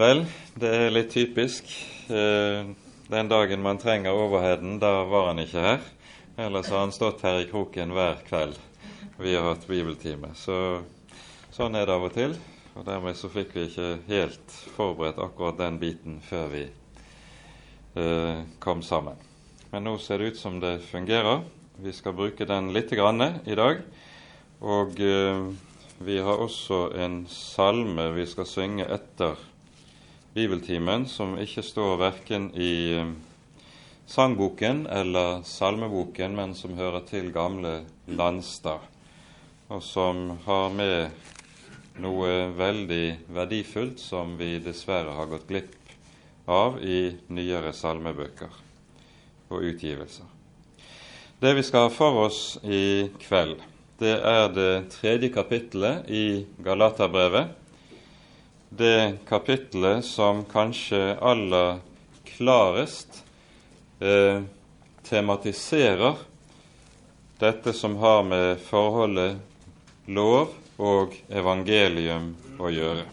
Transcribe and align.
Vel, 0.00 0.22
det 0.56 0.68
er 0.72 0.92
litt 0.94 1.10
typisk. 1.12 1.66
Eh, 2.08 2.68
den 3.12 3.28
dagen 3.28 3.60
man 3.60 3.76
trenger 3.76 4.16
overheden, 4.16 4.78
da 4.80 5.02
var 5.04 5.26
han 5.28 5.42
ikke 5.42 5.60
her. 5.60 5.82
Ellers 6.40 6.70
har 6.72 6.86
han 6.86 6.94
stått 6.94 7.20
her 7.26 7.42
i 7.42 7.48
kroken 7.50 7.92
hver 7.92 8.22
kveld 8.24 8.56
vi 9.20 9.34
har 9.34 9.44
hatt 9.44 9.66
bibeltime. 9.68 10.30
Så 10.32 10.54
sånn 11.52 11.76
er 11.76 11.84
det 11.84 11.98
av 11.98 12.06
og 12.06 12.14
til. 12.14 12.32
Og 12.78 12.86
dermed 12.86 13.18
så 13.18 13.28
fikk 13.28 13.52
vi 13.58 13.66
ikke 13.66 13.90
helt 14.06 14.56
forberedt 14.78 15.20
akkurat 15.20 15.60
den 15.60 15.76
biten 15.82 16.16
før 16.24 16.48
vi 16.54 16.64
eh, 16.64 18.40
kom 18.56 18.80
sammen. 18.80 19.20
Men 19.74 19.84
nå 19.84 19.98
ser 20.00 20.24
det 20.24 20.32
ut 20.32 20.40
som 20.40 20.56
det 20.64 20.78
fungerer. 20.88 21.44
Vi 21.76 21.92
skal 21.92 22.16
bruke 22.16 22.48
den 22.48 22.72
litt 22.72 22.96
grann 22.96 23.20
i 23.44 23.58
dag. 23.58 23.84
Og 24.64 24.96
eh, 24.96 25.44
vi 26.00 26.18
har 26.24 26.40
også 26.40 26.86
en 26.96 27.26
salme 27.28 28.14
vi 28.16 28.24
skal 28.32 28.48
synge 28.48 28.88
etter 28.88 29.49
bibeltimen, 30.34 31.06
som 31.06 31.34
ikke 31.38 31.64
står 31.66 31.96
verken 32.00 32.50
i 32.54 32.74
eh, 32.98 33.12
sangboken 34.10 34.86
eller 34.86 35.42
salmeboken, 35.46 36.36
men 36.36 36.54
som 36.54 36.78
hører 36.78 37.04
til 37.08 37.32
gamle 37.34 37.80
Landstad, 38.06 38.86
og 39.70 39.82
som 39.86 40.38
har 40.46 40.72
med 40.74 41.28
noe 42.00 42.50
veldig 42.56 43.04
verdifullt 43.34 44.00
som 44.02 44.36
vi 44.38 44.56
dessverre 44.62 45.14
har 45.14 45.30
gått 45.30 45.48
glipp 45.50 45.76
av 46.50 46.80
i 46.82 47.12
nyere 47.30 47.72
salmebøker 47.76 48.54
og 49.50 49.66
utgivelser. 49.66 50.26
Det 51.40 51.54
vi 51.56 51.62
skal 51.64 51.86
ha 51.86 51.92
for 51.92 52.24
oss 52.26 52.58
i 52.64 53.08
kveld, 53.22 53.60
det 54.00 54.16
er 54.26 54.50
det 54.52 54.72
tredje 54.94 55.30
kapittelet 55.32 56.08
i 56.08 56.44
Galaterbrevet. 56.64 57.54
Det 58.70 59.18
kapittelet 59.26 60.04
som 60.04 60.44
kanskje 60.44 61.16
aller 61.18 61.80
klarest 62.24 63.24
eh, 63.98 64.42
tematiserer 65.02 66.14
dette 67.40 67.72
som 67.72 67.96
har 67.96 68.22
med 68.22 68.60
forholdet 68.62 69.40
lov 70.06 70.52
og 70.78 71.16
evangelium 71.28 72.30
å 72.62 72.70
gjøre. 72.70 73.06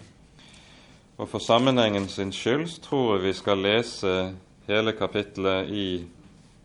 Og 1.17 1.25
For 1.31 1.41
sammenhengens 1.41 2.19
skyld 2.37 2.77
tror 2.85 3.15
jeg 3.15 3.23
vi 3.25 3.33
skal 3.39 3.63
lese 3.65 4.13
hele 4.67 4.93
kapittelet 4.93 5.71
i, 5.73 5.87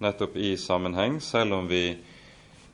nettopp 0.05 0.37
i 0.37 0.53
sammenheng, 0.61 1.17
selv 1.25 1.56
om 1.62 1.71
vi 1.71 1.97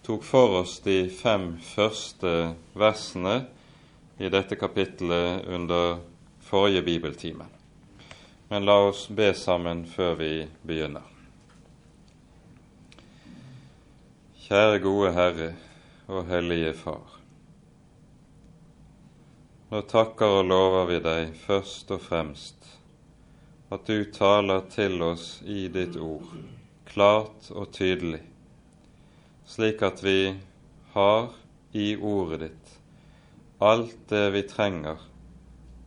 tok 0.02 0.26
for 0.26 0.64
oss 0.64 0.80
de 0.82 1.04
fem 1.14 1.52
første 1.62 2.56
versene 2.74 3.44
i 4.18 4.28
dette 4.28 4.56
kapittelet 4.56 5.46
under 5.46 5.98
forrige 6.40 6.82
bibeltime. 6.82 7.44
Men 8.48 8.64
la 8.64 8.78
oss 8.88 9.08
be 9.08 9.34
sammen 9.34 9.84
før 9.86 10.14
vi 10.18 10.32
begynner. 10.62 11.04
Kjære 14.48 14.80
gode 14.80 15.12
Herre 15.12 15.48
og 16.08 16.24
Hellige 16.30 16.72
Far. 16.74 17.18
Nå 19.68 19.82
takker 19.84 20.38
og 20.40 20.46
lover 20.48 20.88
vi 20.88 20.98
deg 21.04 21.34
først 21.36 21.92
og 21.92 22.00
fremst 22.00 22.70
at 23.68 23.84
du 23.84 24.06
taler 24.16 24.64
til 24.72 25.02
oss 25.04 25.42
i 25.44 25.66
ditt 25.68 25.98
ord, 26.00 26.30
klart 26.88 27.50
og 27.52 27.68
tydelig, 27.76 28.22
slik 29.44 29.84
at 29.84 30.00
vi 30.00 30.32
har 30.94 31.28
i 31.76 31.90
ordet 32.00 32.40
ditt 32.46 32.77
alt 33.58 34.08
det 34.08 34.30
vi 34.30 34.42
trenger 34.42 34.98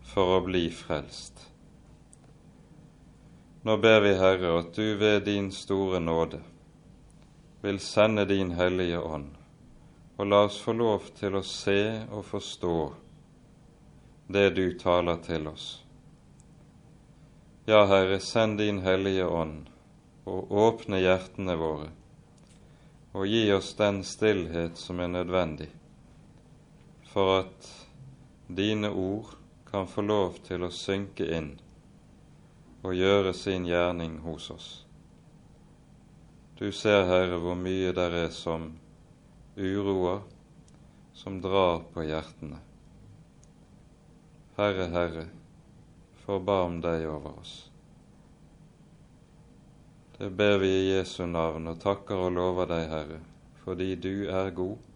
for 0.04 0.38
å 0.38 0.40
bli 0.44 0.66
frelst. 0.76 1.38
Nå 3.64 3.78
ber 3.78 4.02
vi, 4.04 4.12
Herre, 4.20 4.58
at 4.60 4.74
du 4.76 4.98
ved 5.00 5.24
din 5.24 5.52
store 5.56 6.02
nåde 6.04 6.42
vil 7.62 7.80
sende 7.80 8.26
din 8.26 8.52
Hellige 8.58 9.00
Ånd, 9.00 9.32
og 10.18 10.28
la 10.28 10.44
oss 10.50 10.60
få 10.60 10.76
lov 10.76 11.08
til 11.16 11.40
å 11.40 11.46
se 11.48 11.80
og 12.12 12.26
forstå 12.28 12.76
det 14.28 14.48
du 14.60 14.66
taler 14.76 15.24
til 15.24 15.48
oss. 15.48 15.72
Ja, 17.70 17.86
Herre, 17.86 18.20
send 18.20 18.60
din 18.60 18.82
Hellige 18.84 19.30
Ånd 19.32 19.70
og 20.28 20.52
åpne 20.52 21.00
hjertene 21.00 21.56
våre, 21.56 21.94
og 23.16 23.30
gi 23.32 23.46
oss 23.56 23.78
den 23.80 24.04
stillhet 24.04 24.76
som 24.82 25.00
er 25.00 25.16
nødvendig 25.22 25.70
for 27.12 27.40
at 27.40 27.68
dine 28.48 28.90
ord 28.90 29.36
kan 29.72 29.88
få 29.88 30.02
lov 30.02 30.38
til 30.48 30.64
å 30.64 30.72
synke 30.72 31.26
inn 31.36 31.54
og 32.82 32.96
gjøre 32.96 33.34
sin 33.36 33.66
gjerning 33.68 34.18
hos 34.24 34.50
oss. 34.54 34.70
Du 36.56 36.72
ser, 36.72 37.04
Herre, 37.10 37.40
hvor 37.42 37.58
mye 37.60 37.92
der 37.96 38.16
er 38.26 38.32
som 38.32 38.70
uroer, 39.58 40.22
som 41.14 41.40
drar 41.44 41.82
på 41.94 42.06
hjertene. 42.08 42.62
Herre, 44.56 44.88
Herre, 44.94 45.26
forbarm 46.24 46.80
deg 46.84 47.08
over 47.10 47.42
oss. 47.42 47.56
Det 50.16 50.30
ber 50.38 50.62
vi 50.62 50.70
i 50.70 50.88
Jesu 50.94 51.26
navn 51.26 51.68
og 51.74 51.82
takker 51.82 52.28
og 52.28 52.36
lover 52.38 52.70
deg, 52.70 52.88
Herre, 52.92 53.20
fordi 53.66 53.96
du 54.00 54.14
er 54.30 54.54
god, 54.56 54.91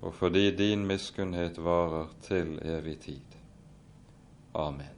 og 0.00 0.14
fordi 0.14 0.50
din 0.56 0.84
miskunnhet 0.86 1.58
varer 1.58 2.10
til 2.26 2.58
evig 2.64 2.98
tid. 3.00 3.36
Amen. 4.54 4.92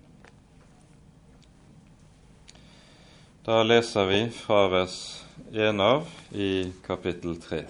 Da 3.47 3.62
leser 3.62 4.04
vi 4.04 4.20
fra 4.34 4.66
vers 4.69 5.25
1 5.53 5.81
av 5.81 6.08
i 6.37 6.72
kapittel 6.84 7.38
3. 7.41 7.62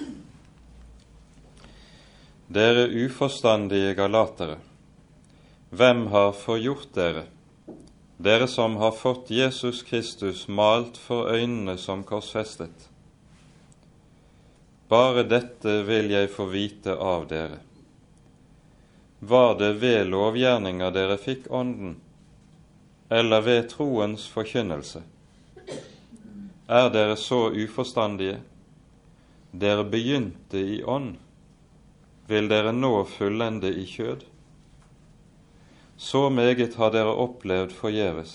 Dere 2.49 2.89
uforstandige 3.05 3.93
galatere, 3.95 4.57
hvem 5.71 6.07
har 6.11 6.33
forgjort 6.33 6.91
dere, 6.97 7.27
dere 8.17 8.49
som 8.51 8.77
har 8.81 8.97
fått 8.97 9.31
Jesus 9.31 9.85
Kristus 9.87 10.47
malt 10.49 10.97
for 10.99 11.31
øynene 11.31 11.77
som 11.79 12.03
korsfestet? 12.09 12.89
Bare 14.89 15.23
dette 15.29 15.83
vil 15.85 16.09
jeg 16.11 16.31
få 16.33 16.47
vite 16.49 16.95
av 16.97 17.27
dere. 17.29 17.59
Var 19.21 19.55
det 19.61 19.73
ved 19.83 20.09
lovgjerninger 20.09 20.93
dere 20.95 21.19
fikk 21.21 21.51
Ånden, 21.53 21.99
eller 23.13 23.45
ved 23.45 23.69
troens 23.73 24.25
forkynnelse? 24.33 25.03
Er 26.69 26.89
dere 26.95 27.17
så 27.17 27.51
uforstandige? 27.53 28.41
Dere 29.53 29.85
begynte 29.85 30.61
i 30.61 30.83
ånd. 30.85 31.17
Vil 32.29 32.49
dere 32.49 32.73
nå 32.73 32.93
fullende 33.09 33.69
i 33.69 33.87
kjød? 33.89 34.25
Så 35.97 36.29
meget 36.31 36.77
har 36.81 36.93
dere 36.93 37.13
opplevd 37.13 37.73
forgjeves, 37.77 38.35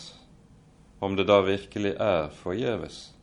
om 0.99 1.15
det 1.15 1.29
da 1.29 1.41
virkelig 1.45 1.93
er 2.01 2.33
forgjeves. 2.43 3.13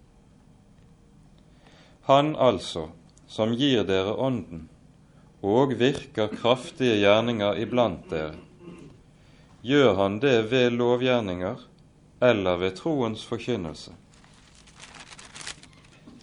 Han 2.06 2.36
altså, 2.36 2.88
som 3.30 3.54
gir 3.54 3.84
dere 3.86 4.16
Ånden 4.18 4.66
og 5.46 5.76
virker 5.78 6.32
kraftige 6.34 6.98
gjerninger 7.00 7.62
iblant 7.62 8.10
dere, 8.10 8.34
gjør 9.62 9.94
han 10.00 10.18
det 10.20 10.50
ved 10.50 10.74
lovgjerninger 10.74 11.62
eller 12.20 12.60
ved 12.60 12.76
troens 12.76 13.22
forkynnelse? 13.24 13.94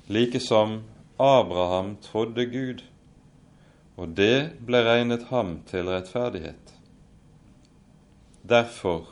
Like 0.08 0.40
som 0.40 0.84
Abraham 1.20 1.96
trodde 2.04 2.46
Gud, 2.46 2.84
og 3.98 4.14
det 4.20 4.60
ble 4.68 4.84
regnet 4.86 5.28
ham 5.32 5.58
til 5.68 5.90
rettferdighet. 5.90 6.76
Derfor 8.48 9.10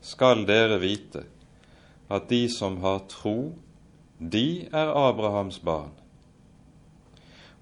skal 0.00 0.46
dere 0.48 0.80
vite 0.80 1.26
at 2.10 2.30
de 2.30 2.46
som 2.50 2.80
har 2.82 3.04
tro, 3.10 3.52
de 4.18 4.66
er 4.72 4.90
Abrahams 4.96 5.58
barn. 5.58 5.92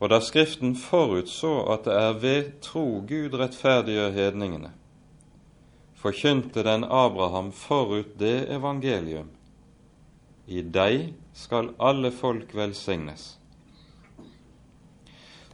Og 0.00 0.10
da 0.10 0.20
Skriften 0.20 0.74
forutså 0.76 1.52
at 1.72 1.86
det 1.86 1.94
er 1.94 2.18
ved 2.22 2.50
tro 2.64 3.04
Gud 3.08 3.36
rettferdiggjør 3.38 4.10
hedningene, 4.16 4.72
forkynte 5.94 6.64
den 6.66 6.84
Abraham 6.84 7.52
forut 7.52 8.18
det 8.18 8.50
evangelium. 8.52 9.30
I 10.46 10.60
deg 10.60 11.14
skal 11.32 11.72
alle 11.80 12.10
folk 12.12 12.52
velsignes. 12.54 13.38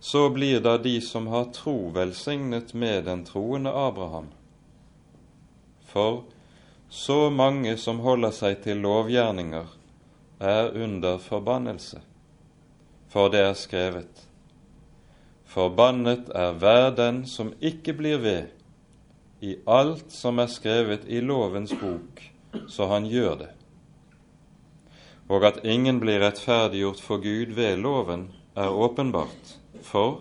Så 0.01 0.29
blir 0.33 0.61
da 0.65 0.79
de 0.81 0.97
som 1.05 1.29
har 1.31 1.53
tro, 1.55 1.93
velsignet 1.95 2.75
med 2.75 3.05
den 3.05 3.25
troende 3.29 3.71
Abraham 3.71 4.33
for 5.91 6.23
så 6.89 7.31
mange 7.31 7.77
som 7.77 8.01
holder 8.05 8.35
seg 8.35 8.63
til 8.65 8.83
lovgjerninger, 8.85 9.67
er 10.41 10.73
under 10.85 11.19
forbannelse. 11.19 12.01
For 13.11 13.29
det 13.29 13.41
er 13.41 13.55
skrevet:" 13.59 14.30
Forbannet 15.51 16.29
er 16.31 16.53
hver 16.63 16.93
den 16.95 17.25
som 17.27 17.49
ikke 17.59 17.97
blir 17.99 18.21
ved 18.23 18.53
i 19.43 19.57
alt 19.67 20.13
som 20.15 20.39
er 20.39 20.51
skrevet 20.53 21.09
i 21.11 21.19
lovens 21.25 21.73
bok, 21.81 22.23
så 22.71 22.87
han 22.93 23.09
gjør 23.11 23.35
det, 23.41 23.49
og 25.27 25.49
at 25.49 25.59
ingen 25.67 25.99
blir 25.99 26.23
rettferdiggjort 26.23 27.03
for 27.03 27.19
Gud 27.25 27.57
ved 27.59 27.83
loven, 27.83 28.29
er 28.55 28.71
åpenbart, 28.71 29.57
for 29.83 30.21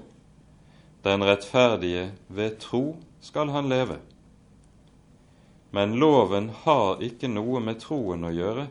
den 1.05 1.21
rettferdige 1.27 2.09
ved 2.27 2.57
tro 2.65 2.83
skal 3.21 3.53
han 3.53 3.69
leve. 3.69 3.99
Men 5.69 5.99
loven 6.01 6.49
har 6.65 7.03
ikke 7.05 7.29
noe 7.29 7.61
med 7.61 7.83
troen 7.85 8.25
å 8.25 8.33
gjøre, 8.33 8.69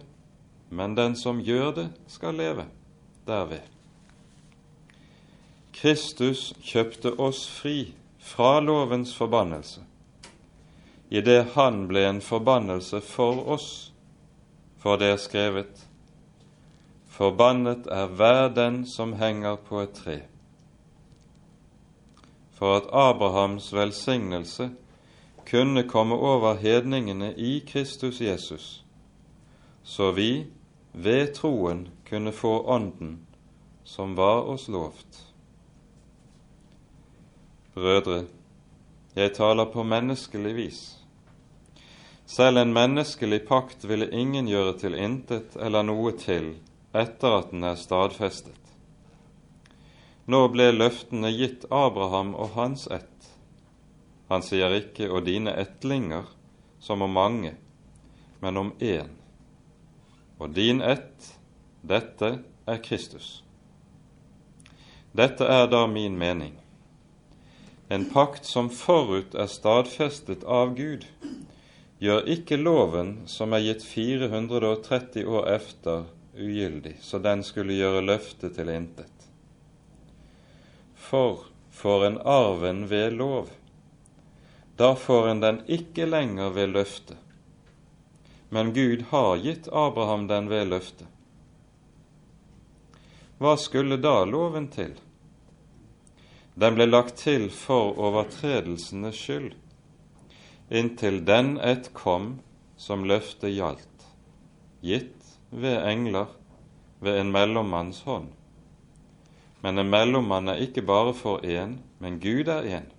men 0.75 0.99
den 0.99 1.15
som 1.15 1.39
gjør 1.39 1.75
det, 1.83 1.91
skal 2.11 2.35
leve 2.35 2.67
derved. 3.29 3.78
Kristus 5.79 6.55
kjøpte 6.65 7.13
oss 7.23 7.45
fri 7.47 7.93
fra 8.19 8.57
lovens 8.61 9.13
forbannelse, 9.15 9.85
idet 11.11 11.53
han 11.55 11.85
ble 11.87 12.03
en 12.09 12.19
forbannelse 12.21 12.99
for 13.01 13.45
oss, 13.55 13.69
for 14.83 14.99
det 14.99 15.13
er 15.13 15.21
skrevet:" 15.23 15.85
Forbannet 17.07 17.87
er 17.87 18.07
hver 18.07 18.49
den 18.55 18.87
som 18.87 19.13
henger 19.13 19.57
på 19.57 19.81
et 19.81 19.95
tre. 19.95 20.19
For 22.59 22.77
at 22.77 22.91
Abrahams 22.93 23.73
velsignelse 23.75 24.71
kunne 25.51 25.87
komme 25.89 26.15
over 26.15 26.55
hedningene 26.55 27.35
i 27.35 27.59
Kristus 27.67 28.21
Jesus, 28.21 28.85
så 29.83 30.11
vi 30.11 30.47
ved 30.93 31.35
troen 31.35 31.89
kunne 32.11 32.33
få 32.33 32.67
Ånden 32.67 33.19
som 33.85 34.17
var 34.17 34.43
oss 34.43 34.69
lovt. 34.69 35.28
Brødre, 37.79 38.25
jeg 39.15 39.35
taler 39.37 39.69
på 39.71 39.83
menneskelig 39.87 40.55
vis. 40.57 40.79
Selv 42.27 42.59
en 42.59 42.73
menneskelig 42.75 43.45
pakt 43.47 43.85
ville 43.87 44.09
ingen 44.11 44.49
gjøre 44.51 44.73
til 44.81 44.97
intet 44.99 45.55
eller 45.63 45.87
noe 45.87 46.11
til 46.19 46.57
etter 46.91 47.37
at 47.37 47.53
den 47.53 47.63
er 47.69 47.79
stadfestet. 47.79 48.75
Nå 50.27 50.43
ble 50.51 50.73
løftene 50.75 51.31
gitt 51.31 51.69
Abraham 51.71 52.35
og 52.35 52.57
hans 52.59 52.89
ett. 52.91 53.31
Han 54.29 54.43
sier 54.43 54.75
ikke 54.75 55.11
'og 55.11 55.25
dine 55.31 55.55
ettlinger', 55.55 56.35
som 56.81 57.03
om 57.03 57.11
mange, 57.11 57.55
men 58.41 58.57
om 58.57 58.73
én. 58.81 59.09
Og 60.39 60.51
din 60.51 60.83
ett, 60.83 61.39
dette 61.83 62.39
er 62.67 62.77
Kristus. 62.77 63.45
Dette 65.15 65.45
er 65.45 65.67
da 65.67 65.87
min 65.87 66.19
mening. 66.19 66.59
En 67.89 68.05
pakt 68.11 68.45
som 68.45 68.69
forut 68.71 69.33
er 69.35 69.49
stadfestet 69.49 70.43
av 70.45 70.75
Gud, 70.77 71.07
gjør 71.99 72.27
ikke 72.29 72.59
loven 72.61 73.15
som 73.27 73.55
er 73.57 73.65
gitt 73.65 73.87
430 73.89 75.25
år 75.25 75.49
efter, 75.55 76.05
ugyldig, 76.37 76.99
så 77.01 77.19
den 77.19 77.41
skulle 77.43 77.79
gjøre 77.79 78.05
løftet 78.05 78.59
til 78.59 78.69
intet. 78.69 79.25
For 80.95 81.49
får 81.73 82.07
en 82.11 82.21
arven 82.29 82.85
ved 82.93 83.17
lov, 83.17 83.49
da 84.77 84.93
får 84.95 85.33
en 85.33 85.41
den 85.41 85.65
ikke 85.67 86.07
lenger 86.07 86.53
ved 86.55 86.77
løftet, 86.77 87.17
men 88.53 88.77
Gud 88.77 89.09
har 89.11 89.41
gitt 89.41 89.73
Abraham 89.73 90.29
den 90.29 90.53
ved 90.53 90.69
løftet. 90.69 91.09
Hva 93.39 93.57
skulle 93.57 93.97
da 94.03 94.25
loven 94.29 94.69
til? 94.69 94.97
Den 96.59 96.75
ble 96.75 96.89
lagt 96.89 97.21
til 97.23 97.45
for 97.55 97.93
overtredelsenes 98.03 99.15
skyld, 99.15 99.53
inntil 100.75 101.21
den 101.23 101.53
ett 101.63 101.93
kom 101.95 102.41
som 102.75 103.05
løftet 103.07 103.55
gjaldt, 103.55 104.09
gitt 104.83 105.37
ved 105.55 105.79
engler 105.87 106.33
ved 106.99 107.21
en 107.21 107.31
mellommanns 107.31 108.03
hånd. 108.09 108.33
Men 109.63 109.79
en 109.79 109.91
mellommann 109.95 110.51
er 110.51 110.65
ikke 110.67 110.83
bare 110.83 111.15
for 111.15 111.47
én, 111.47 111.79
men 112.03 112.19
Gud 112.19 112.51
er 112.51 112.67
én. 112.67 112.91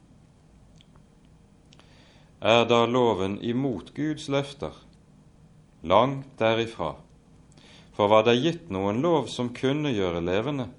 Er 2.39 2.63
da 2.63 2.85
loven 2.87 3.41
imot 3.43 3.91
Guds 3.95 4.29
løfter? 4.31 4.71
Langt 5.83 6.31
derifra. 6.39 6.93
For 7.91 8.07
var 8.07 8.23
det 8.23 8.39
gitt 8.39 8.69
noen 8.71 9.03
lov 9.03 9.27
som 9.27 9.51
kunne 9.51 9.91
gjøre 9.91 10.23
levende, 10.23 10.69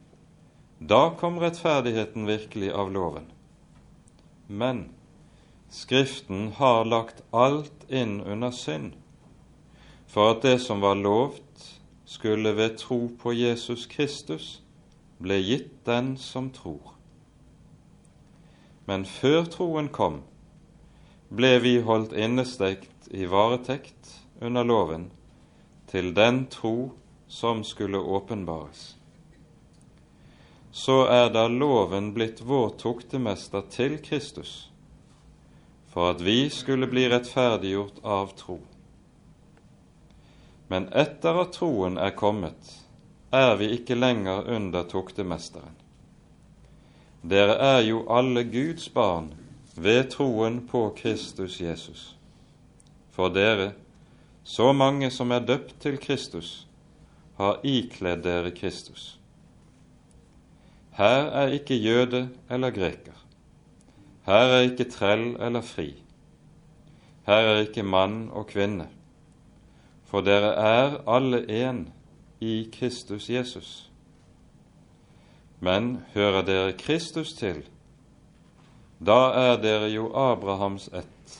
da 0.80 1.10
kom 1.20 1.38
rettferdigheten 1.38 2.26
virkelig 2.26 2.72
av 2.72 2.92
loven. 2.92 3.28
Men 4.46 4.88
Skriften 5.70 6.52
har 6.56 6.84
lagt 6.84 7.22
alt 7.30 7.84
inn 7.88 8.20
under 8.20 8.50
synd, 8.50 8.96
for 10.10 10.32
at 10.32 10.42
det 10.42 10.56
som 10.58 10.80
var 10.82 10.96
lovt, 10.98 11.46
skulle 12.04 12.56
ved 12.58 12.74
tro 12.80 13.04
på 13.22 13.32
Jesus 13.38 13.84
Kristus 13.86 14.48
ble 15.22 15.36
gitt 15.38 15.84
den 15.86 16.16
som 16.18 16.48
tror. 16.50 16.96
Men 18.88 19.06
før 19.06 19.44
troen 19.46 19.92
kom, 19.94 20.24
ble 21.30 21.52
vi 21.62 21.76
holdt 21.86 22.16
innestekt 22.18 23.06
i 23.14 23.28
varetekt 23.30 24.16
under 24.40 24.66
loven 24.66 25.12
til 25.92 26.10
den 26.16 26.48
tro 26.50 26.90
som 27.28 27.62
skulle 27.62 28.02
åpenbares. 28.02 28.96
Så 30.72 31.06
er 31.06 31.30
da 31.34 31.48
loven 31.48 32.12
blitt 32.14 32.40
vår 32.46 32.76
tuktemester 32.78 33.64
til 33.70 33.98
Kristus, 33.98 34.70
for 35.90 36.12
at 36.14 36.22
vi 36.22 36.46
skulle 36.50 36.86
bli 36.86 37.08
rettferdiggjort 37.10 37.98
av 38.06 38.30
tro. 38.38 38.60
Men 40.70 40.86
etter 40.94 41.42
at 41.42 41.56
troen 41.58 41.98
er 41.98 42.14
kommet, 42.14 42.76
er 43.34 43.56
vi 43.58 43.72
ikke 43.74 43.98
lenger 43.98 44.46
under 44.46 44.86
tuktemesteren. 44.86 45.74
Dere 47.22 47.58
er 47.58 47.82
jo 47.84 48.04
alle 48.08 48.46
Guds 48.46 48.86
barn 48.94 49.32
ved 49.74 50.12
troen 50.14 50.62
på 50.70 50.88
Kristus 50.96 51.60
Jesus. 51.60 52.14
For 53.10 53.28
dere, 53.28 53.72
så 54.44 54.72
mange 54.72 55.10
som 55.10 55.34
er 55.34 55.44
døpt 55.44 55.80
til 55.82 55.98
Kristus, 55.98 56.66
har 57.36 57.60
ikledd 57.66 58.22
dere 58.24 58.54
Kristus. 58.54 59.19
Her 60.92 61.30
er 61.42 61.46
ikke 61.56 61.74
jøde 61.74 62.28
eller 62.50 62.70
greker. 62.70 63.16
Her 64.26 64.54
er 64.56 64.60
ikke 64.60 64.90
trell 64.90 65.36
eller 65.40 65.60
fri. 65.60 65.94
Her 67.26 67.34
er 67.54 67.60
ikke 67.66 67.82
mann 67.82 68.30
og 68.30 68.46
kvinne 68.46 68.88
for 70.10 70.26
dere 70.26 70.54
er 70.58 70.96
alle 71.06 71.44
én 71.46 71.84
i 72.40 72.70
Kristus 72.72 73.30
Jesus. 73.30 73.90
Men 75.60 76.00
hører 76.14 76.42
dere 76.42 76.72
Kristus 76.72 77.32
til, 77.38 77.62
da 78.98 79.20
er 79.38 79.60
dere 79.62 79.92
jo 79.92 80.08
Abrahams 80.16 80.88
ett, 80.88 81.36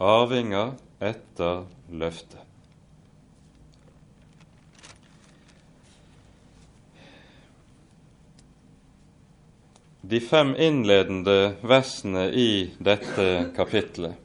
arvinger 0.00 0.74
etter 1.00 1.64
løftet. 1.88 2.41
De 10.12 10.20
fem 10.20 10.56
innledende 10.60 11.54
versene 11.64 12.26
i 12.28 12.70
dette 12.78 13.46
kapitlet 13.56 14.18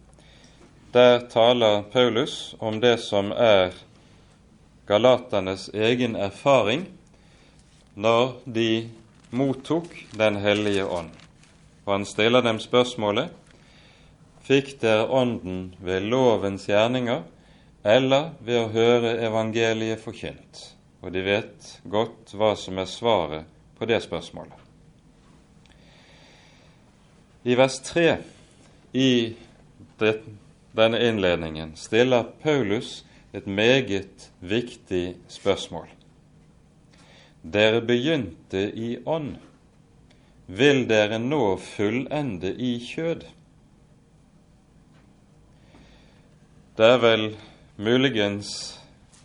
der 0.91 1.19
taler 1.31 1.81
Paulus 1.81 2.55
om 2.59 2.81
det 2.83 2.97
som 2.97 3.31
er 3.31 3.71
galaternes 4.89 5.69
egen 5.71 6.15
erfaring 6.19 6.83
når 7.95 8.33
de 8.43 8.89
mottok 9.29 9.87
Den 10.11 10.41
hellige 10.43 10.83
ånd. 10.83 11.15
Og 11.85 11.93
han 11.93 12.05
stiller 12.05 12.43
dem 12.43 12.59
spørsmålet 12.59 13.31
Fikk 14.43 14.75
dere 14.83 15.07
Ånden 15.07 15.75
ved 15.79 16.11
lovens 16.11 16.67
gjerninger 16.67 17.23
eller 17.87 18.33
ved 18.43 18.63
å 18.65 18.69
høre 18.75 19.17
evangeliet 19.31 20.03
forkynt? 20.03 20.65
Og 20.99 21.15
de 21.15 21.23
vet 21.31 21.75
godt 21.87 22.35
hva 22.35 22.57
som 22.59 22.75
er 22.75 22.91
svaret 22.91 23.59
på 23.79 23.87
det 23.87 24.03
spørsmålet. 24.03 24.66
I 27.47 27.55
vers 27.55 27.79
3 27.79 28.17
i 28.91 29.33
denne 30.71 30.99
innledningen 31.07 31.75
stiller 31.79 32.25
Paulus 32.41 33.05
et 33.31 33.45
meget 33.47 34.25
viktig 34.39 35.15
spørsmål. 35.31 35.87
Dere 37.41 37.79
begynte 37.87 38.65
i 38.75 38.97
ånd. 39.05 39.37
Vil 40.47 40.83
dere 40.91 41.21
nå 41.23 41.55
fullende 41.63 42.51
i 42.51 42.73
kjød? 42.83 43.23
Det 46.75 46.93
er 46.97 46.99
vel 46.99 47.29
muligens 47.79 48.51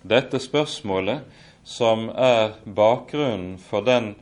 dette 0.07 0.39
spørsmålet 0.39 1.27
som 1.67 2.07
er 2.15 2.55
bakgrunnen 2.71 3.59
for 3.59 3.83
den 3.83 4.15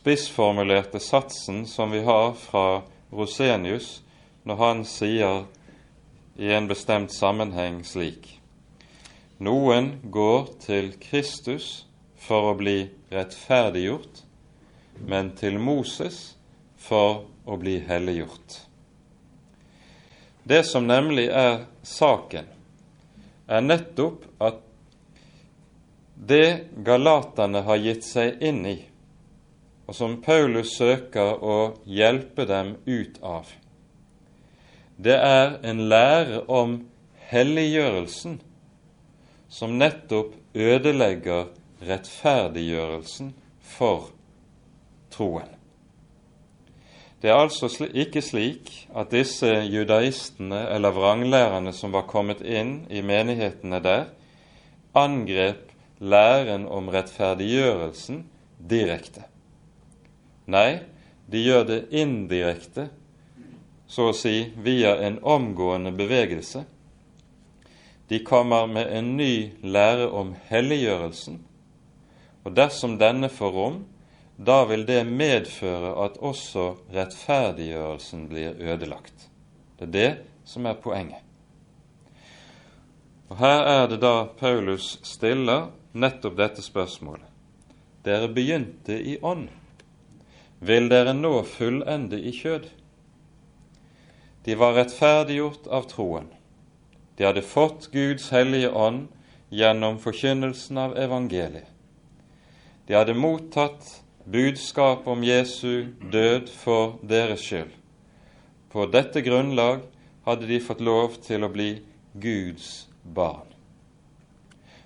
spissformulerte 0.00 0.98
satsen 0.98 1.66
som 1.66 1.90
vi 1.90 2.00
har 2.02 2.32
fra 2.32 2.82
Rosenius 3.10 4.02
når 4.42 4.56
han 4.56 4.78
sier 4.88 5.42
i 6.40 6.48
en 6.56 6.68
bestemt 6.70 7.12
sammenheng 7.12 7.82
slik 7.84 8.30
Noen 9.44 9.90
går 10.12 10.48
til 10.64 10.88
Kristus 11.00 11.84
for 12.20 12.50
å 12.50 12.56
bli 12.56 12.90
rettferdiggjort, 13.12 14.22
men 15.08 15.30
til 15.36 15.56
Moses 15.56 16.18
for 16.76 17.22
å 17.48 17.56
bli 17.56 17.78
helliggjort. 17.88 18.58
Det 20.44 20.60
som 20.68 20.84
nemlig 20.84 21.30
er 21.32 21.62
saken, 21.80 22.44
er 23.48 23.64
nettopp 23.64 24.28
at 24.44 24.60
det 26.20 26.68
galaterne 26.84 27.64
har 27.64 27.80
gitt 27.80 28.04
seg 28.04 28.44
inn 28.44 28.60
i, 28.68 28.76
og 29.90 29.96
som 29.98 30.20
Paulus 30.22 30.76
søker 30.78 31.40
å 31.42 31.54
hjelpe 31.82 32.44
dem 32.46 32.76
ut 32.86 33.16
av, 33.26 33.48
det 35.02 35.16
er 35.18 35.56
en 35.66 35.80
lære 35.90 36.44
om 36.46 36.76
helliggjørelsen 37.32 38.36
som 39.50 39.74
nettopp 39.80 40.36
ødelegger 40.54 41.48
rettferdiggjørelsen 41.88 43.32
for 43.72 44.12
troen. 45.10 45.48
Det 47.18 47.32
er 47.32 47.40
altså 47.40 47.66
ikke 47.90 48.22
slik 48.22 48.70
at 48.94 49.10
disse 49.10 49.50
judaistene 49.72 50.68
eller 50.70 50.94
vranglærerne 50.94 51.74
som 51.74 51.90
var 51.96 52.06
kommet 52.06 52.44
inn 52.46 52.84
i 52.94 53.02
menighetene 53.02 53.82
der, 53.82 54.06
angrep 54.94 55.74
læren 55.98 56.70
om 56.70 56.94
rettferdiggjørelsen 56.94 58.22
direkte. 58.70 59.26
Nei, 60.50 60.80
de 61.30 61.42
gjør 61.44 61.66
det 61.68 61.80
indirekte, 61.94 62.88
så 63.90 64.10
å 64.10 64.16
si 64.16 64.50
via 64.62 64.96
en 65.06 65.18
omgående 65.22 65.92
bevegelse. 65.94 66.64
De 68.10 68.18
kommer 68.26 68.66
med 68.66 68.90
en 68.90 69.14
ny 69.18 69.52
lære 69.62 70.08
om 70.10 70.34
helliggjørelsen, 70.48 71.38
og 72.42 72.54
dersom 72.56 72.96
denne 72.98 73.30
får 73.30 73.54
rom, 73.54 73.80
da 74.40 74.64
vil 74.64 74.86
det 74.88 75.04
medføre 75.06 75.92
at 76.04 76.16
også 76.24 76.70
rettferdiggjørelsen 76.94 78.24
blir 78.30 78.56
ødelagt. 78.56 79.28
Det 79.78 79.86
er 79.86 79.92
det 79.92 80.10
som 80.48 80.66
er 80.66 80.80
poenget. 80.80 81.20
Og 83.30 83.38
Her 83.38 83.62
er 83.62 83.86
det 83.86 84.00
da 84.02 84.24
Paulus 84.40 84.96
stiller 85.06 85.68
nettopp 85.92 86.38
dette 86.40 86.64
spørsmålet. 86.64 87.26
Dere 88.02 88.32
begynte 88.32 88.96
i 88.96 89.18
ånd. 89.22 89.46
Vil 90.60 90.90
dere 90.92 91.14
nå 91.16 91.40
fullende 91.48 92.18
i 92.20 92.32
kjød? 92.36 92.66
De 94.44 94.56
var 94.60 94.76
rettferdiggjort 94.76 95.68
av 95.72 95.88
troen. 95.88 96.28
De 97.16 97.24
hadde 97.24 97.44
fått 97.44 97.88
Guds 97.92 98.28
hellige 98.32 98.70
ånd 98.72 99.08
gjennom 99.48 99.98
forkynnelsen 100.00 100.78
av 100.80 100.96
evangeliet. 101.00 101.68
De 102.86 102.96
hadde 102.96 103.16
mottatt 103.16 104.00
budskap 104.24 105.08
om 105.08 105.24
Jesu 105.24 105.92
død 106.12 106.48
for 106.48 106.98
deres 107.02 107.44
skyld. 107.44 107.72
På 108.72 108.86
dette 108.86 109.22
grunnlag 109.24 109.84
hadde 110.26 110.48
de 110.48 110.60
fått 110.60 110.80
lov 110.84 111.16
til 111.24 111.44
å 111.44 111.52
bli 111.52 111.70
Guds 112.12 112.88
barn. 113.02 113.48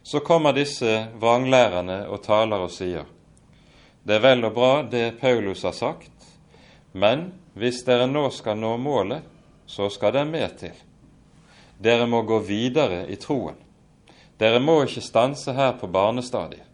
Så 0.03 0.21
kommer 0.21 0.53
disse 0.53 1.07
vranglærerne 1.21 2.05
og 2.13 2.23
taler 2.27 2.67
og 2.67 2.73
sier 2.73 3.09
det 4.05 4.19
er 4.19 4.25
vel 4.25 4.45
og 4.45 4.55
bra 4.57 4.73
det 4.83 5.17
Paulus 5.21 5.63
har 5.65 5.73
sagt, 5.73 6.11
men 6.93 7.31
hvis 7.57 7.83
dere 7.87 8.07
nå 8.11 8.27
skal 8.35 8.59
nå 8.61 8.77
målet, 8.77 9.23
så 9.67 9.89
skal 9.91 10.13
det 10.13 10.25
mer 10.29 10.53
til. 10.61 10.75
Dere 11.81 12.07
må 12.07 12.23
gå 12.23 12.39
videre 12.45 13.05
i 13.09 13.17
troen. 13.17 13.57
Dere 14.39 14.61
må 14.61 14.83
ikke 14.85 15.03
stanse 15.05 15.55
her 15.57 15.73
på 15.81 15.89
barnestadiet. 15.89 16.67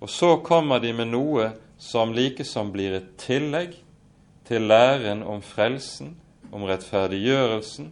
Og 0.00 0.08
så 0.10 0.36
kommer 0.44 0.80
de 0.80 0.92
med 0.96 1.10
noe 1.12 1.50
som 1.80 2.12
likesom 2.16 2.72
blir 2.72 2.96
et 2.96 3.14
tillegg 3.20 3.74
til 4.48 4.68
læren 4.68 5.22
om 5.22 5.42
frelsen, 5.44 6.14
om 6.52 6.64
rettferdiggjørelsen, 6.68 7.90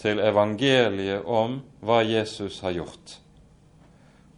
til 0.00 0.20
evangeliet 0.20 1.24
om 1.24 1.58
hva 1.84 2.02
Jesus 2.04 2.60
har 2.64 2.76
gjort. 2.76 3.18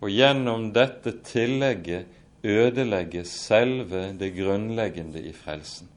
Og 0.03 0.13
gjennom 0.13 0.71
dette 0.75 1.17
tillegget 1.27 2.16
ødelegges 2.47 3.33
selve 3.49 4.13
det 4.19 4.33
grunnleggende 4.39 5.23
i 5.23 5.33
frelsen. 5.35 5.91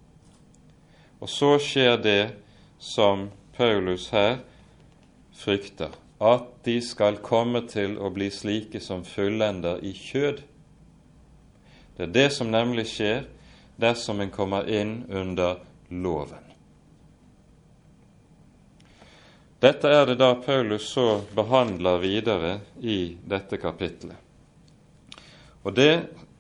Og 1.22 1.29
så 1.29 1.56
skjer 1.62 1.98
det 2.01 2.22
som 2.79 3.29
Paulus 3.58 4.10
her 4.10 4.39
frykter, 5.36 5.94
at 6.20 6.48
de 6.65 6.79
skal 6.84 7.22
komme 7.24 7.62
til 7.68 7.98
å 8.00 8.12
bli 8.12 8.32
slike 8.34 8.82
som 8.84 9.06
fullender 9.08 9.84
i 9.86 9.94
kjød, 9.96 10.41
det 12.00 12.06
er 12.08 12.13
det 12.15 12.29
som 12.32 12.48
nemlig 12.48 12.86
skjer 12.88 13.25
dersom 13.79 14.22
en 14.24 14.32
kommer 14.32 14.68
inn 14.72 15.01
under 15.12 15.58
loven. 15.91 16.46
Dette 19.60 19.91
er 19.91 20.06
det 20.08 20.15
da 20.22 20.29
Paulus 20.39 20.86
så 20.94 21.20
behandler 21.36 22.00
videre 22.00 22.53
i 22.79 23.18
dette 23.27 23.60
kapitlet. 23.60 24.15
Og 25.68 25.75
det 25.75 25.91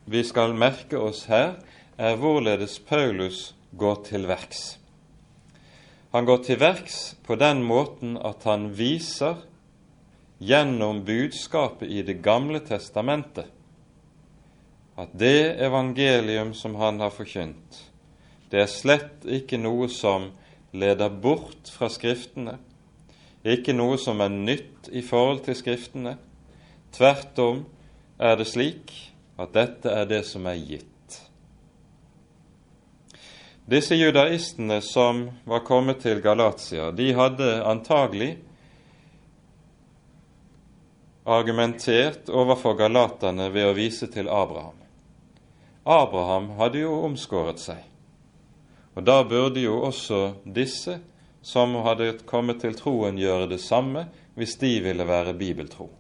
vi 0.09 0.23
skal 0.25 0.55
merke 0.57 0.97
oss 0.97 1.27
her, 1.29 1.59
er 1.99 2.17
hvorledes 2.17 2.79
Paulus 2.81 3.53
går 3.77 4.01
til 4.07 4.25
verks. 4.29 4.79
Han 6.15 6.25
går 6.25 6.41
til 6.47 6.57
verks 6.57 6.97
på 7.27 7.37
den 7.37 7.61
måten 7.61 8.15
at 8.17 8.47
han 8.49 8.71
viser 8.73 9.43
gjennom 10.41 11.03
budskapet 11.05 11.91
i 11.91 12.01
Det 12.01 12.21
gamle 12.23 12.63
testamentet 12.65 13.51
at 14.99 15.11
det 15.15 15.55
evangelium 15.63 16.53
som 16.53 16.75
han 16.75 16.99
har 16.99 17.13
forkynt, 17.15 17.77
det 18.51 18.63
er 18.63 18.71
slett 18.71 19.23
ikke 19.23 19.59
noe 19.61 19.87
som 19.87 20.31
leder 20.75 21.13
bort 21.13 21.69
fra 21.71 21.87
Skriftene, 21.93 22.57
ikke 23.45 23.71
noe 23.77 23.95
som 24.01 24.19
er 24.19 24.33
nytt 24.33 24.89
i 24.91 25.03
forhold 25.05 25.45
til 25.45 25.55
Skriftene. 25.55 26.17
Tvert 26.91 27.39
om 27.39 27.61
er 28.19 28.35
det 28.41 28.49
slik 28.49 28.91
at 29.39 29.53
dette 29.55 29.91
er 29.91 30.07
det 30.09 30.23
som 30.27 30.47
er 30.49 30.59
gitt. 30.59 30.85
Disse 33.69 33.95
judaistene 33.95 34.81
som 34.81 35.27
var 35.45 35.59
kommet 35.59 36.01
til 36.01 36.21
Galatia, 36.25 36.89
de 36.91 37.11
hadde 37.13 37.49
antagelig 37.69 38.31
argumentert 41.29 42.31
overfor 42.33 42.73
galaterne 42.79 43.51
ved 43.53 43.69
å 43.69 43.75
vise 43.77 44.09
til 44.09 44.31
Abraham. 44.33 44.79
Abraham 45.85 46.49
hadde 46.57 46.81
jo 46.81 46.95
omskåret 47.05 47.61
seg. 47.61 47.83
Og 48.97 49.05
da 49.05 49.21
burde 49.23 49.61
jo 49.61 49.77
også 49.85 50.33
disse 50.43 50.97
som 51.45 51.77
hadde 51.85 52.15
kommet 52.25 52.63
til 52.65 52.73
troen, 52.75 53.21
gjøre 53.21 53.51
det 53.53 53.61
samme 53.61 54.07
hvis 54.33 54.57
de 54.59 54.73
ville 54.83 55.05
være 55.05 55.37
bibeltro. 55.37 55.91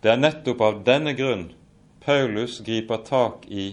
Det 0.00 0.12
er 0.12 0.20
nettopp 0.20 0.60
av 0.62 0.82
denne 0.86 1.14
grunn 1.18 1.48
Paulus 2.04 2.60
griper 2.66 3.02
tak 3.06 3.46
i 3.50 3.72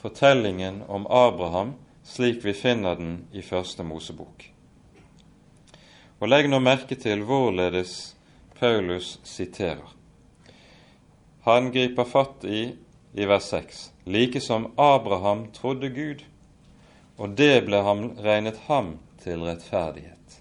fortellingen 0.00 0.82
om 0.88 1.06
Abraham 1.06 1.74
slik 2.04 2.44
vi 2.44 2.52
finner 2.52 2.96
den 2.96 3.24
i 3.32 3.42
Første 3.42 3.82
Mosebok. 3.82 4.44
Og 6.20 6.28
Legg 6.28 6.50
nå 6.52 6.60
merke 6.60 6.98
til 7.00 7.24
hvorledes 7.24 8.14
Paulus 8.60 9.16
siterer. 9.24 9.88
Han 11.48 11.72
griper 11.72 12.04
fatt 12.04 12.44
i 12.44 12.62
i 13.12 13.26
vers 13.26 13.48
6. 13.50 13.92
Like 14.04 14.40
som 14.40 14.68
Abraham 14.76 15.46
trodde 15.52 15.88
Gud, 15.88 16.22
og 17.16 17.34
det 17.40 17.64
ble 17.66 17.80
ham 17.82 18.10
regnet 18.20 18.60
ham 18.68 18.98
til 19.24 19.42
rettferdighet. 19.48 20.40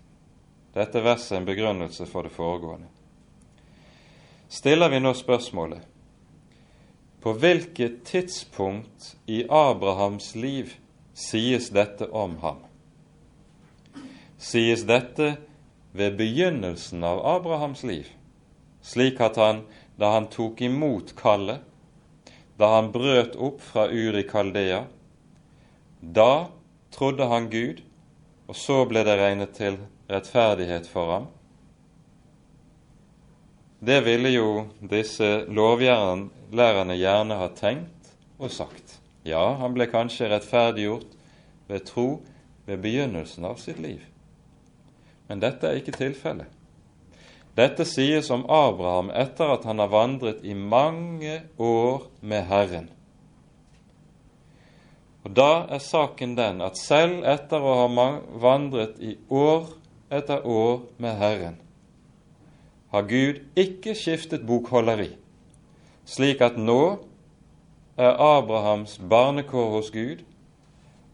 Dette 0.75 1.01
verset 1.03 1.37
er 1.37 1.41
en 1.41 1.47
begrunnelse 1.49 2.05
for 2.05 2.27
det 2.27 2.35
foregående. 2.35 2.91
Stiller 4.49 4.89
vi 4.89 4.99
nå 4.99 5.13
spørsmålet 5.13 5.85
på 7.21 7.33
hvilket 7.37 7.99
tidspunkt 8.07 9.11
i 9.29 9.43
Abrahams 9.45 10.31
liv 10.35 10.71
sies 11.13 11.67
dette 11.75 12.07
om 12.09 12.33
ham? 12.41 12.63
Sies 14.41 14.87
dette 14.89 15.35
ved 15.93 16.17
begynnelsen 16.17 17.05
av 17.05 17.21
Abrahams 17.35 17.83
liv, 17.85 18.09
slik 18.81 19.21
at 19.21 19.37
han, 19.37 19.61
da 20.01 20.15
han 20.15 20.31
tok 20.33 20.61
imot 20.65 21.13
kallet, 21.19 21.61
da 22.57 22.73
han 22.79 22.89
brøt 22.95 23.37
opp 23.37 23.61
fra 23.61 23.85
Uri 23.85 24.25
Kaldea. 24.25 24.85
Da 26.01 26.49
trodde 26.95 27.29
han 27.29 27.51
Gud, 27.53 27.83
og 28.49 28.57
så 28.57 28.81
ble 28.89 29.05
det 29.05 29.19
regnet 29.21 29.53
til 29.59 29.77
rettferdighet 30.09 30.89
for 30.89 31.13
ham. 31.13 31.29
Det 33.79 34.01
ville 34.03 34.29
jo 34.33 34.65
disse 34.91 35.45
lovlærerne 35.47 36.97
gjerne 36.99 37.37
ha 37.39 37.47
tenkt 37.55 38.11
og 38.39 38.51
sagt. 38.51 38.97
Ja, 39.23 39.55
han 39.59 39.75
ble 39.75 39.87
kanskje 39.91 40.27
rettferdiggjort 40.31 41.15
ved 41.69 41.85
tro 41.87 42.07
ved 42.67 42.81
begynnelsen 42.83 43.47
av 43.47 43.59
sitt 43.61 43.79
liv. 43.79 44.03
Men 45.29 45.39
dette 45.43 45.69
er 45.69 45.79
ikke 45.79 45.95
tilfellet. 45.95 46.49
Dette 47.55 47.85
sies 47.87 48.29
om 48.31 48.45
Abraham 48.51 49.09
etter 49.15 49.51
at 49.55 49.65
han 49.67 49.81
har 49.81 49.91
vandret 49.91 50.43
i 50.47 50.53
mange 50.53 51.41
år 51.57 52.07
med 52.21 52.45
Herren. 52.51 52.89
Og 55.23 55.33
Da 55.35 55.65
er 55.69 55.81
saken 55.83 56.35
den 56.37 56.61
at 56.63 56.79
selv 56.79 57.25
etter 57.27 57.63
å 57.63 57.73
ha 57.81 58.11
vandret 58.39 59.01
i 59.03 59.17
år 59.29 59.67
etter 60.11 60.45
år 60.47 60.85
med 60.97 61.19
Herren, 61.19 61.57
har 62.93 63.05
Gud 63.09 63.41
ikke 63.59 63.95
skiftet 63.97 64.45
bokholderi, 64.47 65.11
slik 66.09 66.41
at 66.41 66.57
nå 66.57 66.81
er 67.99 68.15
Abrahams 68.15 68.97
barnekår 69.09 69.69
hos 69.75 69.91
Gud, 69.93 70.23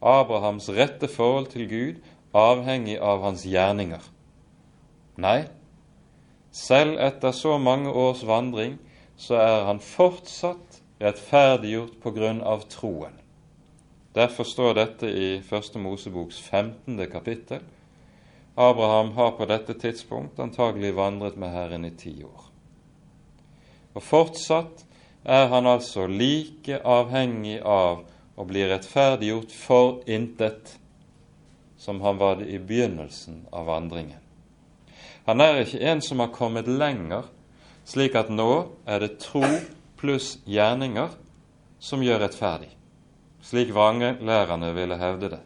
Abrahams 0.02 0.70
rette 0.70 1.08
forhold 1.12 1.50
til 1.52 1.68
Gud, 1.70 2.02
avhengig 2.36 3.00
av 3.00 3.24
hans 3.24 3.46
gjerninger. 3.48 4.04
Nei, 5.18 5.48
selv 6.52 7.00
etter 7.04 7.36
så 7.36 7.58
mange 7.58 7.92
års 7.92 8.24
vandring 8.28 8.78
så 9.18 9.40
er 9.40 9.68
han 9.70 9.80
fortsatt 9.84 10.82
rettferdiggjort 11.04 12.00
på 12.04 12.12
grunn 12.16 12.42
av 12.44 12.68
troen. 12.72 13.16
Derfor 14.16 14.48
står 14.48 14.78
dette 14.78 15.10
i 15.12 15.30
Første 15.44 15.80
Moseboks 15.80 16.40
15. 16.40 17.00
kapittel. 17.12 17.64
Abraham 18.56 19.12
har 19.12 19.32
på 19.36 19.46
dette 19.46 19.74
tidspunkt 19.74 20.40
antagelig 20.40 20.94
vandret 20.96 21.36
med 21.38 21.52
Herren 21.52 21.86
i 21.86 21.92
ti 21.92 22.16
år. 22.24 22.44
Og 23.96 24.04
fortsatt 24.04 24.86
er 25.24 25.48
han 25.52 25.68
altså 25.68 26.08
like 26.08 26.80
avhengig 26.80 27.60
av 27.62 28.06
å 28.36 28.46
bli 28.48 28.64
rettferdiggjort 28.68 29.52
for 29.56 30.02
intet 30.08 30.76
som 31.80 32.02
han 32.02 32.18
var 32.18 32.40
det 32.40 32.48
i 32.52 32.60
begynnelsen 32.60 33.46
av 33.52 33.68
vandringen. 33.68 34.22
Han 35.26 35.42
er 35.42 35.64
ikke 35.64 35.82
en 35.92 36.02
som 36.06 36.22
har 36.22 36.32
kommet 36.36 36.68
lenger, 36.70 37.26
slik 37.86 38.16
at 38.16 38.30
nå 38.30 38.68
er 38.86 39.02
det 39.02 39.18
tro 39.24 39.44
pluss 40.00 40.36
gjerninger 40.46 41.12
som 41.82 42.04
gjør 42.04 42.24
rettferdig, 42.26 42.70
slik 43.46 43.74
vranglærerne 43.74 44.72
ville 44.76 44.98
hevde 45.02 45.32
det. 45.36 45.42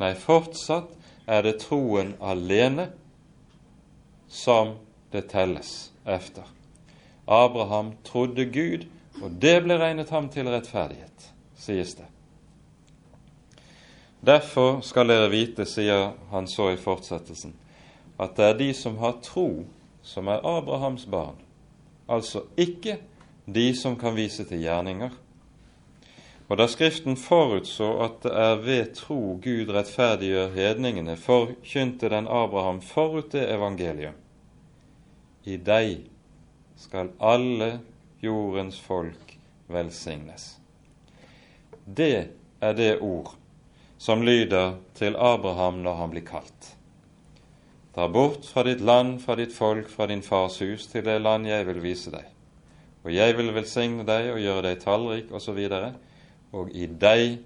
Nei, 0.00 0.14
fortsatt 0.16 0.96
er 1.30 1.44
det 1.46 1.60
troen 1.62 2.14
alene 2.20 2.88
som 4.28 4.74
det 5.12 5.28
telles 5.30 5.92
efter. 6.04 6.42
Abraham 7.26 7.92
trodde 8.04 8.44
Gud, 8.50 8.86
og 9.22 9.30
det 9.42 9.60
ble 9.62 9.76
regnet 9.78 10.10
ham 10.10 10.28
til 10.32 10.48
rettferdighet, 10.50 11.28
sies 11.58 11.94
det. 11.98 12.06
Derfor 14.26 14.80
skal 14.84 15.08
dere 15.08 15.30
vite, 15.32 15.64
sier 15.64 16.10
han 16.32 16.48
så 16.50 16.72
i 16.74 16.80
fortsettelsen, 16.80 17.54
at 18.20 18.34
det 18.36 18.48
er 18.48 18.58
de 18.58 18.72
som 18.76 18.98
har 19.00 19.20
tro, 19.24 19.64
som 20.02 20.28
er 20.28 20.44
Abrahams 20.44 21.06
barn, 21.06 21.38
altså 22.08 22.42
ikke 22.58 22.98
de 23.46 23.70
som 23.76 23.96
kan 23.96 24.16
vise 24.16 24.44
til 24.44 24.60
gjerninger. 24.60 25.14
Og 26.50 26.58
da 26.58 26.66
Skriften 26.66 27.14
forutså 27.14 27.92
at 28.02 28.24
det 28.24 28.30
er 28.34 28.56
ved 28.64 28.94
tro 28.98 29.36
Gud 29.42 29.70
rettferdiggjør 29.70 30.50
hedningene, 30.56 31.14
forkynte 31.14 32.10
den 32.10 32.26
Abraham 32.26 32.80
forut 32.82 33.30
det 33.36 33.44
evangeliet. 33.54 34.18
I 35.46 35.56
deg 35.56 36.08
skal 36.76 37.12
alle 37.22 37.76
jordens 38.22 38.80
folk 38.82 39.36
velsignes. 39.70 40.56
Det 41.86 42.26
er 42.60 42.74
det 42.74 42.96
ord 42.98 43.36
som 44.00 44.26
lyder 44.26 44.74
til 44.98 45.14
Abraham 45.16 45.84
når 45.86 46.02
han 46.02 46.10
blir 46.10 46.26
kalt. 46.26 46.74
Dra 47.94 48.08
bort 48.10 48.46
fra 48.46 48.66
ditt 48.66 48.82
land, 48.82 49.20
fra 49.22 49.38
ditt 49.38 49.54
folk, 49.54 49.90
fra 49.90 50.06
din 50.10 50.22
fars 50.22 50.58
hus, 50.58 50.86
til 50.90 51.04
det 51.06 51.20
land 51.22 51.46
jeg 51.46 51.66
vil 51.70 51.82
vise 51.82 52.10
deg. 52.10 52.26
Og 53.04 53.14
jeg 53.14 53.38
vil 53.38 53.54
velsigne 53.54 54.04
deg 54.08 54.32
og 54.34 54.42
gjøre 54.42 54.62
deg 54.66 54.82
tallrik, 54.82 55.30
osv. 55.30 55.58
Og, 56.52 56.70
i 56.74 56.86
deg 56.86 57.40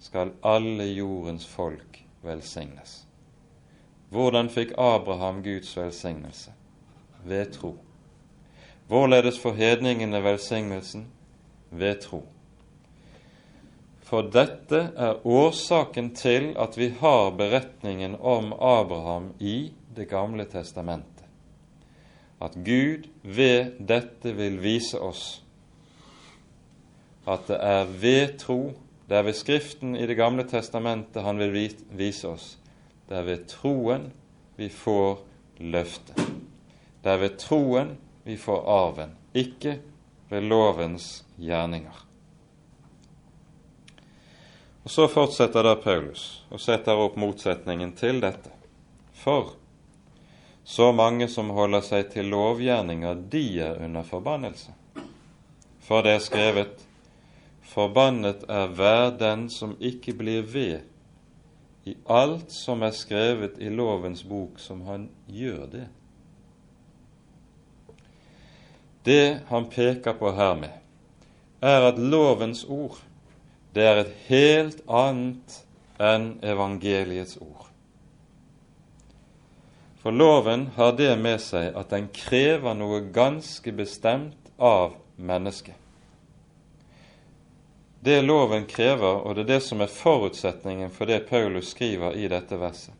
skal 0.00 0.34
alle 0.44 0.84
jordens 0.92 1.46
folk 1.48 2.02
velsignes. 2.24 3.04
Hvordan 4.10 4.50
fikk 4.50 4.74
Abraham 4.78 5.42
Guds 5.44 5.76
velsignelse? 5.76 6.52
Ved 7.24 7.52
tro. 7.54 7.76
Hvorledes 8.88 9.38
får 9.38 9.52
hedningene 9.54 10.22
velsignelsen? 10.24 11.06
Ved 11.70 12.00
tro. 12.02 12.24
For 14.10 14.26
dette 14.26 14.80
er 14.98 15.20
årsaken 15.26 16.10
til 16.18 16.48
at 16.58 16.74
vi 16.78 16.88
har 16.98 17.30
beretningen 17.38 18.16
om 18.18 18.52
Abraham 18.52 19.32
i 19.38 19.72
Det 19.96 20.08
gamle 20.08 20.44
testamentet. 20.46 21.24
At 22.40 22.54
Gud 22.54 23.08
ved 23.22 23.78
dette 23.88 24.32
vil 24.32 24.60
vise 24.62 24.98
oss 24.98 25.42
at 27.30 27.46
det 27.50 27.58
er 27.62 27.90
ved 28.02 28.38
tro, 28.40 28.60
det 29.08 29.18
er 29.18 29.26
ved 29.26 29.34
Skriften 29.34 29.96
i 29.96 30.06
Det 30.06 30.16
gamle 30.18 30.44
testamentet 30.48 31.22
han 31.22 31.38
vil 31.38 31.54
vise 31.98 32.28
oss. 32.28 32.58
Det 33.08 33.16
er 33.18 33.26
ved 33.26 33.46
troen 33.50 34.10
vi 34.56 34.68
får 34.68 35.18
løftet. 35.58 36.20
Det 37.02 37.10
er 37.10 37.18
ved 37.18 37.38
troen 37.40 37.96
vi 38.24 38.36
får 38.36 38.62
arven, 38.70 39.16
ikke 39.34 39.78
ved 40.30 40.46
lovens 40.46 41.24
gjerninger. 41.38 42.06
Og 44.84 44.90
Så 44.90 45.08
fortsetter 45.08 45.62
da 45.62 45.74
Paulus 45.76 46.44
og 46.50 46.60
setter 46.60 46.98
opp 46.98 47.16
motsetningen 47.20 47.92
til 47.98 48.20
dette. 48.22 48.50
For 49.12 49.56
så 50.64 50.92
mange 50.92 51.28
som 51.28 51.50
holder 51.50 51.82
seg 51.84 52.12
til 52.12 52.30
lovgjerninger, 52.30 53.26
de 53.30 53.44
er 53.60 53.82
under 53.84 54.06
forbannelse. 54.06 54.70
For 55.80 56.02
det 56.02 56.14
er 56.14 56.24
skrevet:" 56.24 56.89
Forbannet 57.70 58.42
er 58.50 58.72
hver 58.74 59.12
den 59.14 59.46
som 59.50 59.76
ikke 59.78 60.14
blir 60.18 60.42
ved 60.42 60.80
i 61.86 61.94
alt 62.10 62.50
som 62.52 62.82
er 62.82 62.94
skrevet 62.96 63.60
i 63.62 63.70
lovens 63.72 64.24
bok, 64.26 64.58
som 64.58 64.82
han 64.88 65.08
gjør 65.26 65.66
det. 65.70 65.86
Det 69.06 69.40
han 69.48 69.68
peker 69.70 70.18
på 70.18 70.32
her 70.36 70.58
med, 70.60 70.74
er 71.62 71.86
at 71.88 71.98
lovens 71.98 72.64
ord 72.68 72.98
det 73.74 73.84
er 73.86 74.00
et 74.02 74.14
helt 74.26 74.80
annet 74.90 75.60
enn 76.02 76.32
evangeliets 76.42 77.36
ord. 77.40 77.68
For 80.02 80.16
loven 80.16 80.66
har 80.74 80.96
det 80.98 81.12
med 81.20 81.38
seg 81.44 81.76
at 81.76 81.92
den 81.92 82.08
krever 82.16 82.74
noe 82.74 83.02
ganske 83.14 83.72
bestemt 83.76 84.50
av 84.58 84.96
mennesket. 85.16 85.79
Det 88.00 88.22
loven 88.22 88.64
krever, 88.66 89.20
og 89.20 89.34
det 89.36 89.42
er 89.44 89.50
det 89.54 89.60
som 89.66 89.82
er 89.84 89.92
forutsetningen 89.92 90.88
for 90.94 91.10
det 91.10 91.26
Paulus 91.28 91.74
skriver 91.74 92.16
i 92.16 92.28
dette 92.32 92.56
verset, 92.56 92.94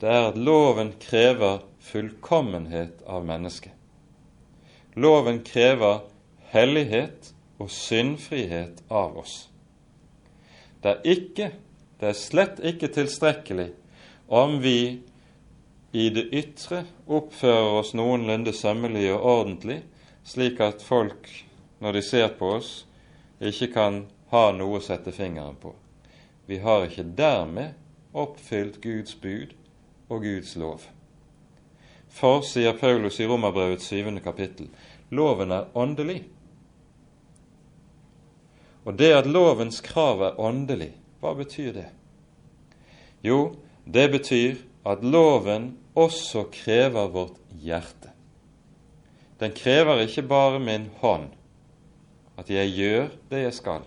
det 0.00 0.10
er 0.12 0.26
at 0.28 0.36
loven 0.36 0.90
krever 1.00 1.62
fullkommenhet 1.80 3.00
av 3.08 3.24
mennesket. 3.24 3.72
Loven 4.96 5.40
krever 5.44 6.02
hellighet 6.52 7.32
og 7.56 7.70
syndfrihet 7.72 8.82
av 8.92 9.16
oss. 9.22 9.46
Det 10.84 10.92
er 10.92 11.08
ikke, 11.16 11.48
det 12.00 12.10
er 12.10 12.18
slett 12.18 12.60
ikke 12.60 12.90
tilstrekkelig 12.92 13.70
om 14.28 14.58
vi 14.60 15.00
i 15.96 16.10
det 16.12 16.26
ytre 16.36 16.82
oppfører 17.08 17.78
oss 17.78 17.94
noenlunde 17.96 18.52
sømmelig 18.52 19.08
og 19.14 19.24
ordentlig, 19.32 19.78
slik 20.28 20.60
at 20.60 20.84
folk, 20.84 21.30
når 21.80 21.96
de 21.96 22.04
ser 22.04 22.28
på 22.36 22.52
oss, 22.58 22.70
ikke 23.40 23.70
kan 23.72 24.02
ha 24.36 24.52
noe 24.52 24.78
å 24.78 24.84
sette 24.84 25.14
fingeren 25.16 25.56
på. 25.60 25.72
Vi 26.46 26.60
har 26.62 26.84
ikke 26.86 27.08
dermed 27.16 27.74
oppfylt 28.16 28.78
Guds 28.84 29.16
bud 29.20 29.56
og 30.08 30.22
Guds 30.22 30.54
lov. 30.60 30.86
For, 32.16 32.44
sier 32.46 32.76
Paulus 32.78 33.18
i 33.20 33.26
Romerbrevets 33.28 33.88
syvende 33.90 34.22
kapittel, 34.24 34.70
loven 35.10 35.52
er 35.52 35.66
åndelig. 35.76 36.22
Og 38.86 38.94
det 38.96 39.10
at 39.16 39.26
lovens 39.26 39.82
krav 39.84 40.22
er 40.22 40.40
åndelig, 40.40 40.92
hva 41.20 41.34
betyr 41.36 41.72
det? 41.74 41.88
Jo, 43.26 43.56
det 43.84 44.06
betyr 44.14 44.62
at 44.86 45.02
loven 45.02 45.72
også 45.98 46.46
krever 46.54 47.10
vårt 47.10 47.40
hjerte. 47.58 48.12
Den 49.40 49.52
krever 49.52 50.04
ikke 50.04 50.24
bare 50.30 50.62
min 50.62 50.86
hånd, 51.02 51.28
at 52.38 52.48
jeg 52.52 52.72
gjør 52.76 53.10
det 53.32 53.42
jeg 53.42 53.56
skal, 53.58 53.84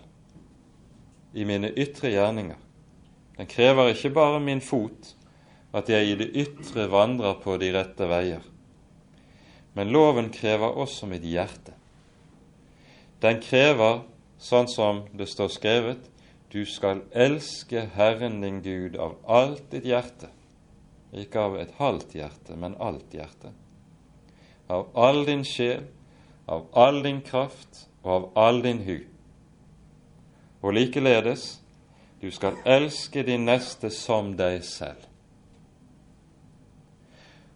i 1.34 1.46
mine 1.46 1.72
ytre 1.78 2.12
gjerninger. 2.14 2.58
Den 3.38 3.48
krever 3.48 3.94
ikke 3.94 4.12
bare 4.14 4.40
min 4.44 4.62
fot, 4.62 5.14
at 5.74 5.90
jeg 5.90 6.10
i 6.10 6.16
det 6.20 6.32
ytre 6.36 6.88
vandrer 6.92 7.38
på 7.44 7.58
de 7.62 7.70
rette 7.76 8.08
veier. 8.10 8.46
Men 9.78 9.92
loven 9.94 10.32
krever 10.34 10.74
også 10.82 11.08
mitt 11.08 11.24
hjerte. 11.24 11.76
Den 13.22 13.42
krever 13.44 14.02
sånn 14.40 14.70
som 14.72 15.04
det 15.14 15.30
står 15.30 15.52
skrevet, 15.54 16.10
du 16.50 16.64
skal 16.66 17.04
elske 17.14 17.84
Herren 17.94 18.40
din 18.42 18.62
Gud 18.66 18.96
av 18.98 19.20
alt 19.30 19.70
ditt 19.72 19.86
hjerte, 19.86 20.32
ikke 21.14 21.44
av 21.44 21.58
et 21.62 21.76
halvt 21.78 22.16
hjerte, 22.18 22.56
men 22.58 22.78
alt 22.82 23.14
hjerte, 23.14 23.52
av 24.68 24.90
all 24.98 25.24
din 25.28 25.46
sjel, 25.46 25.86
av 26.50 26.66
all 26.74 27.04
din 27.06 27.22
kraft 27.22 27.86
og 28.02 28.12
av 28.16 28.28
all 28.48 28.64
din 28.66 28.82
hu. 28.88 28.98
Og 30.62 30.74
likeledes, 30.76 31.60
du 32.22 32.32
skal 32.32 32.58
elske 32.66 33.24
din 33.24 33.46
neste 33.48 33.92
som 33.96 34.34
deg 34.38 34.64
selv. 34.68 35.06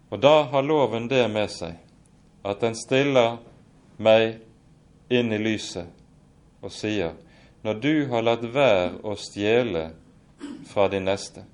Og 0.08 0.20
da 0.22 0.44
har 0.52 0.64
loven 0.64 1.08
det 1.10 1.24
med 1.32 1.50
seg 1.52 1.76
at 2.44 2.60
den 2.62 2.76
stiller 2.78 3.38
meg 3.96 4.38
inn 5.12 5.32
i 5.32 5.40
lyset 5.40 5.90
og 6.64 6.72
sier 6.72 7.16
når 7.64 7.80
du 7.80 7.94
har 8.12 8.24
latt 8.24 8.44
være 8.52 9.00
å 9.02 9.16
stjele 9.16 9.88
fra 10.68 10.86
din 10.92 11.06
neste, 11.08 11.44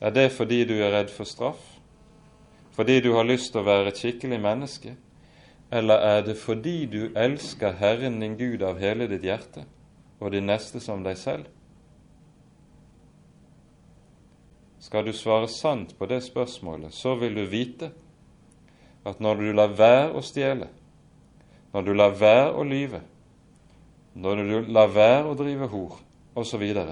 er 0.00 0.12
det 0.14 0.28
fordi 0.36 0.64
du 0.68 0.76
er 0.78 0.92
redd 0.92 1.10
for 1.10 1.26
straff? 1.26 1.62
Fordi 2.76 3.00
du 3.00 3.14
har 3.16 3.24
lyst 3.24 3.52
til 3.52 3.62
å 3.62 3.66
være 3.66 3.90
et 3.90 3.98
skikkelig 3.98 4.38
menneske? 4.40 4.92
Eller 5.70 5.98
er 5.98 6.22
det 6.22 6.36
fordi 6.38 6.86
du 6.86 7.10
elsker 7.18 7.74
Herren 7.80 8.20
din 8.20 8.36
Gud 8.38 8.62
av 8.62 8.78
hele 8.78 9.08
ditt 9.10 9.24
hjerte 9.26 9.66
og 10.20 10.32
din 10.32 10.46
neste 10.46 10.80
som 10.80 11.02
deg 11.04 11.18
selv? 11.18 11.50
Skal 14.86 15.08
du 15.08 15.12
svare 15.16 15.48
sant 15.50 15.96
på 15.98 16.06
det 16.06 16.20
spørsmålet, 16.22 16.94
så 16.94 17.16
vil 17.18 17.34
du 17.34 17.42
vite 17.50 17.90
at 19.06 19.18
når 19.22 19.40
du 19.40 19.48
lar 19.54 19.74
være 19.74 20.12
å 20.14 20.22
stjele, 20.22 20.68
når 21.74 21.86
du 21.86 21.92
lar 21.94 22.14
være 22.14 22.52
å 22.54 22.62
lyve, 22.66 23.00
når 24.14 24.42
du 24.42 24.70
lar 24.70 24.92
være 24.94 25.26
å 25.32 25.34
drive 25.38 25.68
hor, 25.72 25.98
osv., 26.38 26.62
så, 26.70 26.86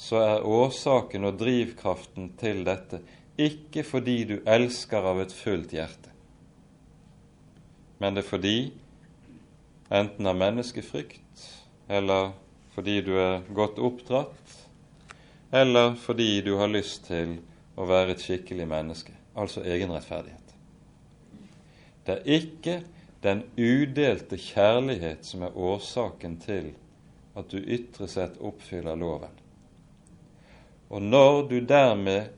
så 0.00 0.20
er 0.24 0.46
årsaken 0.46 1.30
og 1.30 1.38
drivkraften 1.40 2.32
til 2.40 2.64
dette 2.66 3.02
ikke 3.40 3.84
fordi 3.86 4.18
du 4.28 4.36
elsker 4.48 5.06
av 5.12 5.22
et 5.22 5.32
fullt 5.34 5.72
hjerte, 5.76 6.09
men 8.00 8.16
det 8.16 8.24
er 8.24 8.30
fordi, 8.30 8.56
enten 9.92 10.26
av 10.26 10.38
menneskefrykt, 10.40 11.46
eller 11.90 12.32
fordi 12.74 13.00
du 13.04 13.12
er 13.20 13.42
godt 13.54 13.80
oppdratt, 13.82 14.56
eller 15.52 15.94
fordi 15.98 16.40
du 16.46 16.54
har 16.60 16.70
lyst 16.70 17.08
til 17.10 17.36
å 17.76 17.86
være 17.90 18.14
et 18.14 18.22
skikkelig 18.24 18.68
menneske 18.70 19.14
altså 19.38 19.62
egenrettferdighet. 19.64 20.54
Det 22.06 22.16
er 22.16 22.38
ikke 22.38 22.76
den 23.22 23.42
udelte 23.58 24.38
kjærlighet 24.40 25.26
som 25.26 25.44
er 25.44 25.56
årsaken 25.56 26.38
til 26.40 26.70
at 27.38 27.52
du 27.52 27.60
ytre 27.60 28.08
sett 28.10 28.40
oppfyller 28.40 28.98
loven. 28.98 29.34
Og 30.90 31.02
når 31.02 31.42
du 31.50 31.58
dermed 31.62 32.32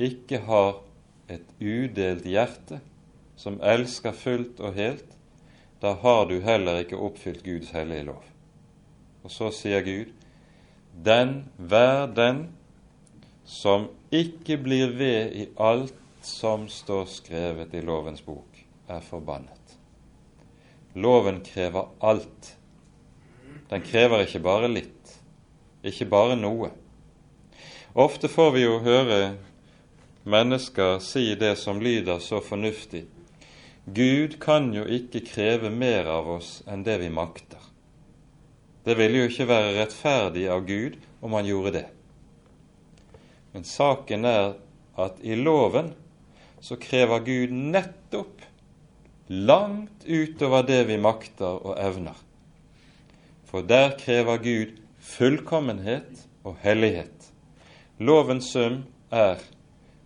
ikke 0.00 0.40
har 0.46 0.78
et 1.30 1.50
udelt 1.60 2.24
hjerte 2.26 2.80
som 3.40 3.56
elsker 3.64 4.12
fullt 4.12 4.60
og 4.60 4.76
helt, 4.76 5.16
da 5.80 5.94
har 6.02 6.26
du 6.28 6.40
heller 6.44 6.82
ikke 6.82 6.98
oppfylt 7.00 7.44
Guds 7.44 7.70
hellige 7.72 8.10
lov. 8.10 8.24
Og 9.24 9.32
så 9.32 9.48
sier 9.54 9.80
Gud, 9.84 10.10
den 10.92 11.46
vær 11.56 12.10
den 12.12 12.50
som 13.48 13.88
ikke 14.12 14.58
blir 14.60 14.92
ved 14.98 15.32
i 15.32 15.46
alt 15.56 15.96
som 16.22 16.68
står 16.68 17.06
skrevet 17.08 17.74
i 17.74 17.80
lovens 17.84 18.20
bok, 18.22 18.60
er 18.88 19.00
forbannet. 19.00 19.56
Loven 20.94 21.40
krever 21.46 21.88
alt. 22.04 22.56
Den 23.70 23.84
krever 23.86 24.26
ikke 24.26 24.42
bare 24.44 24.68
litt, 24.68 25.14
ikke 25.86 26.08
bare 26.10 26.36
noe. 26.36 26.72
Ofte 27.94 28.28
får 28.28 28.52
vi 28.54 28.66
jo 28.66 28.80
høre 28.84 29.20
mennesker 30.28 30.98
si 31.02 31.32
det 31.38 31.54
som 31.58 31.80
lyder 31.80 32.20
så 32.20 32.42
fornuftig. 32.44 33.06
Gud 33.84 34.36
kan 34.40 34.72
jo 34.74 34.84
ikke 34.84 35.22
kreve 35.24 35.70
mer 35.72 36.08
av 36.10 36.28
oss 36.36 36.60
enn 36.68 36.84
det 36.84 36.98
vi 37.00 37.08
makter. 37.12 37.62
Det 38.84 38.96
ville 38.96 39.22
jo 39.22 39.30
ikke 39.30 39.48
være 39.48 39.72
rettferdig 39.78 40.46
av 40.52 40.66
Gud 40.68 40.98
om 41.20 41.36
han 41.36 41.48
gjorde 41.48 41.72
det. 41.78 41.86
Men 43.52 43.66
saken 43.66 44.24
er 44.28 44.52
at 45.00 45.18
i 45.24 45.36
loven 45.36 45.92
så 46.60 46.76
krever 46.80 47.24
Gud 47.24 47.52
nettopp 47.56 48.44
langt 49.30 50.04
utover 50.04 50.66
det 50.66 50.84
vi 50.90 50.98
makter 51.00 51.60
og 51.60 51.78
evner. 51.80 52.16
For 53.48 53.66
der 53.66 53.96
krever 53.98 54.42
Gud 54.42 54.76
fullkommenhet 55.00 56.26
og 56.44 56.58
hellighet. 56.62 57.30
Lovens 57.98 58.52
sum 58.52 58.82
er 59.10 59.40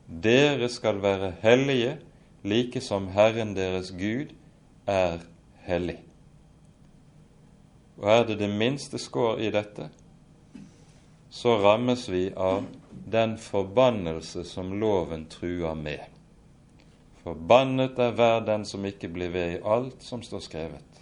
dere 0.08 0.68
skal 0.72 1.00
være 1.02 1.34
hellige, 1.42 1.98
like 2.44 2.80
som 2.80 3.08
Herren 3.08 3.54
deres 3.56 3.90
Gud 3.90 4.34
er 4.86 5.24
hellig. 5.64 5.98
Og 7.96 8.10
er 8.10 8.24
det 8.28 8.38
det 8.38 8.50
minste 8.50 8.98
skår 9.00 9.40
i 9.40 9.50
dette, 9.54 9.88
så 11.30 11.56
rammes 11.58 12.08
vi 12.08 12.28
av 12.36 12.66
den 13.10 13.38
forbannelse 13.38 14.44
som 14.44 14.74
loven 14.80 15.26
truer 15.30 15.74
med. 15.74 16.04
Forbannet 17.24 17.98
er 17.98 18.12
hver 18.12 18.44
den 18.44 18.66
som 18.68 18.84
ikke 18.84 19.08
blir 19.08 19.32
ved 19.32 19.56
i 19.56 19.62
alt 19.64 20.04
som 20.04 20.22
står 20.22 20.44
skrevet 20.44 21.00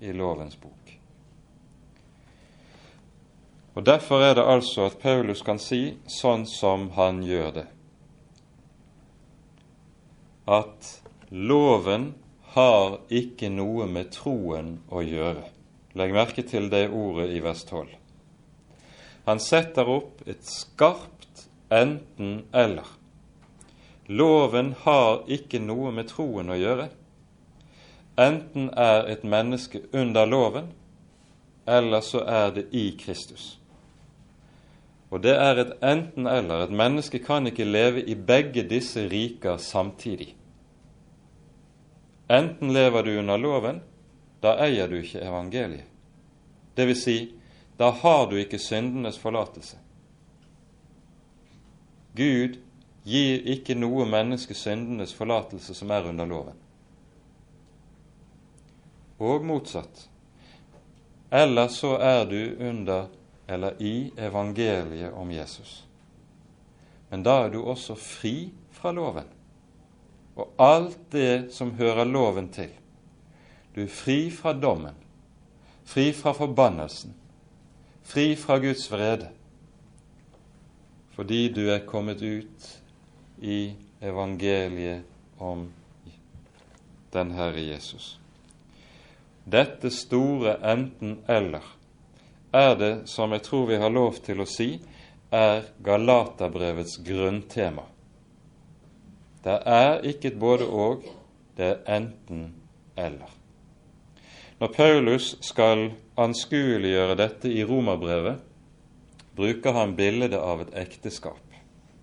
i 0.00 0.12
lovens 0.12 0.56
bok. 0.56 0.92
Og 3.74 3.86
Derfor 3.86 4.20
er 4.20 4.34
det 4.34 4.44
altså 4.44 4.90
at 4.90 4.98
Paulus 5.00 5.42
kan 5.42 5.58
si 5.58 5.94
sånn 6.10 6.44
som 6.46 6.90
han 6.98 7.22
gjør 7.24 7.52
det, 7.54 7.66
at 10.50 11.02
loven 11.30 12.10
har 12.54 12.98
ikke 13.14 13.50
noe 13.54 13.86
med 13.86 14.10
troen 14.14 14.78
å 14.90 15.02
gjøre. 15.06 15.44
Legg 15.94 16.14
merke 16.14 16.42
til 16.46 16.66
det 16.72 16.88
ordet 16.90 17.28
i 17.34 17.42
vers 17.44 17.62
12. 17.68 17.92
Han 19.28 19.42
setter 19.42 19.90
opp 19.90 20.24
et 20.26 20.42
skarpt 20.46 21.46
enten-eller. 21.70 22.88
Loven 24.10 24.74
har 24.82 25.22
ikke 25.30 25.60
noe 25.62 25.92
med 25.94 26.10
troen 26.10 26.50
å 26.50 26.58
gjøre. 26.58 26.88
Enten 28.18 28.72
er 28.74 29.06
et 29.12 29.22
menneske 29.22 29.84
under 29.94 30.26
loven, 30.26 30.72
eller 31.70 32.02
så 32.02 32.24
er 32.26 32.50
det 32.56 32.66
i 32.74 32.88
Kristus. 32.98 33.60
Og 35.10 35.22
det 35.22 35.36
er 35.38 35.62
et 35.62 35.72
enten-eller. 35.82 36.66
Et 36.66 36.74
menneske 36.74 37.22
kan 37.22 37.46
ikke 37.46 37.66
leve 37.66 38.02
i 38.02 38.14
begge 38.14 38.66
disse 38.66 39.06
riker 39.10 39.58
samtidig. 39.62 40.34
Enten 42.30 42.72
lever 42.72 43.02
du 43.02 43.18
under 43.18 43.38
loven, 43.38 43.80
da 44.40 44.52
eier 44.62 44.86
du 44.88 45.00
ikke 45.00 45.18
evangeliet. 45.18 45.86
Det 46.78 46.84
vil 46.86 46.96
si, 46.96 47.14
da 47.76 47.88
har 47.90 48.28
du 48.30 48.36
ikke 48.38 48.58
syndenes 48.62 49.16
forlatelse. 49.18 49.80
Gud 52.14 52.60
gir 53.02 53.48
ikke 53.50 53.74
noe 53.74 54.06
menneske 54.06 54.54
syndenes 54.54 55.10
forlatelse 55.16 55.74
som 55.74 55.90
er 55.90 56.06
under 56.06 56.30
loven. 56.30 56.62
Og 59.18 59.42
motsatt. 59.50 60.06
Eller 61.34 61.66
så 61.74 61.96
er 61.98 62.22
du 62.30 62.38
under 62.68 63.10
eller 63.50 63.82
i 63.82 64.12
evangeliet 64.16 65.18
om 65.18 65.34
Jesus. 65.34 65.82
Men 67.10 67.26
da 67.26 67.40
er 67.48 67.50
du 67.50 67.64
også 67.66 67.98
fri 67.98 68.52
fra 68.70 68.94
loven 68.94 69.39
og 70.34 70.52
alt 70.58 70.98
det 71.12 71.52
som 71.54 71.74
hører 71.78 72.04
loven 72.04 72.48
til. 72.54 72.70
Du 73.74 73.82
er 73.84 73.92
fri 73.92 74.30
fra 74.34 74.52
dommen, 74.52 74.94
fri 75.84 76.10
fra 76.16 76.32
forbannelsen, 76.34 77.14
fri 78.02 78.34
fra 78.36 78.58
Guds 78.58 78.86
vrede, 78.92 79.30
fordi 81.14 81.48
du 81.52 81.66
er 81.70 81.86
kommet 81.86 82.22
ut 82.22 82.70
i 83.42 83.74
evangeliet 84.00 85.02
om 85.38 85.68
den 87.12 87.30
Herre 87.30 87.60
Jesus. 87.60 88.16
Dette 89.44 89.90
store 89.90 90.56
enten-eller 90.72 91.64
er 92.52 92.74
det, 92.78 92.92
som 93.08 93.32
jeg 93.32 93.42
tror 93.42 93.66
vi 93.66 93.78
har 93.82 93.90
lov 93.90 94.20
til 94.24 94.42
å 94.42 94.48
si, 94.48 94.74
er 95.30 95.62
Galaterbrevets 95.86 96.98
grunntema. 97.06 97.86
Det 99.44 99.56
er 99.66 100.00
ikke 100.04 100.28
et 100.28 100.38
både-og, 100.40 101.04
det 101.56 101.66
er 101.66 101.96
enten-eller. 101.96 103.36
Når 104.60 104.72
Paulus 104.76 105.34
skal 105.40 105.90
anskueliggjøre 106.20 107.16
dette 107.16 107.52
i 107.52 107.64
romerbrevet, 107.64 108.42
bruker 109.36 109.72
han 109.72 109.96
bildet 109.96 110.36
av 110.36 110.60
et 110.66 110.74
ekteskap. 110.82 111.40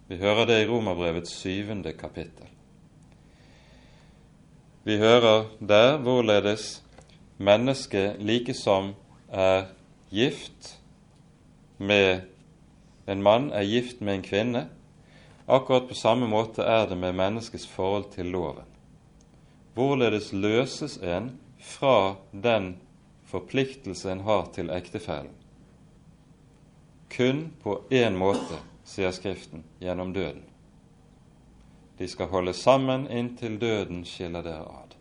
Vi 0.07 0.17
hører 0.17 0.47
det 0.47 0.61
i 0.63 0.67
Romerbrevets 0.69 1.33
syvende 1.35 1.91
kapittel. 1.93 2.47
Vi 4.87 4.95
hører 4.97 5.49
der 5.59 5.97
hvorledes 5.99 6.81
mennesket 7.37 8.21
like 8.23 8.53
som 8.55 8.93
er 9.27 9.67
gift 10.09 10.77
med 11.77 12.23
en 13.07 13.21
mann 13.21 13.51
er 13.51 13.67
gift 13.67 14.01
med 14.01 14.15
en 14.15 14.23
kvinne, 14.23 14.63
akkurat 15.47 15.87
på 15.87 15.95
samme 15.95 16.27
måte 16.27 16.63
er 16.63 16.89
det 16.89 16.97
med 16.99 17.15
menneskets 17.15 17.67
forhold 17.67 18.09
til 18.11 18.25
loven. 18.35 18.65
Hvorledes 19.73 20.33
løses 20.33 20.97
en 20.97 21.31
fra 21.59 22.15
den 22.31 22.75
forpliktelse 23.25 24.11
en 24.11 24.23
har 24.27 24.49
til 24.55 24.69
ektefellen? 24.69 25.31
Kun 27.09 27.45
på 27.63 27.79
én 27.89 28.17
måte, 28.19 28.59
sier 28.83 29.11
Skriften, 29.15 29.63
gjennom 29.79 30.11
døden. 30.13 30.43
De 31.97 32.07
skal 32.07 32.27
holde 32.27 32.53
sammen 32.53 33.07
inntil 33.07 33.55
døden 33.61 34.03
skiller 34.05 34.43
dere 34.43 34.67
ad. 34.67 34.97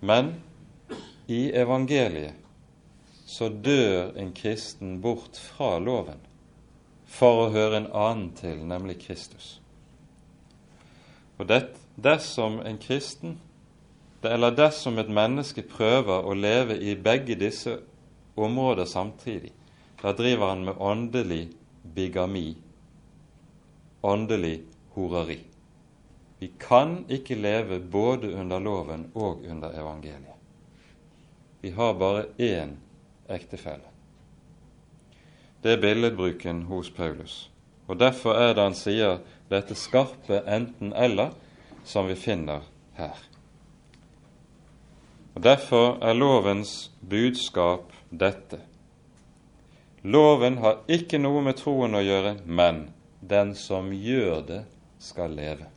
Men 0.00 0.34
i 1.26 1.48
evangeliet 1.56 2.36
så 3.26 3.48
dør 3.48 4.12
en 4.18 4.34
kristen 4.36 5.00
bort 5.00 5.38
fra 5.40 5.78
loven 5.78 6.20
for 7.12 7.44
å 7.44 7.50
høre 7.52 7.82
en 7.82 7.90
annen 7.92 8.30
til, 8.38 8.62
nemlig 8.64 9.02
Kristus. 9.04 9.58
Og 11.38 11.48
det, 11.50 11.62
dersom 12.00 12.60
en 12.64 12.78
kristen, 12.80 13.36
eller 14.22 14.54
dersom 14.54 15.00
et 15.02 15.10
menneske 15.10 15.64
prøver 15.66 16.24
å 16.24 16.34
leve 16.38 16.78
i 16.78 16.94
begge 16.94 17.36
disse 17.36 17.76
områder 18.38 18.88
samtidig, 18.88 19.52
da 20.02 20.14
driver 20.16 20.54
han 20.54 20.64
med 20.66 20.80
åndelig 20.80 21.42
bigami, 21.94 22.54
åndelig 24.02 24.56
horeri. 24.94 25.40
Vi 26.42 26.48
kan 26.58 27.02
ikke 27.12 27.38
leve 27.38 27.78
både 27.78 28.32
under 28.34 28.58
loven 28.58 29.10
og 29.14 29.44
under 29.46 29.76
evangeliet. 29.78 30.38
Vi 31.62 31.70
har 31.70 31.94
bare 31.94 32.24
én 32.38 32.74
ektefelle. 33.30 33.91
Det 35.62 35.76
er 35.76 35.82
billedbruken 35.82 36.62
hos 36.70 36.90
Paulus. 36.90 37.50
Og 37.86 37.98
Derfor 37.98 38.34
er 38.34 38.54
det 38.54 38.62
han 38.62 38.76
sier 38.78 39.20
dette 39.50 39.76
skarpe 39.78 40.42
enten-eller 40.48 41.34
som 41.84 42.08
vi 42.08 42.16
finner 42.18 42.64
her. 42.98 43.18
Og 45.34 45.42
Derfor 45.42 45.98
er 46.02 46.18
lovens 46.18 46.90
budskap 47.00 47.92
dette. 48.10 48.58
Loven 50.02 50.58
har 50.58 50.82
ikke 50.90 51.20
noe 51.22 51.44
med 51.46 51.60
troen 51.60 51.94
å 51.94 52.02
gjøre, 52.02 52.36
men 52.44 52.88
den 53.20 53.54
som 53.54 53.92
gjør 53.94 54.42
det, 54.48 54.62
skal 55.02 55.34
leve. 55.34 55.68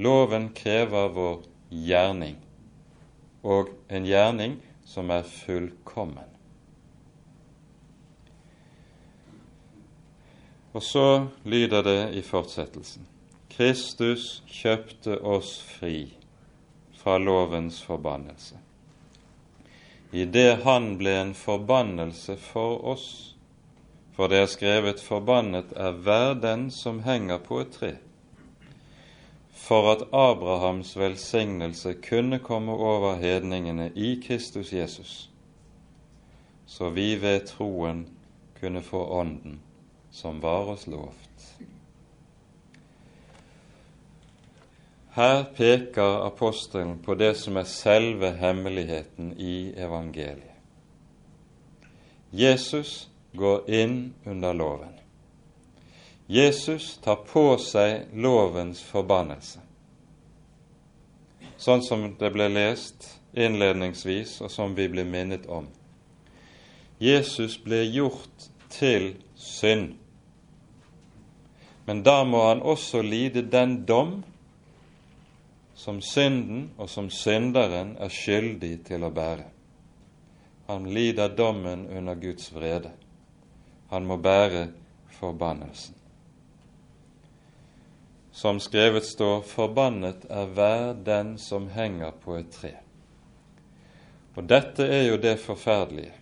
Loven 0.00 0.50
krever 0.56 1.10
vår 1.12 1.42
gjerning, 1.68 2.36
og 3.44 3.72
en 3.88 4.06
gjerning 4.08 4.58
som 4.88 5.12
er 5.12 5.24
fullkommen. 5.28 6.28
Og 10.72 10.82
så 10.82 11.26
lyder 11.44 11.82
det 11.82 12.00
i 12.14 12.22
fortsettelsen 12.22 13.06
Kristus 13.50 14.42
kjøpte 14.46 15.18
oss 15.26 15.56
fri 15.66 16.12
fra 17.00 17.18
lovens 17.18 17.80
forbannelse. 17.82 18.56
I 20.12 20.24
det 20.24 20.62
han 20.64 20.94
ble 20.98 21.16
en 21.20 21.34
forbannelse 21.34 22.36
for 22.40 22.78
oss, 22.92 23.08
for 24.14 24.30
det 24.30 24.38
er 24.42 24.46
skrevet 24.46 25.02
'forbannet 25.02 25.72
er 25.76 25.92
hver 25.92 26.34
den 26.34 26.70
som 26.70 27.02
henger 27.02 27.38
på 27.38 27.60
et 27.60 27.74
tre' 27.76 27.96
for 29.70 29.92
at 29.92 30.02
Abrahams 30.12 30.96
velsignelse 30.98 31.94
kunne 32.08 32.38
komme 32.38 32.72
over 32.72 33.16
hedningene 33.16 33.92
i 33.94 34.22
Kristus 34.26 34.72
Jesus, 34.72 35.30
så 36.66 36.90
vi 36.90 37.14
ved 37.22 37.46
troen 37.46 38.08
kunne 38.60 38.82
få 38.82 39.04
Ånden 39.20 39.60
som 40.10 40.40
var 40.40 40.72
oss 40.74 40.86
lovt. 40.86 41.54
Her 45.10 45.44
peker 45.44 46.26
apostelen 46.26 46.98
på 47.02 47.14
det 47.14 47.34
som 47.34 47.56
er 47.56 47.66
selve 47.66 48.30
hemmeligheten 48.38 49.32
i 49.38 49.72
evangeliet. 49.76 50.46
Jesus 52.30 53.08
går 53.32 53.70
inn 53.70 54.14
under 54.24 54.54
loven. 54.54 54.94
Jesus 56.26 56.98
tar 57.02 57.16
på 57.26 57.58
seg 57.58 58.12
lovens 58.14 58.84
forbannelse, 58.86 59.58
sånn 61.58 61.82
som 61.82 62.04
det 62.20 62.30
ble 62.30 62.46
lest 62.54 63.08
innledningsvis, 63.34 64.36
og 64.46 64.50
som 64.54 64.76
vi 64.78 64.86
ble 64.92 65.02
minnet 65.02 65.48
om. 65.50 65.66
Jesus 67.02 67.58
ble 67.58 67.82
gjort 67.82 68.46
til 68.70 69.16
synd, 69.34 69.96
men 71.90 72.02
da 72.06 72.20
må 72.24 72.44
han 72.44 72.60
også 72.62 73.00
lide 73.02 73.42
den 73.42 73.72
dom 73.82 74.12
som 75.74 75.96
synden 75.98 76.68
og 76.78 76.86
som 76.86 77.08
synderen 77.10 77.96
er 77.98 78.12
skyldig 78.14 78.76
til 78.86 79.02
å 79.02 79.10
bære. 79.10 79.48
Han 80.68 80.86
lider 80.94 81.34
dommen 81.34 81.88
under 81.90 82.14
Guds 82.14 82.52
vrede. 82.54 82.92
Han 83.90 84.06
må 84.06 84.20
bære 84.22 84.68
forbannelsen 85.18 85.98
som 88.40 88.60
skrevet 88.62 89.04
står, 89.04 89.42
'Forbannet 89.42 90.30
er 90.30 90.46
hver 90.46 90.92
den 90.94 91.38
som 91.38 91.68
henger 91.68 92.10
på 92.10 92.38
et 92.38 92.50
tre'. 92.50 92.78
Og 94.36 94.46
dette 94.48 94.86
er 94.86 95.08
jo 95.08 95.16
det 95.16 95.40
forferdelige, 95.42 96.12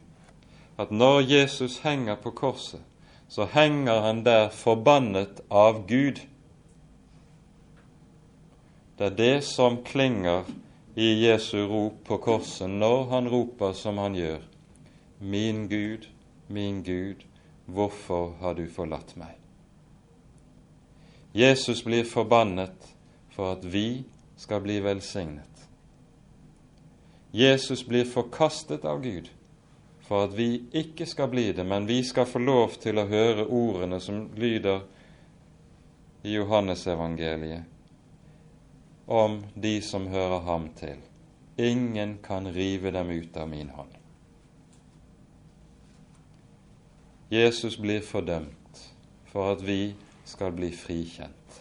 at 0.79 0.91
når 0.91 1.21
Jesus 1.21 1.79
henger 1.85 2.17
på 2.17 2.31
korset, 2.31 2.81
så 3.29 3.45
henger 3.45 4.01
han 4.01 4.25
der 4.25 4.49
forbannet 4.49 5.41
av 5.51 5.87
Gud. 5.87 6.21
Det 8.99 9.07
er 9.07 9.17
det 9.17 9.45
som 9.45 9.83
klinger 9.85 10.49
i 10.97 11.12
Jesu 11.27 11.61
rop 11.69 12.01
på 12.09 12.19
korset 12.25 12.71
når 12.71 13.05
han 13.12 13.29
roper 13.29 13.73
som 13.77 13.99
han 13.99 14.17
gjør. 14.17 14.41
Min 15.21 15.69
Gud, 15.69 16.09
min 16.49 16.83
Gud, 16.83 17.27
hvorfor 17.67 18.33
har 18.41 18.55
du 18.55 18.64
forlatt 18.67 19.14
meg? 19.17 19.37
Jesus 21.37 21.85
blir 21.85 22.09
forbannet 22.09 22.95
for 23.37 23.53
at 23.53 23.64
vi 23.64 24.05
skal 24.41 24.64
bli 24.64 24.81
velsignet. 24.81 25.45
Jesus 27.31 27.85
blir 27.85 28.09
forkastet 28.09 28.88
av 28.88 29.03
Gud 29.05 29.29
for 30.09 30.25
at 30.25 30.37
vi 30.37 30.62
ikke 30.73 31.07
skal 31.07 31.29
bli 31.29 31.53
det, 31.53 31.66
men 31.68 31.87
vi 31.87 32.01
skal 32.05 32.27
få 32.27 32.40
lov 32.40 32.79
til 32.81 32.97
å 32.97 33.05
høre 33.11 33.44
ordene 33.44 34.01
som 34.01 34.23
lyder 34.40 34.81
i 36.25 36.33
Johannesevangeliet 36.33 37.62
om 39.09 39.42
de 39.55 39.83
som 39.85 40.07
hører 40.09 40.40
ham 40.49 40.68
til. 40.77 40.97
Ingen 41.57 42.18
kan 42.25 42.49
rive 42.53 42.90
dem 42.90 43.11
ut 43.11 43.37
av 43.37 43.49
min 43.49 43.68
hånd. 43.68 43.92
Jesus 47.29 47.77
blir 47.77 48.01
fordømt 48.01 48.81
for 49.29 49.53
at 49.53 49.64
vi 49.64 49.94
skal 50.25 50.53
bli 50.57 50.71
frikjent. 50.73 51.61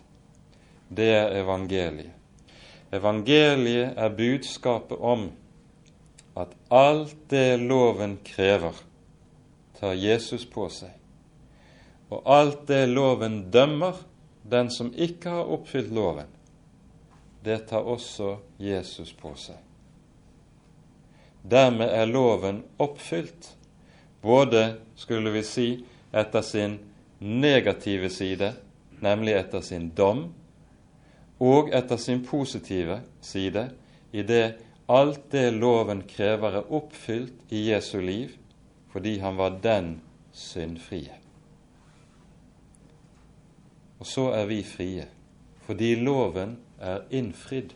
Det 0.87 1.09
er 1.11 1.35
evangeliet. 1.41 2.13
Evangeliet 2.95 3.97
er 3.99 4.15
budskapet 4.15 4.97
om 5.03 5.27
at 6.37 6.53
alt 6.69 7.15
det 7.29 7.57
loven 7.57 8.17
krever, 8.23 8.75
tar 9.79 9.93
Jesus 9.93 10.45
på 10.49 10.67
seg. 10.69 10.93
Og 12.09 12.23
alt 12.25 12.67
det 12.69 12.85
loven 12.89 13.47
dømmer 13.51 13.97
den 14.47 14.69
som 14.71 14.93
ikke 14.95 15.33
har 15.33 15.49
oppfylt 15.57 15.91
loven, 15.93 16.29
det 17.43 17.65
tar 17.69 17.87
også 17.87 18.37
Jesus 18.57 19.11
på 19.13 19.33
seg. 19.39 19.57
Dermed 21.47 21.89
er 21.89 22.09
loven 22.09 22.63
oppfylt, 22.77 23.53
både, 24.21 24.77
skulle 24.95 25.31
vi 25.31 25.43
si, 25.47 25.67
etter 26.11 26.43
sin 26.43 26.79
negative 27.19 28.09
side, 28.11 28.53
nemlig 28.99 29.35
etter 29.37 29.63
sin 29.63 29.89
dom, 29.95 30.25
og 31.39 31.69
etter 31.75 31.99
sin 32.01 32.23
positive 32.25 33.01
side, 33.21 33.69
i 34.11 34.23
det 34.25 34.57
alt 34.87 35.31
det 35.31 35.51
loven 35.51 36.03
krever, 36.07 36.59
er 36.59 36.73
oppfylt 36.73 37.51
i 37.51 37.67
Jesu 37.71 37.99
liv 38.01 38.35
fordi 38.93 39.17
han 39.19 39.37
var 39.37 39.59
den 39.61 39.97
syndfrie. 40.31 41.13
Og 43.99 44.07
så 44.07 44.29
er 44.37 44.47
vi 44.49 44.61
frie 44.63 45.07
fordi 45.67 45.95
loven 45.99 46.55
er 46.79 47.03
innfridd. 47.11 47.73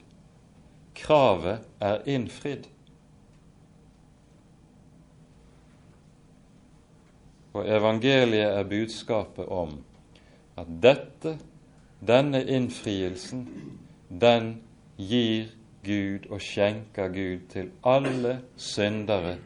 Kravet 0.95 1.65
er 1.83 2.05
innfridd. 2.07 2.69
Og 7.51 7.67
evangeliet 7.67 8.47
er 8.47 8.63
budskapet 8.63 9.51
om 9.51 9.81
at 10.55 10.69
dette, 10.83 11.35
denne 11.99 12.39
innfrielsen, 12.47 13.43
den 14.07 14.53
gir 14.95 15.51
Gud 15.85 16.27
og 16.29 16.41
skjenker 16.41 17.07
Gud 17.13 17.47
til 17.49 17.71
alle 17.83 18.39
syndere 18.57 19.37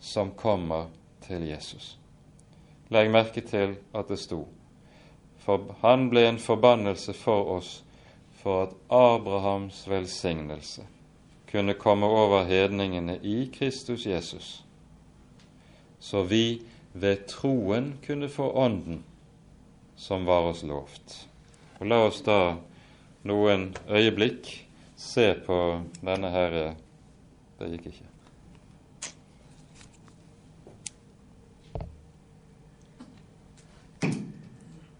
som 0.00 0.32
kommer 0.36 0.88
til 1.26 1.46
Jesus. 1.48 1.98
Legg 2.90 3.10
merke 3.10 3.40
til 3.40 3.76
at 3.94 4.08
det 4.08 4.18
sto 4.18 4.44
for 5.40 5.74
han 5.80 6.08
ble 6.12 6.26
en 6.28 6.38
forbannelse 6.38 7.14
for 7.16 7.48
oss 7.56 7.80
for 8.42 8.62
at 8.62 8.74
Abrahams 8.88 9.82
velsignelse 9.88 10.84
kunne 11.50 11.74
komme 11.74 12.06
over 12.06 12.44
hedningene 12.44 13.18
i 13.22 13.50
Kristus 13.54 14.06
Jesus, 14.06 14.64
så 16.00 16.22
vi 16.22 16.62
ved 16.92 17.26
troen 17.28 17.94
kunne 18.06 18.28
få 18.28 18.52
Ånden 18.52 19.02
som 19.96 20.26
var 20.26 20.46
oss 20.52 20.62
lovt. 20.62 21.26
Og 21.80 21.86
La 21.86 22.04
oss 22.06 22.22
da 22.24 22.56
noen 23.24 23.72
øyeblikk 23.88 24.52
se 25.00 25.34
på 25.34 25.82
denne 26.00 26.28
herre 26.28 26.74
Det 27.58 27.68
gikk 27.72 27.86
ikke. 27.90 28.06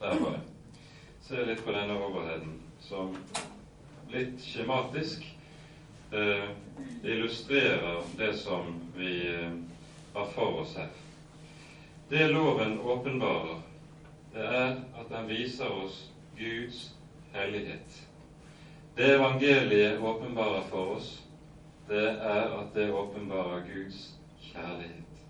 Der 0.01 0.19
var 0.21 0.35
det. 0.35 0.41
Se 1.25 1.45
litt 1.45 1.63
på 1.65 1.73
denne 1.77 1.97
overheden, 1.97 2.57
som 2.85 3.15
litt 4.13 4.41
skjematisk 4.45 5.25
eh, 6.13 6.51
illustrerer 7.05 8.05
det 8.21 8.35
som 8.41 8.75
vi 8.97 9.15
eh, 9.31 9.57
har 10.17 10.29
for 10.37 10.63
oss 10.65 10.77
her. 10.81 10.93
Det 12.13 12.29
loven 12.33 12.79
åpenbarer, 12.81 13.61
det 14.33 14.45
er 14.45 14.79
at 15.01 15.13
den 15.13 15.29
viser 15.33 15.73
oss 15.85 16.07
Guds 16.37 16.91
hellighet. 17.33 18.05
Det 19.01 19.15
evangeliet 19.15 20.01
åpenbarer 20.01 20.63
for 20.69 20.91
oss, 20.95 21.23
det 21.89 22.03
er 22.05 22.51
at 22.59 22.75
det 22.75 22.91
åpenbarer 22.93 23.63
Guds 23.65 24.01
kjærlighet. 24.51 25.23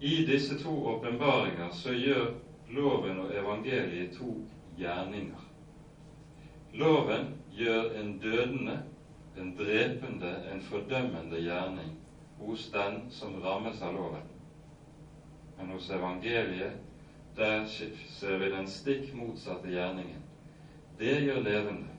I 0.00 0.14
disse 0.26 0.56
to 0.58 0.72
åpenbaringer 0.90 1.70
så 1.70 1.94
gjør 1.94 2.32
loven 2.74 3.22
og 3.22 3.30
evangeliet 3.38 4.16
to 4.18 4.32
gjerninger. 4.74 5.46
Loven 6.72 7.30
gjør 7.54 7.94
en 8.02 8.12
dødende, 8.18 8.76
en 9.38 9.54
drepende, 9.54 10.34
en 10.50 10.66
fordømmende 10.66 11.38
gjerning 11.38 11.94
hos 12.42 12.66
den 12.74 13.04
som 13.14 13.38
rammes 13.46 13.78
av 13.78 13.94
loven. 13.94 14.26
Men 15.56 15.76
hos 15.76 15.86
evangeliet, 15.86 16.74
der 17.38 17.62
ser 17.70 18.42
vi 18.42 18.50
den 18.58 18.66
stikk 18.66 19.12
motsatte 19.14 19.70
gjerningen. 19.70 20.30
Det 20.98 21.20
gjør 21.28 21.46
levende. 21.52 21.93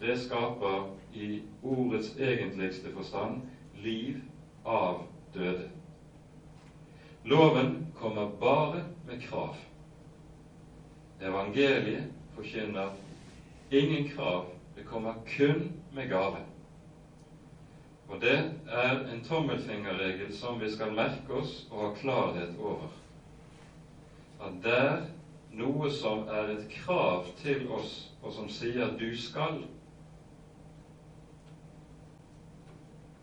Det 0.00 0.16
skaper 0.16 0.90
i 1.12 1.40
ordets 1.62 2.12
egentligste 2.18 2.90
forstand 2.94 3.40
liv 3.74 4.20
av 4.64 5.02
døde. 5.34 5.66
Loven 7.24 7.86
kommer 7.98 8.26
bare 8.40 8.84
med 9.06 9.22
krav. 9.22 9.56
Evangeliet 11.20 12.06
forkynner 12.36 12.94
ingen 13.70 14.06
krav, 14.14 14.46
det 14.76 14.86
kommer 14.86 15.18
kun 15.26 15.72
med 15.92 16.08
gave. 16.08 16.44
Og 18.08 18.20
det 18.22 18.38
er 18.66 19.02
en 19.10 19.24
tommelfingerregel 19.24 20.30
som 20.32 20.60
vi 20.60 20.70
skal 20.72 20.94
merke 20.94 21.42
oss 21.42 21.64
og 21.70 21.82
ha 21.82 21.88
klarhet 21.98 22.54
over. 22.56 22.86
At 24.40 24.62
der 24.62 25.02
noe 25.50 25.90
som 25.90 26.22
er 26.28 26.54
et 26.54 26.68
krav 26.70 27.26
til 27.42 27.66
oss, 27.72 28.10
og 28.22 28.32
som 28.32 28.48
sier 28.48 28.88
'du 28.88 29.12
skal', 29.14 29.64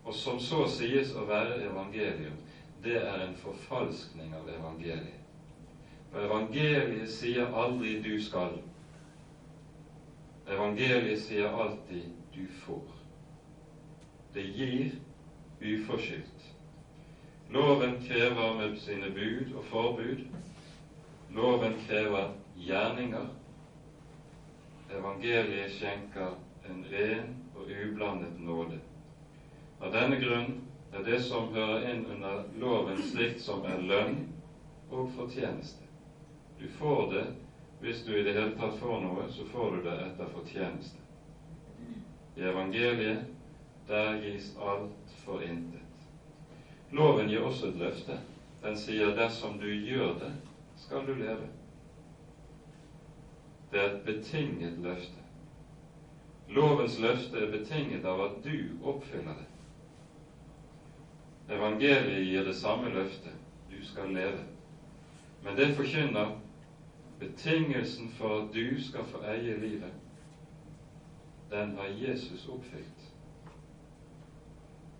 og 0.05 0.13
som 0.13 0.39
så 0.39 0.65
sies 0.69 1.09
å 1.17 1.23
være 1.25 1.63
evangelium, 1.65 2.37
det 2.83 2.99
er 3.01 3.23
en 3.23 3.33
forfalskning 3.41 4.35
av 4.37 4.49
evangeliet. 4.53 5.21
For 6.11 6.21
evangeliet 6.27 7.09
sier 7.09 7.49
aldri 7.61 7.95
'du 8.03 8.19
skal'. 8.21 8.59
Evangeliet 10.47 11.17
sier 11.17 11.49
alltid 11.49 12.09
'du 12.33 12.45
får'. 12.65 12.93
Det 14.33 14.43
gir 14.43 14.93
uforskyldt. 15.61 16.51
Loven 17.49 17.97
krever 18.07 18.51
med 18.51 18.75
sine 18.75 19.09
bud 19.09 19.51
og 19.53 19.63
forbud. 19.63 20.21
Loven 21.29 21.75
krever 21.87 22.27
gjerninger. 22.55 23.25
Evangeliet 24.89 25.69
skjenker 25.69 26.33
en 26.65 26.83
ren 26.91 27.31
og 27.55 27.69
ublandet 27.69 28.37
nåde. 28.37 28.84
Av 29.79 29.91
denne 29.91 30.17
grunn 30.19 30.51
er 30.93 31.03
det 31.03 31.19
som 31.27 31.51
hører 31.53 31.87
inn 31.91 32.05
under 32.11 32.43
loven 32.59 33.01
slikt 33.09 33.41
som 33.43 33.65
er 33.67 33.81
lønn 33.81 34.21
og 34.89 35.09
fortjeneste. 35.17 35.83
Du 36.59 36.67
får 36.77 37.01
det 37.11 37.25
hvis 37.81 38.05
du 38.05 38.13
i 38.15 38.23
det 38.23 38.33
hele 38.33 38.53
tatt 38.55 38.77
får 38.79 38.99
noe, 39.03 39.25
så 39.29 39.43
får 39.51 39.71
du 39.71 39.81
det 39.89 39.95
etter 40.05 40.29
fortjeneste. 40.31 41.01
I 42.35 42.45
evangeliet, 42.47 43.25
der 43.87 44.15
gis 44.19 44.47
alt 44.57 45.11
for 45.25 45.43
intet. 45.43 45.81
Loven 46.95 47.29
gir 47.29 47.43
også 47.43 47.67
et 47.69 47.77
løfte. 47.79 48.15
Den 48.61 48.75
sier 48.79 49.11
'dersom 49.11 49.59
du 49.59 49.67
gjør 49.67 50.11
det, 50.19 50.31
skal 50.75 51.05
du 51.05 51.13
leve'. 51.13 51.49
Det 53.71 53.79
er 53.79 53.85
et 53.85 54.03
betinget 54.05 54.77
løfte. 54.77 55.19
Lovens 56.47 56.97
løfte 56.97 57.41
er 57.41 57.45
betinget 57.45 58.05
av 58.05 58.19
at 58.19 58.43
du 58.43 58.73
oppfyller 58.81 59.33
det. 59.33 59.45
Evangeliet 61.49 62.25
gir 62.25 62.45
det 62.45 62.55
samme 62.55 62.89
løftet 62.89 63.33
du 63.71 63.85
skal 63.85 64.13
leve. 64.13 64.43
Men 65.43 65.55
det 65.55 65.75
forkynner 65.75 66.39
betingelsen 67.19 68.09
for 68.17 68.41
at 68.41 68.53
du 68.53 68.83
skal 68.83 69.05
få 69.05 69.21
eie 69.23 69.59
livet. 69.59 69.93
Den 71.51 71.77
har 71.77 71.85
Jesus 71.85 72.47
oppfylt. 72.47 73.11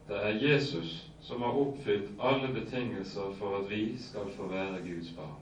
Det 0.07 0.15
er 0.15 0.29
Jesus 0.29 1.11
som 1.21 1.41
har 1.41 1.57
oppfylt 1.57 2.11
alle 2.21 2.53
betingelser 2.53 3.33
for 3.39 3.57
at 3.57 3.69
vi 3.69 3.97
skal 3.97 4.29
få 4.37 4.47
være 4.47 4.85
Guds 4.85 5.11
barn. 5.17 5.41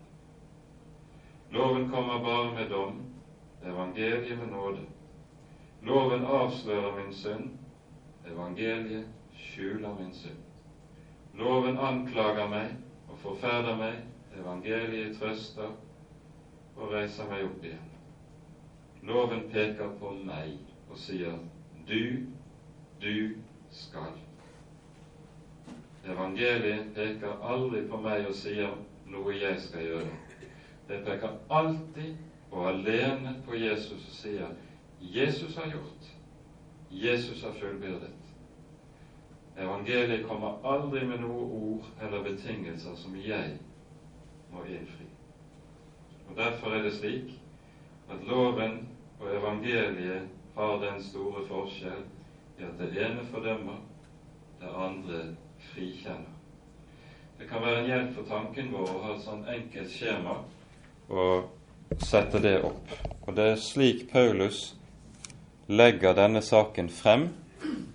Loven 1.51 1.89
kommer 1.89 2.23
bare 2.23 2.53
med 2.55 2.69
dom, 2.69 3.01
evangeliet 3.65 4.37
med 4.39 4.47
nåde. 4.47 4.79
Loven 5.81 6.25
avslører 6.25 7.03
min 7.03 7.13
synd, 7.13 7.51
evangeliet 8.31 9.05
skjuler 9.33 9.99
min 9.99 10.13
synd. 10.13 10.52
Loven 11.33 11.77
anklager 11.77 12.49
meg 12.49 12.75
og 13.09 13.17
forferder 13.23 13.77
meg, 13.79 13.95
evangeliet 14.37 15.17
trøster 15.17 15.71
og 16.75 16.91
reiser 16.93 17.29
meg 17.29 17.47
opp 17.47 17.65
igjen. 17.65 17.89
Loven 19.03 19.47
peker 19.53 19.95
på 19.99 20.13
meg 20.23 20.53
og 20.89 20.99
sier 21.01 21.39
du, 21.87 22.29
du 23.01 23.15
skal. 23.73 24.13
Evangeliet 26.05 26.93
peker 26.95 27.41
aldri 27.41 27.81
på 27.89 27.99
meg 28.03 28.27
og 28.29 28.37
sier 28.37 28.77
noe 29.09 29.33
jeg 29.33 29.59
skal 29.65 29.89
gjøre. 29.89 30.13
Det 30.87 31.01
peker 31.07 31.39
alltid 31.49 32.51
og 32.53 32.67
alene 32.69 33.39
på 33.45 33.57
Jesus 33.57 33.97
og 33.97 34.17
sier 34.19 34.53
Jesus 35.03 35.55
har 35.57 35.71
gjort, 35.73 36.11
Jesus 36.93 37.41
har 37.43 37.55
fullbyrdet. 37.57 38.22
Evangeliet 39.57 40.25
kommer 40.27 40.57
aldri 40.65 41.05
med 41.05 41.21
noe 41.21 41.45
ord 41.45 41.89
eller 42.01 42.23
betingelser 42.25 42.95
som 42.97 43.15
jeg 43.21 43.57
må 44.53 44.65
innfri. 44.65 45.05
Og 46.29 46.37
Derfor 46.37 46.73
er 46.73 46.81
det 46.81 46.93
slik 46.97 47.35
at 48.09 48.23
loven 48.27 48.87
og 49.19 49.29
evangeliet 49.37 50.29
har 50.55 50.79
den 50.81 51.03
store 51.03 51.45
forskjell 51.47 52.03
i 52.59 52.65
at 52.65 52.79
det 52.79 52.89
ene 53.05 53.25
fordømmer, 53.31 53.77
det 54.61 54.69
andre 54.77 55.21
frikjenner. 55.71 56.33
Det 57.39 57.49
kan 57.49 57.61
være 57.61 57.79
en 57.79 57.89
hjelp 57.89 58.11
for 58.15 58.29
tanken 58.29 58.73
vår 58.73 58.89
å 58.89 58.99
ha 59.03 59.13
et 59.15 59.23
sånn 59.25 59.45
enkelt 59.49 59.89
skjema 59.91 60.37
og 61.09 61.99
sette 62.01 62.39
det 62.41 62.59
opp. 62.63 62.93
Og 63.27 63.35
det 63.35 63.47
er 63.53 63.61
slik 63.61 64.05
Paulus 64.11 64.73
legger 65.67 66.15
denne 66.17 66.41
saken 66.41 66.89
frem 66.89 67.29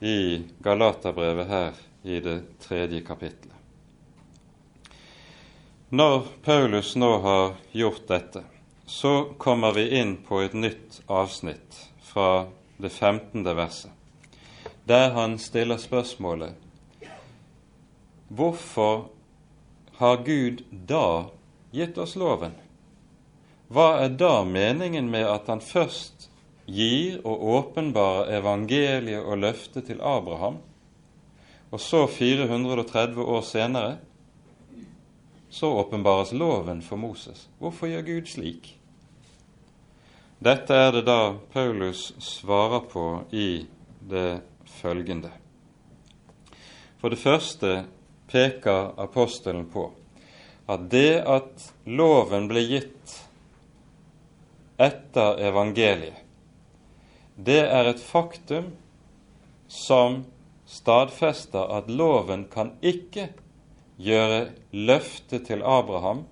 i 0.00 0.42
Galaterbrevet 0.58 1.48
her 1.48 1.72
i 2.02 2.20
det 2.20 2.40
tredje 2.60 3.00
kapittelet. 3.00 3.54
Når 5.88 6.26
Paulus 6.44 6.96
nå 6.96 7.18
har 7.18 7.54
gjort 7.72 8.08
dette, 8.08 8.42
så 8.86 9.34
kommer 9.38 9.72
vi 9.72 10.00
inn 10.00 10.16
på 10.16 10.40
et 10.44 10.52
nytt 10.52 11.00
avsnitt 11.06 11.88
fra 12.04 12.46
det 12.76 12.88
15. 12.88 13.44
verset, 13.56 13.90
der 14.84 15.10
han 15.10 15.38
stiller 15.38 15.76
spørsmålet 15.76 16.52
Hvorfor 18.28 19.08
har 19.96 20.16
Gud 20.24 20.62
da 20.70 21.30
gitt 21.72 21.98
oss 21.98 22.16
loven? 22.16 22.52
Hva 23.68 23.88
er 24.04 24.12
da 24.20 24.44
meningen 24.44 25.08
med 25.10 25.24
at 25.28 25.48
han 25.48 25.60
først 25.64 26.27
gir 26.68 27.20
og 27.24 27.44
åpenbarer 27.56 28.34
evangeliet 28.38 29.24
og 29.24 29.40
løftet 29.40 29.88
til 29.88 30.02
Abraham, 30.04 30.58
og 31.72 31.80
så 31.80 32.06
430 32.06 33.24
år 33.24 33.42
senere 33.44 33.96
så 35.50 35.70
åpenbares 35.80 36.32
loven 36.32 36.82
for 36.84 37.00
Moses. 37.00 37.48
Hvorfor 37.58 37.88
gjør 37.88 38.04
Gud 38.04 38.28
slik? 38.28 38.74
Dette 40.38 40.76
er 40.76 40.92
det 40.94 41.06
da 41.08 41.34
Paulus 41.52 42.12
svarer 42.22 42.84
på 42.92 43.06
i 43.32 43.66
det 44.10 44.40
følgende. 44.78 45.32
For 47.00 47.10
det 47.10 47.18
første 47.18 47.72
peker 48.28 48.92
apostelen 49.00 49.66
på 49.72 49.88
at 50.68 50.84
det 50.92 51.24
at 51.24 51.68
loven 51.88 52.46
ble 52.50 52.62
gitt 52.68 53.14
etter 54.78 55.40
evangeliet, 55.48 56.27
det 57.38 57.60
er 57.70 57.86
et 57.86 58.00
faktum 58.02 58.72
som 59.70 60.24
stadfester 60.66 61.70
at 61.78 61.90
loven 61.90 62.48
kan 62.50 62.72
ikke 62.82 63.28
gjøre 63.98 64.48
løftet 64.74 65.46
til 65.46 65.62
Abraham, 65.62 66.24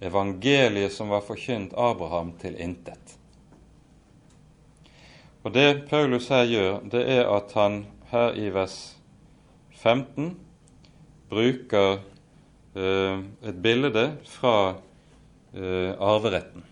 evangeliet 0.00 0.92
som 0.92 1.08
var 1.12 1.24
forkynt 1.24 1.72
Abraham, 1.76 2.34
til 2.40 2.60
intet. 2.60 3.16
Og 5.42 5.54
Det 5.54 5.88
Paulus 5.88 6.28
her 6.28 6.44
gjør, 6.44 6.80
det 6.92 7.06
er 7.08 7.24
at 7.32 7.52
han 7.56 7.86
her 8.10 8.36
i 8.36 8.50
vers 8.52 8.96
15 9.80 10.34
bruker 11.30 12.02
eh, 12.76 13.22
et 13.48 13.62
bilde 13.62 14.04
fra 14.28 14.74
eh, 15.54 15.96
arveretten. 15.96 16.66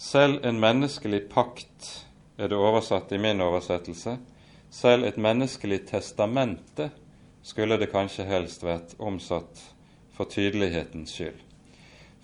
Selv 0.00 0.44
en 0.46 0.60
menneskelig 0.60 1.24
pakt, 1.32 2.06
er 2.40 2.48
det 2.48 2.56
oversatt 2.56 3.12
i 3.12 3.18
min 3.20 3.40
oversettelse, 3.44 4.16
selv 4.70 5.04
et 5.04 5.18
menneskelig 5.20 5.82
testamente 5.90 6.88
skulle 7.42 7.76
det 7.80 7.90
kanskje 7.92 8.24
helst 8.28 8.64
vært 8.64 8.94
omsatt 8.98 9.60
for 10.16 10.30
tydelighetens 10.30 11.12
skyld. 11.16 11.38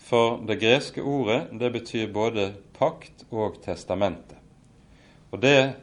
For 0.07 0.39
det 0.47 0.61
greske 0.63 1.03
ordet 1.03 1.49
det 1.59 1.73
betyr 1.75 2.13
både 2.15 2.53
pakt 2.79 3.27
og 3.31 3.59
testamente. 3.65 4.39
Og 5.33 5.43
det 5.43 5.75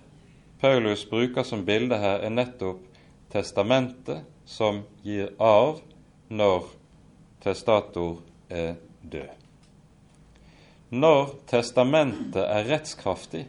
Paulus 0.63 1.03
bruker 1.09 1.43
som 1.43 1.65
bilde 1.67 1.97
her, 1.99 2.21
er 2.23 2.31
nettopp 2.31 2.85
testamentet 3.33 4.23
som 4.47 4.83
gir 5.03 5.33
arv 5.41 5.81
når 6.31 6.69
testator 7.43 8.21
er 8.49 8.77
død. 9.01 9.33
Når 10.93 11.33
testamentet 11.49 12.45
er 12.45 12.69
rettskraftig, 12.69 13.47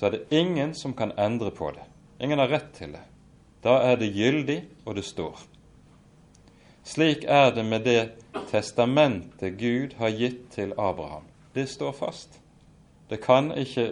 så 0.00 0.06
er 0.06 0.10
det 0.10 0.32
ingen 0.32 0.74
som 0.74 0.94
kan 0.96 1.12
endre 1.12 1.50
på 1.50 1.70
det. 1.70 1.82
Ingen 2.24 2.38
har 2.38 2.48
rett 2.48 2.72
til 2.72 2.92
det. 2.92 3.02
Da 3.60 3.74
er 3.84 3.98
det 4.00 4.06
gyldig, 4.16 4.62
og 4.88 4.94
det 4.96 5.04
står. 5.04 5.42
Slik 6.88 7.26
er 7.28 7.50
det 7.52 7.66
med 7.68 7.84
det 7.84 8.06
testamentet 8.48 9.58
Gud 9.60 9.98
har 9.98 10.08
gitt 10.16 10.46
til 10.54 10.72
Abraham. 10.72 11.28
Det 11.52 11.66
står 11.68 11.92
fast. 11.92 12.40
Det 13.12 13.20
kan 13.20 13.52
ikke 13.52 13.90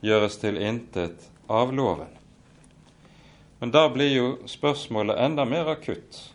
gjøres 0.00 0.40
til 0.40 0.56
intet 0.56 1.28
av 1.52 1.76
loven. 1.76 2.08
Men 3.60 3.76
da 3.76 3.84
blir 3.92 4.08
jo 4.08 4.34
spørsmålet 4.48 5.20
enda 5.20 5.44
mer 5.44 5.68
akutt, 5.76 6.32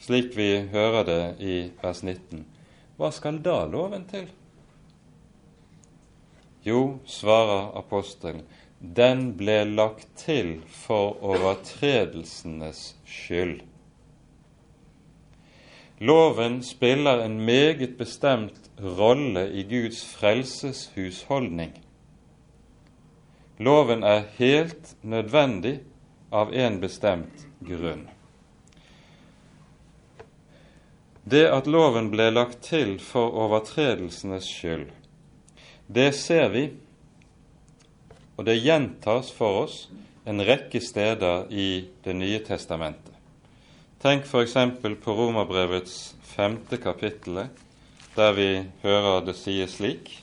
slik 0.00 0.32
vi 0.40 0.54
hører 0.72 1.04
det 1.04 1.22
i 1.44 1.62
vers 1.84 2.00
19. 2.00 2.46
Hva 2.96 3.12
skal 3.12 3.44
da 3.44 3.66
loven 3.68 4.08
til? 4.08 4.32
Jo, 6.62 6.98
svarer 7.06 7.78
apostelen, 7.78 8.42
den 8.80 9.34
ble 9.36 9.62
lagt 9.64 10.08
til 10.16 10.58
for 10.68 11.16
overtredelsenes 11.24 12.94
skyld. 13.04 13.60
Loven 16.00 16.62
spiller 16.64 17.24
en 17.24 17.40
meget 17.44 17.98
bestemt 17.98 18.70
rolle 18.80 19.50
i 19.52 19.62
Guds 19.68 20.04
frelseshusholdning. 20.14 21.74
Loven 23.58 24.02
er 24.02 24.22
helt 24.38 24.96
nødvendig 25.02 25.80
av 26.32 26.54
en 26.54 26.80
bestemt 26.80 27.44
grunn. 27.60 28.06
Det 31.24 31.44
at 31.52 31.68
loven 31.68 32.08
ble 32.10 32.30
lagt 32.32 32.62
til 32.64 32.96
for 33.04 33.36
overtredelsenes 33.44 34.48
skyld, 34.48 34.88
det 35.90 36.12
ser 36.14 36.48
vi 36.54 36.68
og 38.38 38.46
det 38.46 38.60
gjentas 38.62 39.28
for 39.36 39.66
oss 39.66 39.80
en 40.24 40.40
rekke 40.46 40.80
steder 40.80 41.50
i 41.52 41.90
Det 42.04 42.14
nye 42.16 42.38
testamentet. 42.40 43.12
Tenk 44.00 44.24
f.eks. 44.24 44.54
på 44.80 45.12
Romerbrevets 45.12 46.14
femte 46.24 46.78
kapittel, 46.80 47.48
der 48.16 48.32
vi 48.32 48.48
hører 48.82 49.26
det 49.26 49.36
sies 49.36 49.76
slik 49.76 50.14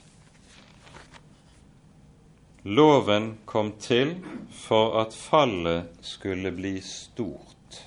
Loven 2.64 3.38
kom 3.46 3.76
til 3.80 4.18
for 4.52 4.98
at 5.00 5.14
fallet 5.14 5.88
skulle 6.02 6.52
bli 6.52 6.82
stort. 6.82 7.84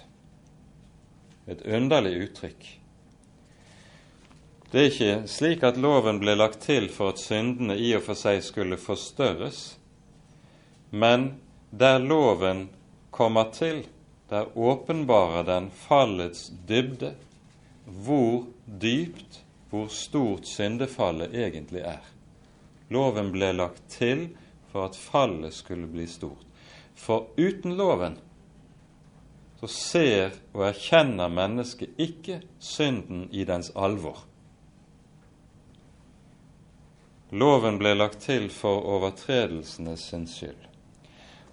Et 1.51 1.61
underlig 1.67 2.15
uttrykk. 2.23 2.80
Det 4.71 4.81
er 4.81 4.91
ikke 4.93 5.15
slik 5.27 5.65
at 5.67 5.79
loven 5.83 6.21
ble 6.23 6.37
lagt 6.37 6.61
til 6.63 6.85
for 6.95 7.11
at 7.11 7.19
syndene 7.19 7.75
i 7.75 7.89
og 7.97 8.05
for 8.07 8.19
seg 8.19 8.39
skulle 8.47 8.79
forstørres, 8.79 9.63
men 10.91 11.33
der 11.71 11.99
loven 11.99 12.69
kommer 13.11 13.51
til, 13.55 13.83
der 14.31 14.47
åpenbarer 14.55 15.43
den 15.49 15.71
fallets 15.75 16.53
dybde, 16.69 17.17
hvor 17.85 18.47
dypt, 18.83 19.43
hvor 19.71 19.91
stort 19.91 20.47
syndefallet 20.47 21.35
egentlig 21.35 21.83
er. 21.83 22.07
Loven 22.95 23.35
ble 23.35 23.51
lagt 23.55 23.83
til 23.91 24.29
for 24.71 24.87
at 24.87 24.99
fallet 24.99 25.55
skulle 25.55 25.91
bli 25.91 26.07
stort. 26.07 26.47
For 26.95 27.31
uten 27.39 27.75
loven 27.75 28.19
så 29.61 29.67
ser 29.67 30.35
og 30.55 30.69
erkjenner 30.71 31.29
mennesket 31.29 31.99
ikke 31.99 32.41
synden 32.63 33.27
i 33.35 33.45
dens 33.45 33.75
alvor. 33.75 34.30
Loven 37.31 37.79
ble 37.79 37.95
lagt 37.95 38.25
til 38.27 38.49
for 38.51 38.83
overtredelsene 38.97 39.95
sin 40.01 40.27
skyld. 40.27 40.67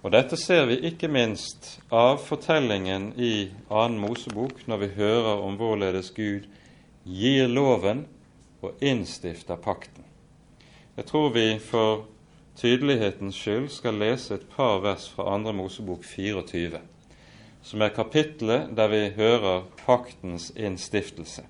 Og 0.02 0.12
Dette 0.14 0.38
ser 0.38 0.64
vi 0.70 0.78
ikke 0.90 1.10
minst 1.10 1.78
av 1.94 2.18
fortellingen 2.22 3.12
i 3.14 3.50
annen 3.70 3.98
Mosebok 4.02 4.64
når 4.66 4.82
vi 4.82 4.88
hører 4.98 5.42
om 5.42 5.58
hvorledes 5.58 6.10
Gud 6.14 6.46
gir 7.06 7.50
loven 7.50 8.06
og 8.62 8.82
innstifter 8.82 9.58
pakten. 9.58 10.02
Jeg 10.98 11.06
tror 11.06 11.30
vi 11.34 11.46
for 11.62 12.06
tydelighetens 12.58 13.38
skyld 13.38 13.68
skal 13.70 14.00
lese 14.02 14.34
et 14.34 14.48
par 14.54 14.80
vers 14.82 15.06
fra 15.14 15.28
andre 15.34 15.54
Mosebok 15.54 16.02
24, 16.02 16.80
som 17.62 17.82
er 17.86 17.94
kapitlet 17.94 18.74
der 18.74 18.90
vi 18.90 19.04
hører 19.14 19.62
paktens 19.84 20.50
innstiftelse. 20.56 21.46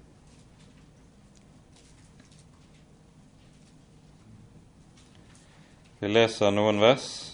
Vi 5.99 6.09
leser 6.09 6.55
noen 6.55 6.79
vers 6.81 7.29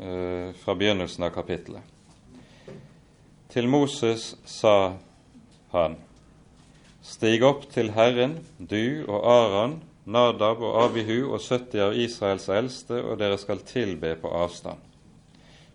Eh, 0.00 0.52
fra 0.52 0.74
begynnelsen 0.74 1.24
av 1.24 1.30
kapittelet. 1.30 1.82
Til 3.48 3.68
Moses 3.68 4.34
sa 4.44 4.96
han, 5.70 5.94
Stig 7.04 7.44
opp 7.46 7.68
til 7.70 7.92
Herren, 7.94 8.40
du 8.58 9.04
og 9.06 9.20
Aran, 9.28 9.76
Nadab 10.04 10.64
og 10.64 10.80
Abihu 10.82 11.30
og 11.30 11.38
70 11.38 11.82
av 11.84 11.94
Israels 11.94 12.48
eldste, 12.48 12.98
og 13.04 13.20
dere 13.20 13.38
skal 13.38 13.62
tilbe 13.62 14.16
på 14.18 14.32
avstand. 14.34 14.80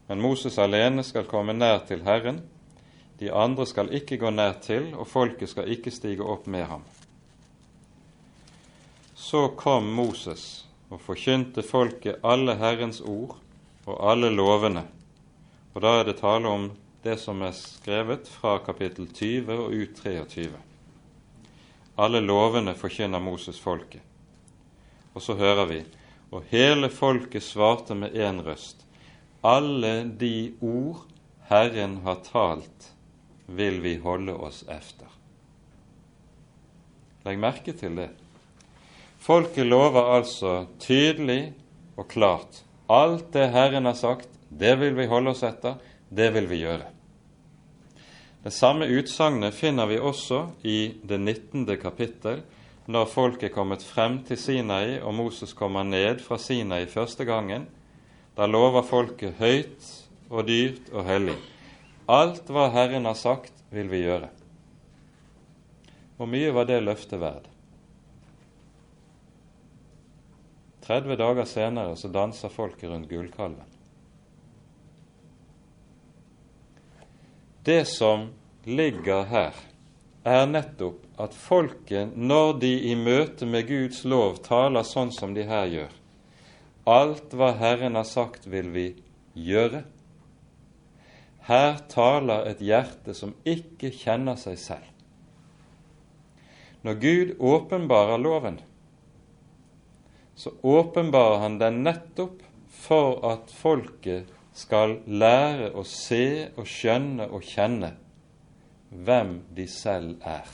Men 0.09 0.19
Moses 0.19 0.57
alene 0.59 1.05
skal 1.05 1.29
komme 1.29 1.55
nær 1.55 1.85
til 1.87 2.03
Herren, 2.03 2.41
de 3.19 3.31
andre 3.31 3.67
skal 3.69 3.93
ikke 3.93 4.17
gå 4.19 4.33
nær 4.35 4.57
til, 4.59 4.91
og 4.95 5.07
folket 5.07 5.53
skal 5.53 5.69
ikke 5.71 5.93
stige 5.95 6.25
opp 6.25 6.47
med 6.47 6.65
ham. 6.65 6.83
Så 9.15 9.47
kom 9.55 9.87
Moses 9.93 10.65
og 10.89 11.01
forkynte 11.01 11.63
folket 11.65 12.23
alle 12.25 12.55
Herrens 12.59 13.01
ord 13.01 13.37
og 13.85 13.95
alle 14.11 14.31
lovene. 14.33 14.85
Og 15.73 15.83
da 15.85 15.99
er 15.99 16.09
det 16.09 16.17
tale 16.21 16.49
om 16.49 16.71
det 17.03 17.15
som 17.21 17.41
er 17.45 17.53
skrevet 17.55 18.27
fra 18.27 18.57
kapittel 18.65 19.07
20 19.13 19.53
og 19.53 19.73
ut 19.73 20.01
23. 20.01 20.49
Alle 21.99 22.21
lovene 22.23 22.75
forkynner 22.75 23.21
Moses 23.21 23.59
folket. 23.59 24.01
Og 25.13 25.21
så 25.21 25.35
hører 25.39 25.65
vi 25.69 25.79
og 26.29 26.45
hele 26.51 26.89
folket 26.93 27.43
svarte 27.43 27.95
med 27.97 28.13
én 28.13 28.41
røst. 28.45 28.85
Alle 29.43 30.03
de 30.19 30.53
ord 30.61 31.05
Herren 31.49 31.97
har 32.05 32.19
talt, 32.25 32.91
vil 33.47 33.79
vi 33.81 33.95
holde 33.97 34.35
oss 34.35 34.61
efter. 34.69 35.07
Legg 37.25 37.39
merke 37.41 37.73
til 37.73 37.97
det. 37.97 38.09
Folket 39.19 39.67
lover 39.67 40.15
altså 40.15 40.65
tydelig 40.79 41.51
og 41.99 42.07
klart 42.11 42.63
alt 42.89 43.33
det 43.33 43.51
Herren 43.53 43.85
har 43.85 43.93
sagt, 43.93 44.29
det 44.49 44.73
vil 44.81 44.95
vi 44.97 45.05
holde 45.05 45.35
oss 45.35 45.43
etter, 45.45 45.75
det 46.09 46.31
vil 46.33 46.47
vi 46.49 46.63
gjøre. 46.63 46.87
Det 48.41 48.53
samme 48.55 48.87
utsagnet 48.89 49.53
finner 49.53 49.85
vi 49.91 49.99
også 49.99 50.39
i 50.65 50.95
det 51.03 51.19
19. 51.19 51.67
kapittel, 51.77 52.41
når 52.89 53.11
folk 53.11 53.43
er 53.45 53.53
kommet 53.53 53.83
frem 53.85 54.23
til 54.25 54.39
Sinai 54.41 54.97
og 55.03 55.13
Moses 55.13 55.53
kommer 55.53 55.85
ned 55.85 56.23
fra 56.25 56.39
Sinai 56.41 56.87
første 56.89 57.27
gangen. 57.29 57.67
Da 58.33 58.47
lover 58.49 58.81
folket 58.81 59.37
høyt 59.37 59.85
og 60.31 60.47
dyrt 60.47 60.89
og 60.89 61.05
hellig. 61.05 61.37
Alt 62.09 62.49
hva 62.49 62.71
Herren 62.73 63.05
har 63.05 63.19
sagt, 63.19 63.53
vil 63.69 63.91
vi 63.91 64.01
gjøre. 64.07 64.31
Hvor 66.17 66.25
mye 66.25 66.49
var 66.55 66.65
det 66.65 66.81
løftet 66.81 67.21
verd? 67.21 67.45
30 70.89 71.19
dager 71.21 71.45
senere 71.45 71.93
så 71.95 72.09
danser 72.09 72.49
folket 72.49 72.89
rundt 72.89 73.09
gullkalven. 73.11 73.67
Det 77.63 77.83
som 77.85 78.31
ligger 78.65 79.27
her, 79.29 79.53
er 80.25 80.47
nettopp 80.49 81.05
at 81.21 81.35
folket, 81.37 82.15
når 82.17 82.57
de 82.63 82.71
i 82.89 82.95
møte 82.97 83.45
med 83.45 83.67
Guds 83.69 84.01
lov 84.03 84.41
taler 84.45 84.87
sånn 84.87 85.13
som 85.13 85.35
de 85.37 85.45
her 85.47 85.69
gjør 85.69 85.95
Alt 86.89 87.35
hva 87.37 87.51
Herren 87.59 87.93
har 87.99 88.07
sagt, 88.07 88.47
vil 88.49 88.71
vi 88.73 88.85
gjøre. 89.37 89.83
Her 91.45 91.75
taler 91.91 92.47
et 92.49 92.63
hjerte 92.65 93.13
som 93.13 93.35
ikke 93.45 93.91
kjenner 93.93 94.39
seg 94.41 94.57
selv. 94.57 94.87
Når 96.81 96.97
Gud 97.03 97.35
åpenbarer 97.37 98.17
loven, 98.23 98.57
så 100.39 100.51
åpenbarer 100.61 101.37
han 101.37 101.57
den 101.59 101.81
nettopp 101.83 102.43
for 102.71 103.17
at 103.27 103.49
folket 103.51 104.29
skal 104.55 104.93
lære 105.03 105.73
å 105.75 105.81
se 105.83 106.47
og 106.53 106.63
skjønne 106.63 107.25
og 107.27 107.43
kjenne 107.43 107.89
hvem 108.89 109.33
de 109.57 109.65
selv 109.67 110.23
er. 110.23 110.47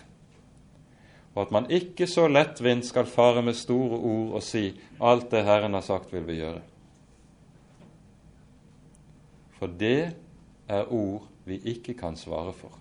Og 1.35 1.43
at 1.43 1.53
man 1.53 1.69
ikke 1.69 2.07
så 2.09 2.25
lettvint 2.31 2.87
skal 2.87 3.05
fare 3.05 3.43
med 3.45 3.53
store 3.59 3.99
ord 3.99 4.31
og 4.39 4.43
si 4.43 4.71
'alt 4.99 5.29
det 5.31 5.43
Herren 5.45 5.77
har 5.77 5.85
sagt, 5.85 6.13
vil 6.13 6.25
vi 6.27 6.39
gjøre'. 6.39 6.65
For 9.59 9.67
det 9.67 10.15
er 10.67 10.93
ord 10.93 11.29
vi 11.45 11.59
ikke 11.61 11.93
kan 11.93 12.15
svare 12.15 12.53
for. 12.53 12.73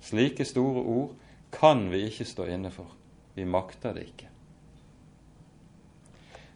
Slike 0.00 0.44
store 0.44 0.82
ord 0.82 1.14
kan 1.52 1.90
vi 1.90 2.02
ikke 2.10 2.24
stå 2.24 2.50
inne 2.50 2.70
for. 2.70 2.90
Vi 3.34 3.44
makter 3.44 3.92
det 3.92 4.02
ikke. 4.10 4.29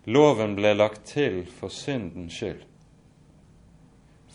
Loven 0.05 0.52
ble 0.59 0.74
lagt 0.76 1.07
til 1.09 1.44
for 1.48 1.72
syndens 1.72 2.36
skyld, 2.36 2.61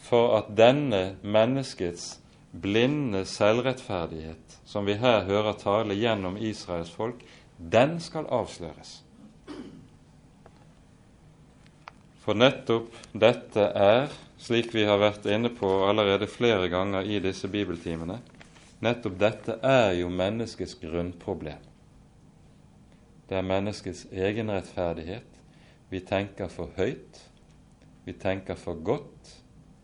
for 0.10 0.40
at 0.40 0.50
denne 0.58 1.20
menneskets 1.22 2.16
blinde 2.52 3.22
selvrettferdighet, 3.30 4.58
som 4.66 4.88
vi 4.90 4.98
her 4.98 5.28
hører 5.28 5.54
tale 5.62 5.94
gjennom 5.94 6.40
Israels 6.42 6.90
folk, 6.90 7.22
den 7.60 8.00
skal 8.02 8.26
avsløres. 8.34 9.04
For 12.24 12.38
nettopp 12.38 12.90
dette 13.14 13.70
er, 13.78 14.10
slik 14.42 14.74
vi 14.74 14.88
har 14.90 15.00
vært 15.02 15.30
inne 15.30 15.52
på 15.54 15.70
allerede 15.86 16.28
flere 16.30 16.70
ganger 16.72 17.06
i 17.06 17.22
disse 17.22 17.50
bibeltimene, 17.50 18.20
nettopp 18.82 19.18
dette 19.22 19.60
er 19.66 19.94
jo 20.00 20.10
menneskets 20.10 20.78
grunnproblem. 20.82 21.62
Det 23.30 23.38
er 23.38 23.46
menneskets 23.46 24.08
egenrettferdighet. 24.10 25.29
Vi 25.90 26.02
tenker 26.06 26.52
for 26.54 26.72
høyt, 26.78 27.20
vi 28.06 28.14
tenker 28.14 28.58
for 28.60 28.78
godt 28.86 29.36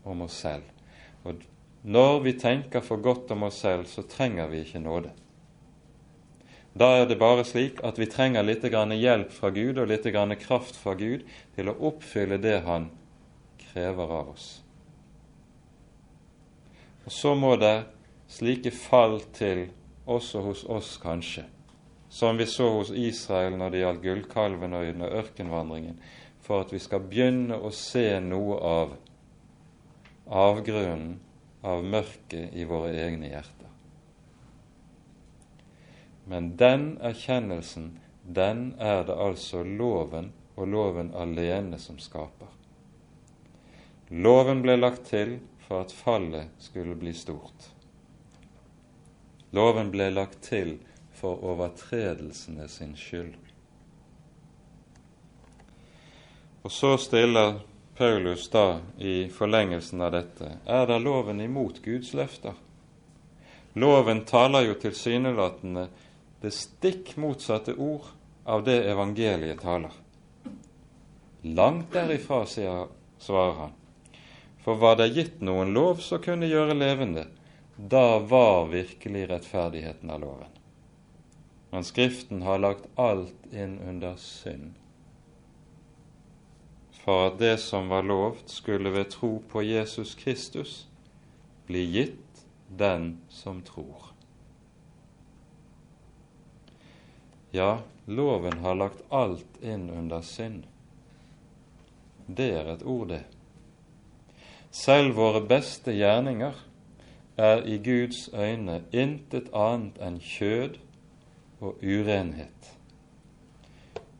om 0.06 0.22
oss 0.26 0.38
selv. 0.44 0.66
Og 1.26 1.42
når 1.86 2.20
vi 2.24 2.34
tenker 2.38 2.82
for 2.82 3.02
godt 3.02 3.30
om 3.34 3.46
oss 3.48 3.60
selv, 3.62 3.86
så 3.90 4.02
trenger 4.06 4.50
vi 4.50 4.62
ikke 4.62 4.82
nåde. 4.82 5.12
Da 6.76 6.90
er 6.98 7.06
det 7.08 7.16
bare 7.18 7.44
slik 7.46 7.80
at 7.88 7.96
vi 7.98 8.08
trenger 8.10 8.44
litt 8.44 8.64
hjelp 8.66 9.32
fra 9.32 9.50
Gud 9.50 9.78
og 9.78 9.88
litt 9.88 10.06
kraft 10.42 10.76
fra 10.76 10.94
Gud 10.94 11.24
til 11.56 11.70
å 11.70 11.78
oppfylle 11.88 12.36
det 12.36 12.60
Han 12.66 12.90
krever 13.56 14.04
av 14.04 14.28
oss. 14.34 14.62
Og 17.06 17.12
så 17.12 17.34
må 17.34 17.56
det 17.56 17.86
slike 18.28 18.70
fall 18.74 19.20
til 19.32 19.68
også 20.06 20.42
hos 20.42 20.64
oss, 20.64 20.96
kanskje, 20.98 21.46
som 22.16 22.36
vi 22.36 22.46
så 22.46 22.70
hos 22.70 22.90
Israel 22.90 23.58
når 23.60 23.70
det 23.70 23.80
gjaldt 23.82 24.02
gullkalven 24.02 24.72
og 24.72 24.86
under 24.88 25.18
ørkenvandringen, 25.18 25.98
for 26.40 26.64
at 26.64 26.70
vi 26.72 26.78
skal 26.80 27.02
begynne 27.04 27.58
å 27.60 27.68
se 27.76 28.06
noe 28.24 28.56
av 28.56 28.94
avgrunnen 30.24 31.18
av 31.60 31.84
mørket 31.84 32.56
i 32.56 32.64
våre 32.64 32.94
egne 33.02 33.28
hjerter. 33.34 33.68
Men 36.24 36.54
den 36.56 36.88
erkjennelsen, 37.04 37.92
den 38.24 38.64
er 38.80 39.04
det 39.04 39.20
altså 39.28 39.60
loven 39.60 40.32
og 40.56 40.72
loven 40.72 41.12
alene 41.12 41.76
som 41.76 42.00
skaper. 42.00 42.48
Loven 44.08 44.64
ble 44.64 44.80
lagt 44.80 45.10
til 45.12 45.36
for 45.68 45.84
at 45.84 45.92
fallet 45.92 46.56
skulle 46.64 46.96
bli 46.96 47.12
stort. 47.12 47.72
Loven 49.52 49.92
ble 49.92 50.14
lagt 50.16 50.46
til 50.48 50.78
for 50.80 50.95
overtredelsene 51.24 52.68
sin 52.68 52.96
skyld. 52.96 53.34
Og 56.66 56.72
så 56.72 56.96
stiller 56.98 57.60
Paulus 57.96 58.48
da 58.50 58.80
i 58.98 59.28
forlengelsen 59.32 60.02
av 60.02 60.12
dette, 60.12 60.50
er 60.66 60.86
da 60.90 60.98
loven 60.98 61.40
imot 61.40 61.78
Guds 61.84 62.10
løfter? 62.12 62.56
Loven 63.78 64.24
taler 64.28 64.66
jo 64.66 64.74
tilsynelatende 64.80 65.86
det 66.42 66.52
stikk 66.52 67.14
motsatte 67.20 67.76
ord 67.76 68.10
av 68.44 68.64
det 68.64 68.82
evangeliet 68.90 69.62
taler. 69.62 69.94
Langt 71.46 71.92
derifra, 71.94 72.42
sier, 72.50 72.88
svarer 73.18 73.56
han. 73.60 73.74
For 74.64 74.80
var 74.82 74.98
det 74.98 75.12
gitt 75.14 75.40
noen 75.46 75.70
lov 75.76 76.00
som 76.02 76.18
kunne 76.24 76.48
gjøre 76.50 76.74
levende, 76.74 77.28
da 77.76 78.18
var 78.18 78.66
virkelig 78.72 79.28
rettferdigheten 79.30 80.10
av 80.10 80.24
loven. 80.24 80.55
Men 81.76 81.84
Skriften 81.84 82.42
har 82.42 82.62
lagt 82.64 82.86
alt 82.96 83.52
inn 83.52 83.74
under 83.84 84.14
synd 84.16 84.78
for 87.02 87.26
at 87.26 87.34
det 87.38 87.58
som 87.60 87.90
var 87.92 88.02
lovt, 88.02 88.48
skulle 88.50 88.90
ved 88.90 89.10
tro 89.12 89.42
på 89.48 89.60
Jesus 89.62 90.14
Kristus 90.14 90.86
bli 91.66 91.82
gitt 91.84 92.46
den 92.80 93.18
som 93.28 93.60
tror. 93.62 94.08
Ja, 97.50 97.82
loven 98.06 98.58
har 98.64 98.74
lagt 98.74 99.04
alt 99.12 99.60
inn 99.62 99.90
under 99.90 100.24
synd. 100.24 100.64
Det 102.26 102.48
er 102.56 102.72
et 102.72 102.82
ord, 102.82 103.12
det. 103.12 103.22
Selv 104.72 105.20
våre 105.20 105.44
beste 105.44 105.92
gjerninger 105.92 106.56
er 107.36 107.62
i 107.68 107.78
Guds 107.84 108.30
øyne 108.32 108.80
intet 108.96 109.52
annet 109.52 110.00
enn 110.00 110.18
kjød 110.24 110.80
og 111.60 111.82
urenhet. 111.82 112.72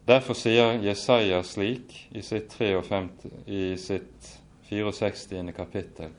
Derfor 0.06 0.38
sier 0.38 0.78
Jesaja 0.84 1.40
slik 1.42 1.94
i 2.14 2.22
sitt, 2.22 2.52
53, 2.54 3.32
i 3.46 3.74
sitt 3.80 4.28
64. 4.68 5.52
kapittel 5.56 6.14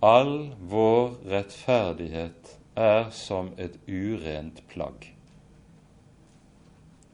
All 0.00 0.50
vår 0.68 1.16
rettferdighet 1.28 2.54
er 2.76 3.08
som 3.12 3.50
et 3.60 3.76
urent 3.88 4.62
plagg. 4.68 5.08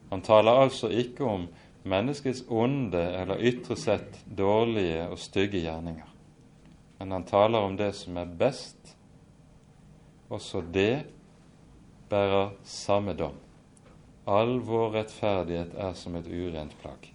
Han 0.09 0.23
taler 0.23 0.61
altså 0.63 0.87
ikke 0.87 1.23
om 1.27 1.47
menneskets 1.87 2.45
onde 2.47 3.01
eller 3.21 3.43
ytre 3.43 3.75
sett 3.79 4.21
dårlige 4.27 5.07
og 5.07 5.19
stygge 5.19 5.63
gjerninger, 5.63 6.07
men 6.99 7.11
han 7.11 7.27
taler 7.27 7.63
om 7.63 7.75
det 7.79 7.93
som 7.95 8.19
er 8.19 8.31
best. 8.39 8.95
Også 10.29 10.61
det 10.61 11.05
bærer 12.09 12.55
samme 12.63 13.13
dom. 13.17 13.35
All 14.27 14.57
vår 14.59 14.91
rettferdighet 14.97 15.75
er 15.79 15.93
som 15.95 16.17
et 16.19 16.27
urent 16.27 16.73
plagg. 16.81 17.13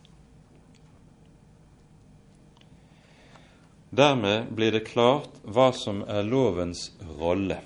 Dermed 3.93 4.49
blir 4.57 4.73
det 4.73 4.87
klart 4.89 5.35
hva 5.45 5.69
som 5.77 6.01
er 6.09 6.25
lovens 6.25 6.87
rolle. 7.21 7.59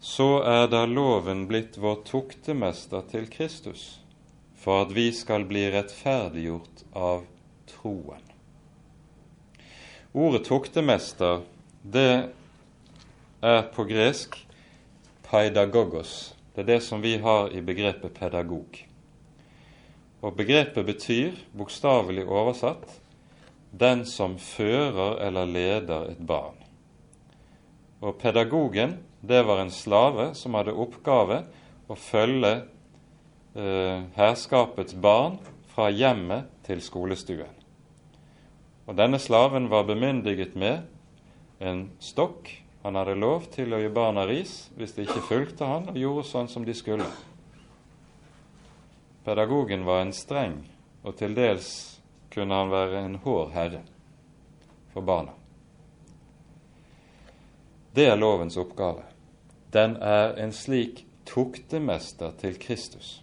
Så 0.00 0.38
er 0.48 0.70
da 0.72 0.86
loven 0.88 1.44
blitt 1.50 1.76
vår 1.76 2.00
tuktemester 2.08 3.04
til 3.10 3.26
Kristus, 3.28 3.98
for 4.56 4.86
at 4.86 4.94
vi 4.96 5.10
skal 5.12 5.44
bli 5.44 5.66
rettferdiggjort 5.74 6.86
av 6.96 7.26
troen. 7.68 8.24
Ordet 10.16 10.46
tuktemester, 10.48 11.44
det 11.82 12.32
er 13.44 13.62
på 13.76 13.84
gresk 13.84 14.45
paidagogos, 15.30 16.34
det 16.54 16.64
er 16.64 16.68
det 16.74 16.82
som 16.86 17.02
vi 17.02 17.16
har 17.20 17.50
i 17.52 17.60
begrepet 17.60 18.14
pedagog. 18.14 18.78
Og 20.24 20.36
begrepet 20.36 20.86
betyr, 20.86 21.34
bokstavelig 21.52 22.24
oversatt, 22.24 22.86
den 23.70 24.06
som 24.08 24.38
fører 24.40 25.20
eller 25.26 25.44
leder 25.50 26.12
et 26.12 26.22
barn. 26.26 26.56
Og 28.00 28.16
pedagogen, 28.20 28.98
det 29.20 29.42
var 29.46 29.60
en 29.60 29.70
slave 29.70 30.30
som 30.38 30.54
hadde 30.56 30.74
oppgave 30.76 31.42
å 31.88 31.96
følge 31.98 32.52
eh, 33.56 34.06
herskapets 34.16 34.94
barn 34.94 35.38
fra 35.72 35.90
hjemmet 35.90 36.48
til 36.66 36.82
skolestuen. 36.84 37.52
Og 38.86 38.94
denne 38.98 39.18
slaven 39.18 39.68
var 39.70 39.88
bemyndiget 39.88 40.54
med 40.56 40.86
en 41.60 41.88
stokk. 42.00 42.52
Han 42.86 42.94
hadde 42.94 43.16
lov 43.18 43.48
til 43.50 43.72
å 43.74 43.80
gi 43.82 43.88
barna 43.90 44.22
ris 44.28 44.50
hvis 44.78 44.92
de 44.94 45.02
ikke 45.02 45.24
fulgte 45.26 45.66
han 45.66 45.88
og 45.90 45.96
gjorde 45.98 46.22
sånn 46.28 46.46
som 46.46 46.62
de 46.62 46.70
skulle. 46.70 47.08
Pedagogen 49.26 49.82
var 49.82 50.04
en 50.04 50.12
streng, 50.14 50.54
og 51.02 51.16
til 51.18 51.34
dels 51.34 51.66
kunne 52.30 52.54
han 52.54 52.70
være 52.70 53.00
en 53.08 53.18
hård 53.24 53.50
herre 53.56 53.80
for 54.94 55.02
barna. 55.02 55.34
Det 57.90 58.06
er 58.06 58.22
lovens 58.22 58.54
oppgave. 58.62 59.02
Den 59.74 59.98
er 59.98 60.38
en 60.38 60.54
slik 60.54 61.02
tuktemester 61.26 62.38
til 62.38 62.54
Kristus, 62.54 63.16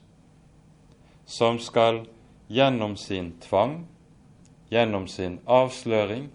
som 1.23 1.63
skal 1.63 2.03
gjennom 2.51 2.99
sin 2.99 3.37
tvang, 3.47 3.85
gjennom 4.67 5.07
sin 5.07 5.39
avsløring, 5.47 6.33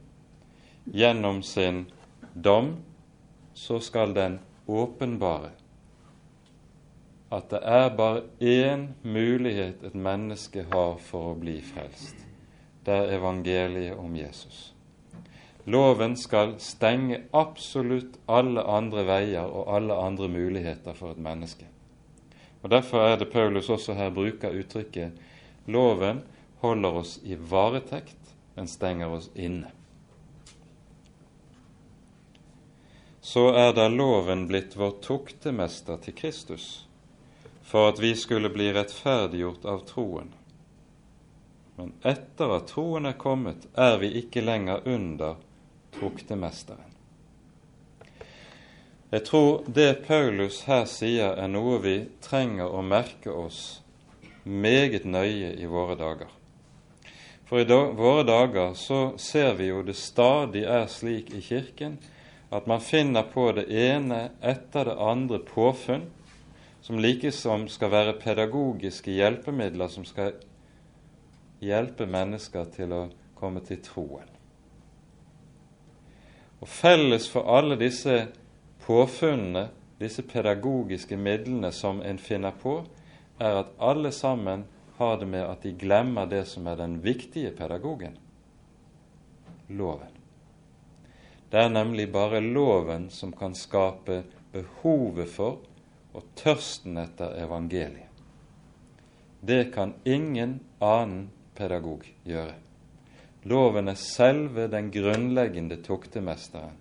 gjennom 0.88 1.44
sin 1.44 1.90
dom, 2.32 2.78
så 3.58 3.80
skal 3.82 4.14
den 4.14 4.38
åpenbare 4.66 5.50
at 7.30 7.50
det 7.50 7.58
er 7.62 7.96
bare 7.96 8.22
én 8.40 8.88
mulighet 9.02 9.82
et 9.84 9.94
menneske 9.94 10.64
har 10.72 10.96
for 10.96 11.32
å 11.32 11.36
bli 11.36 11.58
frelst. 11.60 12.16
Det 12.86 12.94
er 12.94 13.16
evangeliet 13.18 13.98
om 14.00 14.14
Jesus. 14.16 14.72
Loven 15.68 16.16
skal 16.16 16.54
stenge 16.62 17.18
absolutt 17.36 18.16
alle 18.28 18.64
andre 18.64 19.04
veier 19.04 19.44
og 19.44 19.68
alle 19.76 19.98
andre 20.00 20.28
muligheter 20.32 20.96
for 20.96 21.12
et 21.12 21.20
menneske. 21.20 21.66
Og 22.62 22.70
Derfor 22.70 23.04
er 23.10 23.18
det 23.20 23.32
Paulus 23.32 23.68
også 23.68 23.94
her 23.94 24.10
bruker 24.10 24.54
uttrykket 24.54 25.12
'loven 25.66 26.22
holder 26.62 26.88
oss 27.02 27.20
i 27.24 27.36
varetekt, 27.50 28.34
den 28.56 28.66
stenger 28.66 29.06
oss 29.06 29.30
inne'. 29.36 29.77
Så 33.28 33.48
er 33.52 33.74
da 33.76 33.90
loven 33.92 34.46
blitt 34.48 34.72
vår 34.80 34.94
tuktemester 35.04 35.98
til 36.00 36.14
Kristus 36.16 36.86
for 37.68 37.90
at 37.90 38.00
vi 38.00 38.14
skulle 38.16 38.48
bli 38.48 38.70
rettferdiggjort 38.72 39.66
av 39.68 39.82
troen. 39.90 40.30
Men 41.76 41.92
etter 42.08 42.54
at 42.56 42.72
troen 42.72 43.10
er 43.10 43.18
kommet, 43.20 43.68
er 43.76 44.00
vi 44.00 44.14
ikke 44.22 44.40
lenger 44.40 44.88
under 44.88 45.36
tuktemesteren. 45.98 46.96
Jeg 49.12 49.26
tror 49.28 49.68
det 49.68 50.06
Paulus 50.08 50.64
her 50.64 50.88
sier, 50.88 51.36
er 51.36 51.52
noe 51.52 51.76
vi 51.84 51.98
trenger 52.24 52.72
å 52.72 52.80
merke 52.80 53.28
oss 53.28 53.82
meget 54.44 55.04
nøye 55.04 55.52
i 55.52 55.68
våre 55.68 56.00
dager. 56.00 56.32
For 57.44 57.60
i 57.60 57.68
våre 57.68 58.24
dager 58.24 58.72
så 58.72 59.18
ser 59.20 59.58
vi 59.60 59.68
jo 59.68 59.84
det 59.84 60.00
stadig 60.00 60.64
er 60.64 60.88
slik 60.88 61.36
i 61.36 61.44
Kirken 61.44 62.00
at 62.50 62.66
man 62.66 62.80
finner 62.80 63.22
på 63.22 63.50
det 63.52 63.66
ene 63.68 64.30
etter 64.40 64.88
det 64.88 64.96
andre 65.00 65.38
påfunn 65.38 66.06
som 66.80 67.00
likesom 67.02 67.66
skal 67.68 67.92
være 67.92 68.16
pedagogiske 68.22 69.12
hjelpemidler 69.12 69.90
som 69.92 70.06
skal 70.08 70.38
hjelpe 71.60 72.06
mennesker 72.08 72.68
til 72.72 72.94
å 72.94 73.02
komme 73.38 73.60
til 73.66 73.80
troen. 73.84 74.28
Og 76.58 76.68
Felles 76.68 77.28
for 77.30 77.46
alle 77.50 77.76
disse 77.78 78.24
påfunnene, 78.86 79.68
disse 80.00 80.24
pedagogiske 80.26 81.18
midlene 81.18 81.70
som 81.74 82.00
en 82.02 82.18
finner 82.18 82.54
på, 82.62 82.80
er 83.38 83.60
at 83.60 83.74
alle 83.78 84.10
sammen 84.14 84.64
har 84.98 85.18
det 85.20 85.28
med 85.30 85.44
at 85.44 85.62
de 85.62 85.74
glemmer 85.78 86.26
det 86.26 86.44
som 86.50 86.66
er 86.66 86.78
den 86.80 86.98
viktige 87.04 87.52
pedagogen 87.54 88.16
loven. 89.68 90.17
Det 91.50 91.62
er 91.62 91.72
nemlig 91.72 92.10
bare 92.12 92.42
loven 92.44 93.08
som 93.10 93.32
kan 93.32 93.54
skape 93.56 94.22
behovet 94.52 95.30
for 95.32 95.62
og 96.16 96.26
tørsten 96.36 96.98
etter 97.00 97.38
evangeliet. 97.40 98.06
Det 99.40 99.70
kan 99.72 99.94
ingen 100.04 100.58
annen 100.82 101.28
pedagog 101.54 102.04
gjøre. 102.26 102.56
Loven 103.48 103.88
er 103.88 103.98
selve 104.00 104.66
den 104.68 104.90
grunnleggende 104.92 105.78
tuktemesteren 105.84 106.74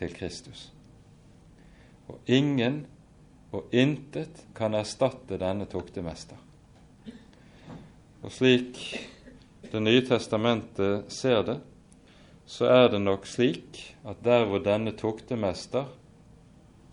til 0.00 0.14
Kristus. 0.16 0.70
Og 2.08 2.18
ingen 2.26 2.86
og 3.52 3.74
intet 3.74 4.46
kan 4.56 4.74
erstatte 4.74 5.38
denne 5.38 5.68
tuktemester. 5.70 6.38
Og 8.22 8.32
slik 8.32 8.80
Det 9.70 9.78
nye 9.78 10.00
testamentet 10.02 11.12
ser 11.14 11.44
det, 11.46 11.60
så 12.50 12.66
er 12.66 12.88
det 12.90 12.98
nok 12.98 13.28
slik 13.30 13.78
at 14.10 14.24
der 14.26 14.48
hvor 14.50 14.58
denne 14.58 14.90
tuktemester 14.98 15.86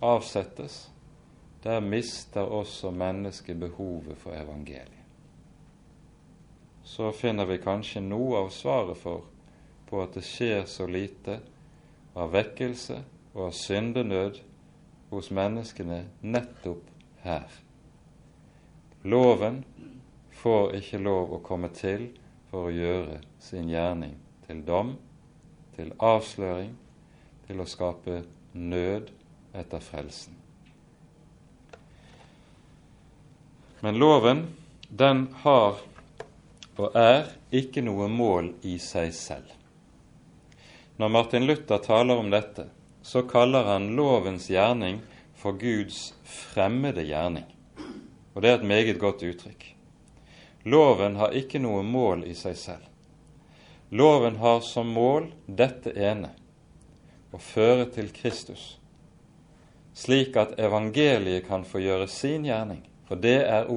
avsettes, 0.06 0.92
der 1.64 1.80
mister 1.82 2.42
også 2.42 2.92
mennesket 2.94 3.58
behovet 3.60 4.20
for 4.22 4.38
evangeliet. 4.38 4.94
Så 6.84 7.10
finner 7.12 7.50
vi 7.50 7.58
kanskje 7.58 8.04
noe 8.06 8.44
av 8.44 8.52
svaret 8.54 9.02
for 9.02 9.26
på 9.90 10.04
at 10.04 10.14
det 10.14 10.24
skjer 10.28 10.68
så 10.70 10.86
lite 10.86 11.40
av 12.14 12.36
vekkelse 12.36 13.00
og 13.34 13.48
av 13.48 13.58
syndenød 13.58 14.40
hos 15.10 15.32
menneskene 15.34 16.04
nettopp 16.22 16.86
her. 17.26 17.50
Loven 19.10 19.64
får 20.38 20.78
ikke 20.84 21.02
lov 21.02 21.34
å 21.34 21.42
komme 21.42 21.74
til 21.74 22.12
for 22.52 22.70
å 22.70 22.78
gjøre 22.78 23.22
sin 23.42 23.74
gjerning 23.74 24.14
til 24.46 24.62
dom, 24.68 24.96
til 25.78 25.94
avsløring, 26.04 26.74
til 27.48 27.62
å 27.62 27.70
skape 27.70 28.24
nød 28.58 29.12
etter 29.56 29.84
frelsen. 29.84 30.34
Men 33.86 34.00
loven, 34.02 34.48
den 34.90 35.28
har 35.44 35.78
og 36.78 36.94
er 36.98 37.30
ikke 37.54 37.82
noe 37.82 38.08
mål 38.12 38.52
i 38.70 38.78
seg 38.82 39.14
selv. 39.16 39.50
Når 40.98 41.14
Martin 41.14 41.46
Luther 41.46 41.82
taler 41.82 42.20
om 42.22 42.30
dette, 42.34 42.68
så 43.02 43.24
kaller 43.30 43.70
han 43.70 43.92
lovens 43.98 44.50
gjerning 44.52 45.00
for 45.38 45.58
Guds 45.58 46.14
fremmede 46.26 47.06
gjerning. 47.08 47.46
Og 48.34 48.44
det 48.44 48.52
er 48.52 48.60
et 48.60 48.70
meget 48.70 49.00
godt 49.02 49.24
uttrykk. 49.26 49.64
Loven 50.70 51.18
har 51.18 51.34
ikke 51.38 51.62
noe 51.64 51.84
mål 51.86 52.26
i 52.28 52.36
seg 52.38 52.58
selv. 52.60 52.86
Loven 53.90 54.36
har 54.42 54.60
som 54.66 54.90
mål 54.92 55.30
dette 55.48 55.94
ene 55.96 56.34
å 57.32 57.40
føre 57.40 57.88
til 57.94 58.12
Kristus, 58.16 58.76
slik 59.96 60.36
at 60.38 60.58
evangeliet 60.60 61.48
kan 61.48 61.64
få 61.66 61.80
gjøre 61.84 62.10
sin 62.12 62.46
gjerning 62.46 62.84
for 63.08 63.16
det 63.16 63.40
er, 63.48 63.68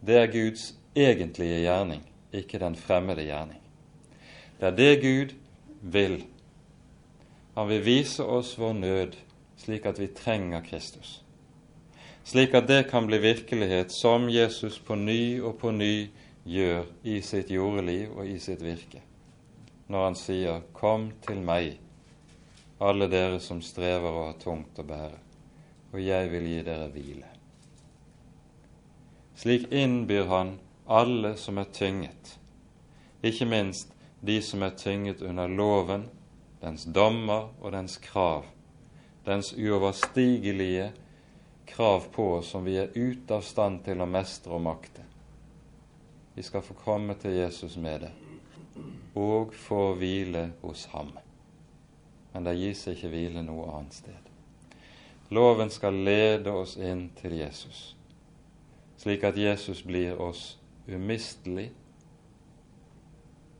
det 0.00 0.16
er 0.16 0.32
Guds 0.32 0.72
egentlige 0.96 1.60
gjerning, 1.66 2.02
ikke 2.32 2.60
den 2.62 2.76
fremmede 2.76 3.26
gjerning. 3.26 3.60
Det 4.58 4.66
er 4.70 4.76
det 4.76 4.92
Gud 5.02 5.34
vil. 5.82 6.22
Han 7.54 7.68
vil 7.68 7.84
vise 7.84 8.24
oss 8.24 8.54
vår 8.58 8.72
nød, 8.80 9.18
slik 9.60 9.86
at 9.86 10.00
vi 10.00 10.08
trenger 10.16 10.64
Kristus. 10.64 11.20
Slik 12.24 12.54
at 12.54 12.68
det 12.68 12.86
kan 12.90 13.06
bli 13.08 13.20
virkelighet 13.20 13.92
som 13.92 14.28
Jesus 14.30 14.78
på 14.78 14.96
ny 14.96 15.40
og 15.40 15.58
på 15.60 15.72
ny 15.72 16.08
gjør 16.48 16.88
i 17.04 17.20
sitt 17.24 17.50
jordeliv 17.52 18.16
og 18.16 18.28
i 18.28 18.38
sitt 18.40 18.64
virke, 18.64 19.02
når 19.88 20.04
han 20.04 20.14
sier 20.14 20.60
'Kom 20.72 21.12
til 21.26 21.40
meg, 21.40 21.78
alle 22.80 23.08
dere 23.08 23.40
som 23.40 23.62
strever 23.62 24.10
og 24.10 24.26
har 24.26 24.38
tungt 24.40 24.78
å 24.78 24.82
bære, 24.82 25.18
og 25.92 26.00
jeg 26.00 26.30
vil 26.30 26.44
gi 26.46 26.62
dere 26.62 26.88
hvile'. 26.88 27.32
Slik 29.34 29.72
innbyr 29.72 30.26
han 30.26 30.58
alle 30.88 31.36
som 31.36 31.58
er 31.58 31.64
tynget, 31.72 32.38
ikke 33.22 33.46
minst 33.46 33.94
de 34.20 34.42
som 34.42 34.62
er 34.62 34.76
tynget 34.76 35.22
under 35.22 35.46
loven, 35.46 36.08
dens 36.60 36.84
dommer 36.84 37.48
og 37.60 37.72
dens 37.72 37.96
krav, 37.96 38.44
dens 39.24 39.52
uoverstigelige 39.52 40.92
krav 41.66 42.04
på 42.12 42.34
oss 42.38 42.46
som 42.46 42.64
vi 42.64 42.76
er 42.76 42.90
ute 42.94 43.34
av 43.34 43.42
stand 43.42 43.84
til 43.84 44.00
å 44.00 44.06
mestre 44.06 44.52
og 44.52 44.62
makte. 44.62 45.02
Vi 46.34 46.42
skal 46.42 46.62
få 46.62 46.74
komme 46.74 47.14
til 47.14 47.30
Jesus 47.30 47.76
med 47.76 48.00
det 48.00 48.27
og 49.18 49.54
får 49.54 49.94
hvile 50.00 50.44
hos 50.62 50.86
ham. 50.94 51.12
Men 52.32 52.48
det 52.48 52.58
gis 52.58 52.86
ikke 52.92 53.12
hvile 53.12 53.42
noe 53.42 53.68
annet 53.76 54.00
sted. 54.00 54.32
Loven 55.34 55.70
skal 55.70 55.96
lede 56.06 56.52
oss 56.52 56.76
inn 56.80 57.08
til 57.18 57.36
Jesus 57.40 57.98
slik 58.98 59.24
at 59.24 59.36
Jesus 59.36 59.82
blir 59.82 60.20
oss 60.20 60.58
umistelig. 60.86 61.70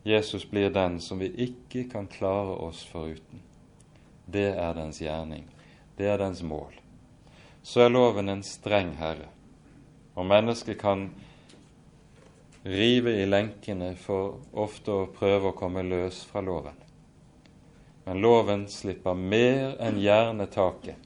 Jesus 0.03 0.51
blir 0.51 0.71
den 0.71 1.01
som 1.01 1.19
vi 1.19 1.31
ikke 1.37 1.85
kan 1.91 2.07
klare 2.07 2.57
oss 2.59 2.83
foruten. 2.85 3.43
Det 4.27 4.51
er 4.59 4.75
dens 4.75 4.99
gjerning. 5.01 5.47
Det 5.97 6.09
er 6.11 6.19
dens 6.19 6.43
mål. 6.43 6.75
Så 7.63 7.85
er 7.85 7.93
loven 7.93 8.29
en 8.29 8.43
streng 8.43 8.95
herre, 8.99 9.29
og 10.15 10.27
mennesket 10.27 10.79
kan 10.81 11.11
rive 12.63 13.11
i 13.23 13.27
lenkene 13.27 13.95
for 13.97 14.39
ofte 14.53 14.93
å 14.93 15.09
prøve 15.15 15.51
å 15.51 15.57
komme 15.57 15.85
løs 15.87 16.23
fra 16.29 16.43
loven. 16.45 16.77
Men 18.05 18.23
loven 18.25 18.67
slipper 18.73 19.15
mer 19.15 19.77
enn 19.85 20.01
gjerne 20.01 20.47
taket 20.51 21.05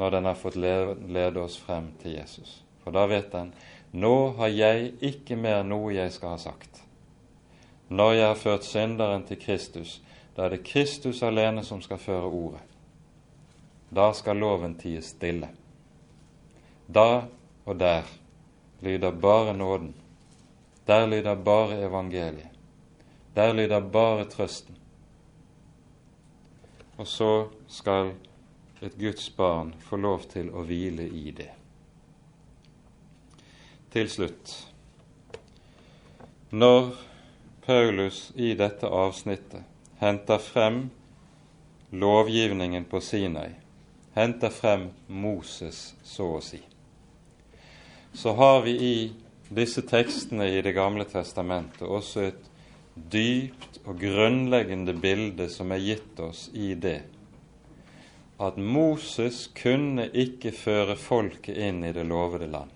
når 0.00 0.10
den 0.14 0.24
har 0.24 0.38
fått 0.38 0.56
lede 0.56 1.40
oss 1.42 1.58
frem 1.60 1.90
til 2.00 2.14
Jesus. 2.16 2.60
For 2.80 2.94
da 2.94 3.02
vet 3.10 3.32
den 3.34 3.50
nå 3.90 4.32
har 4.38 4.52
jeg 4.54 4.92
ikke 5.02 5.36
mer 5.36 5.64
noe 5.66 5.90
jeg 5.92 6.12
skal 6.14 6.36
ha 6.36 6.38
sagt. 6.40 6.84
Når 7.90 8.12
jeg 8.14 8.26
har 8.28 8.38
ført 8.38 8.64
synderen 8.64 9.26
til 9.26 9.40
Kristus, 9.42 9.98
da 10.36 10.46
er 10.46 10.54
det 10.54 10.64
Kristus 10.64 11.24
alene 11.26 11.64
som 11.66 11.82
skal 11.82 11.98
føre 11.98 12.30
ordet. 12.30 12.62
Da 13.90 14.12
skal 14.14 14.38
loven 14.38 14.76
tie 14.78 15.02
stille. 15.02 15.50
Da 16.86 17.26
og 17.66 17.76
der 17.82 18.06
lyder 18.80 19.12
bare 19.12 19.56
nåden. 19.56 19.94
Der 20.86 21.06
lyder 21.06 21.34
bare 21.36 21.80
evangeliet. 21.84 22.50
Der 23.34 23.52
lyder 23.52 23.80
bare 23.80 24.24
trøsten. 24.24 24.76
Og 26.96 27.06
så 27.06 27.48
skal 27.68 28.12
et 28.82 28.98
Guds 28.98 29.30
barn 29.30 29.74
få 29.80 29.96
lov 29.96 30.24
til 30.32 30.50
å 30.50 30.64
hvile 30.64 31.06
i 31.08 31.30
det. 31.36 31.50
Til 33.90 34.08
slutt 34.10 34.56
Når 36.50 36.92
Paulus 37.66 38.32
i 38.34 38.54
dette 38.58 38.88
avsnittet 38.88 39.62
henter 40.00 40.38
frem 40.38 40.90
lovgivningen 41.90 42.84
på 42.84 43.00
Sinai, 43.00 43.50
henter 44.14 44.50
frem 44.50 44.88
Moses, 45.06 45.94
så 46.02 46.26
å 46.36 46.40
si, 46.42 46.60
så 48.12 48.32
har 48.38 48.62
vi 48.62 48.70
i 48.70 49.12
disse 49.48 49.82
tekstene 49.82 50.48
i 50.48 50.62
Det 50.62 50.72
gamle 50.72 51.04
testamentet 51.04 51.82
også 51.82 52.26
et 52.30 52.50
dypt 52.94 53.80
og 53.84 54.00
grunnleggende 54.00 54.94
bilde 54.94 55.48
som 55.48 55.72
er 55.72 55.82
gitt 55.82 56.20
oss 56.20 56.48
i 56.54 56.74
det 56.74 57.00
at 58.40 58.56
Moses 58.56 59.50
kunne 59.52 60.06
ikke 60.16 60.52
føre 60.56 60.94
folket 60.96 61.58
inn 61.60 61.82
i 61.84 61.92
det 61.92 62.06
lovede 62.08 62.46
land. 62.48 62.70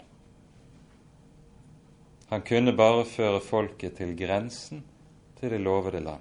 Han 2.29 2.45
kunne 2.45 2.75
bare 2.77 3.07
føre 3.09 3.41
folket 3.41 3.97
til 3.97 4.13
grensen 4.19 4.83
til 5.41 5.55
det 5.55 5.63
lovede 5.65 6.03
land. 6.05 6.21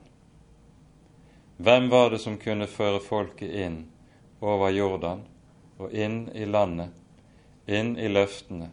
Hvem 1.58 1.90
var 1.92 2.14
det 2.14 2.22
som 2.24 2.40
kunne 2.40 2.70
føre 2.72 3.04
folket 3.04 3.52
inn 3.66 3.78
over 4.40 4.72
Jordan 4.72 5.26
og 5.78 5.92
inn 5.92 6.30
i 6.32 6.48
landet, 6.48 6.96
inn 7.68 7.98
i 8.00 8.08
løftene, 8.08 8.72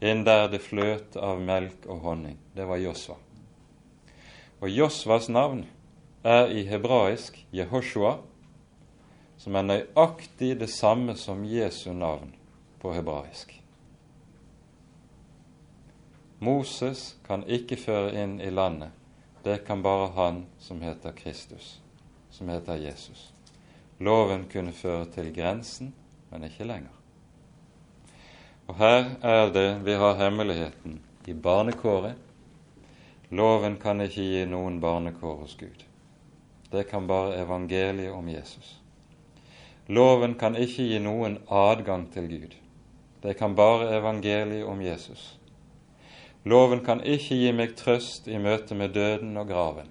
inn 0.00 0.24
der 0.24 0.48
det 0.52 0.62
fløt 0.64 1.16
av 1.16 1.40
melk 1.40 1.86
og 1.86 2.02
honning? 2.04 2.38
Det 2.54 2.66
var 2.68 2.80
Josva. 2.82 3.16
Og 4.60 4.70
Josvas 4.70 5.28
navn 5.28 5.66
er 6.24 6.50
i 6.50 6.64
hebraisk 6.66 7.38
Jehoshua, 7.52 8.16
som 9.36 9.56
er 9.56 9.68
nøyaktig 9.68 10.56
det 10.60 10.70
samme 10.72 11.14
som 11.16 11.44
Jesu 11.44 11.92
navn 11.92 12.32
på 12.80 12.92
hebraisk. 12.96 13.52
Moses 16.38 17.16
kan 17.26 17.44
ikke 17.48 17.78
føre 17.80 18.12
inn 18.22 18.40
i 18.40 18.50
landet. 18.50 18.90
Det 19.44 19.62
kan 19.64 19.82
bare 19.82 20.10
han 20.16 20.42
som 20.58 20.82
heter 20.82 21.14
Kristus, 21.16 21.78
som 22.30 22.48
heter 22.48 22.76
Jesus. 22.80 23.30
Loven 23.98 24.44
kunne 24.52 24.72
føre 24.72 25.06
til 25.14 25.32
grensen, 25.34 25.94
men 26.30 26.44
ikke 26.44 26.66
lenger. 26.66 26.95
Og 28.66 28.78
her 28.80 29.12
er 29.22 29.52
det 29.54 29.68
vi 29.86 29.94
har 29.94 30.16
hemmeligheten 30.18 31.00
i 31.26 31.34
barnekåret. 31.34 32.14
Loven 33.30 33.76
kan 33.82 34.00
ikke 34.00 34.22
gi 34.22 34.44
noen 34.46 34.80
barnekår 34.82 35.36
hos 35.42 35.54
Gud. 35.58 35.84
Det 36.72 36.88
kan 36.90 37.06
bare 37.06 37.38
evangeliet 37.42 38.12
om 38.12 38.28
Jesus. 38.28 38.76
Loven 39.86 40.34
kan 40.34 40.56
ikke 40.58 40.82
gi 40.82 40.98
noen 40.98 41.38
adgang 41.46 42.08
til 42.12 42.26
Gud. 42.30 42.56
Det 43.22 43.36
kan 43.38 43.54
bare 43.54 43.92
evangeliet 43.98 44.66
om 44.66 44.82
Jesus. 44.82 45.36
Loven 46.44 46.82
kan 46.86 47.00
ikke 47.02 47.38
gi 47.38 47.52
meg 47.54 47.74
trøst 47.78 48.26
i 48.30 48.38
møte 48.38 48.74
med 48.74 48.94
døden 48.94 49.36
og 49.36 49.48
graven. 49.48 49.88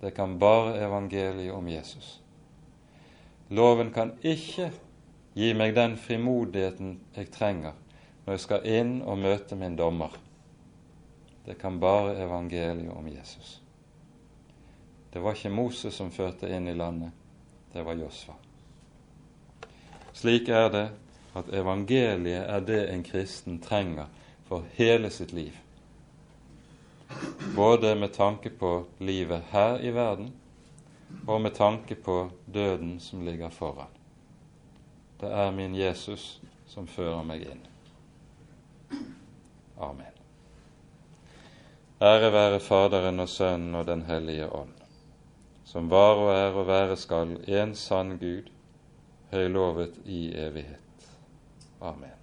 Det 0.00 0.14
kan 0.14 0.38
bare 0.38 0.78
evangeliet 0.86 1.52
om 1.54 1.68
Jesus. 1.68 2.20
Loven 3.50 3.90
kan 3.94 4.14
ikke 4.22 4.70
gi 5.34 5.52
meg 5.54 5.74
den 5.74 5.96
frimodigheten 5.96 6.98
jeg 7.16 7.30
trenger 7.34 7.78
når 8.24 8.34
jeg 8.36 8.42
skal 8.44 8.66
inn 8.66 8.92
og 9.02 9.18
møte 9.18 9.56
min 9.58 9.76
dommer. 9.78 10.12
Det 11.46 11.56
kan 11.58 11.80
bare 11.80 12.18
evangeliet 12.22 12.92
om 12.92 13.08
Jesus. 13.08 13.60
Det 15.10 15.22
var 15.22 15.34
ikke 15.34 15.50
Moses 15.50 15.94
som 15.94 16.12
førte 16.14 16.50
inn 16.50 16.68
i 16.68 16.76
landet, 16.76 17.10
det 17.72 17.82
var 17.86 17.98
Josfa. 17.98 18.36
Slik 20.14 20.48
er 20.48 20.68
det 20.70 20.86
at 21.38 21.50
evangeliet 21.54 22.44
er 22.44 22.60
det 22.66 22.80
en 22.90 23.02
kristen 23.06 23.58
trenger 23.62 24.10
for 24.48 24.66
hele 24.74 25.10
sitt 25.10 25.32
liv. 25.32 25.54
Både 27.56 27.94
med 27.94 28.12
tanke 28.14 28.50
på 28.50 28.84
livet 28.98 29.50
her 29.50 29.78
i 29.82 29.90
verden 29.94 30.32
og 31.26 31.40
med 31.40 31.54
tanke 31.54 31.94
på 31.94 32.30
døden 32.46 33.00
som 33.00 33.24
ligger 33.26 33.50
foran. 33.50 33.99
Det 35.20 35.28
er 35.28 35.50
min 35.52 35.74
Jesus 35.76 36.40
som 36.66 36.86
fører 36.88 37.22
meg 37.26 37.44
inn. 37.44 37.64
Amen. 39.80 40.16
Ære 42.00 42.30
være 42.32 42.60
Faderen 42.64 43.20
og 43.20 43.28
Sønnen 43.28 43.74
og 43.76 43.84
Den 43.86 44.06
hellige 44.08 44.48
ånd, 44.48 44.72
som 45.64 45.90
var 45.92 46.22
og 46.22 46.30
er 46.32 46.56
og 46.56 46.66
være 46.68 46.96
skal 46.96 47.36
en 47.48 47.74
sann 47.76 48.16
Gud, 48.22 48.48
høylovet 49.32 50.00
i 50.04 50.30
evighet. 50.32 51.10
Amen. 51.80 52.19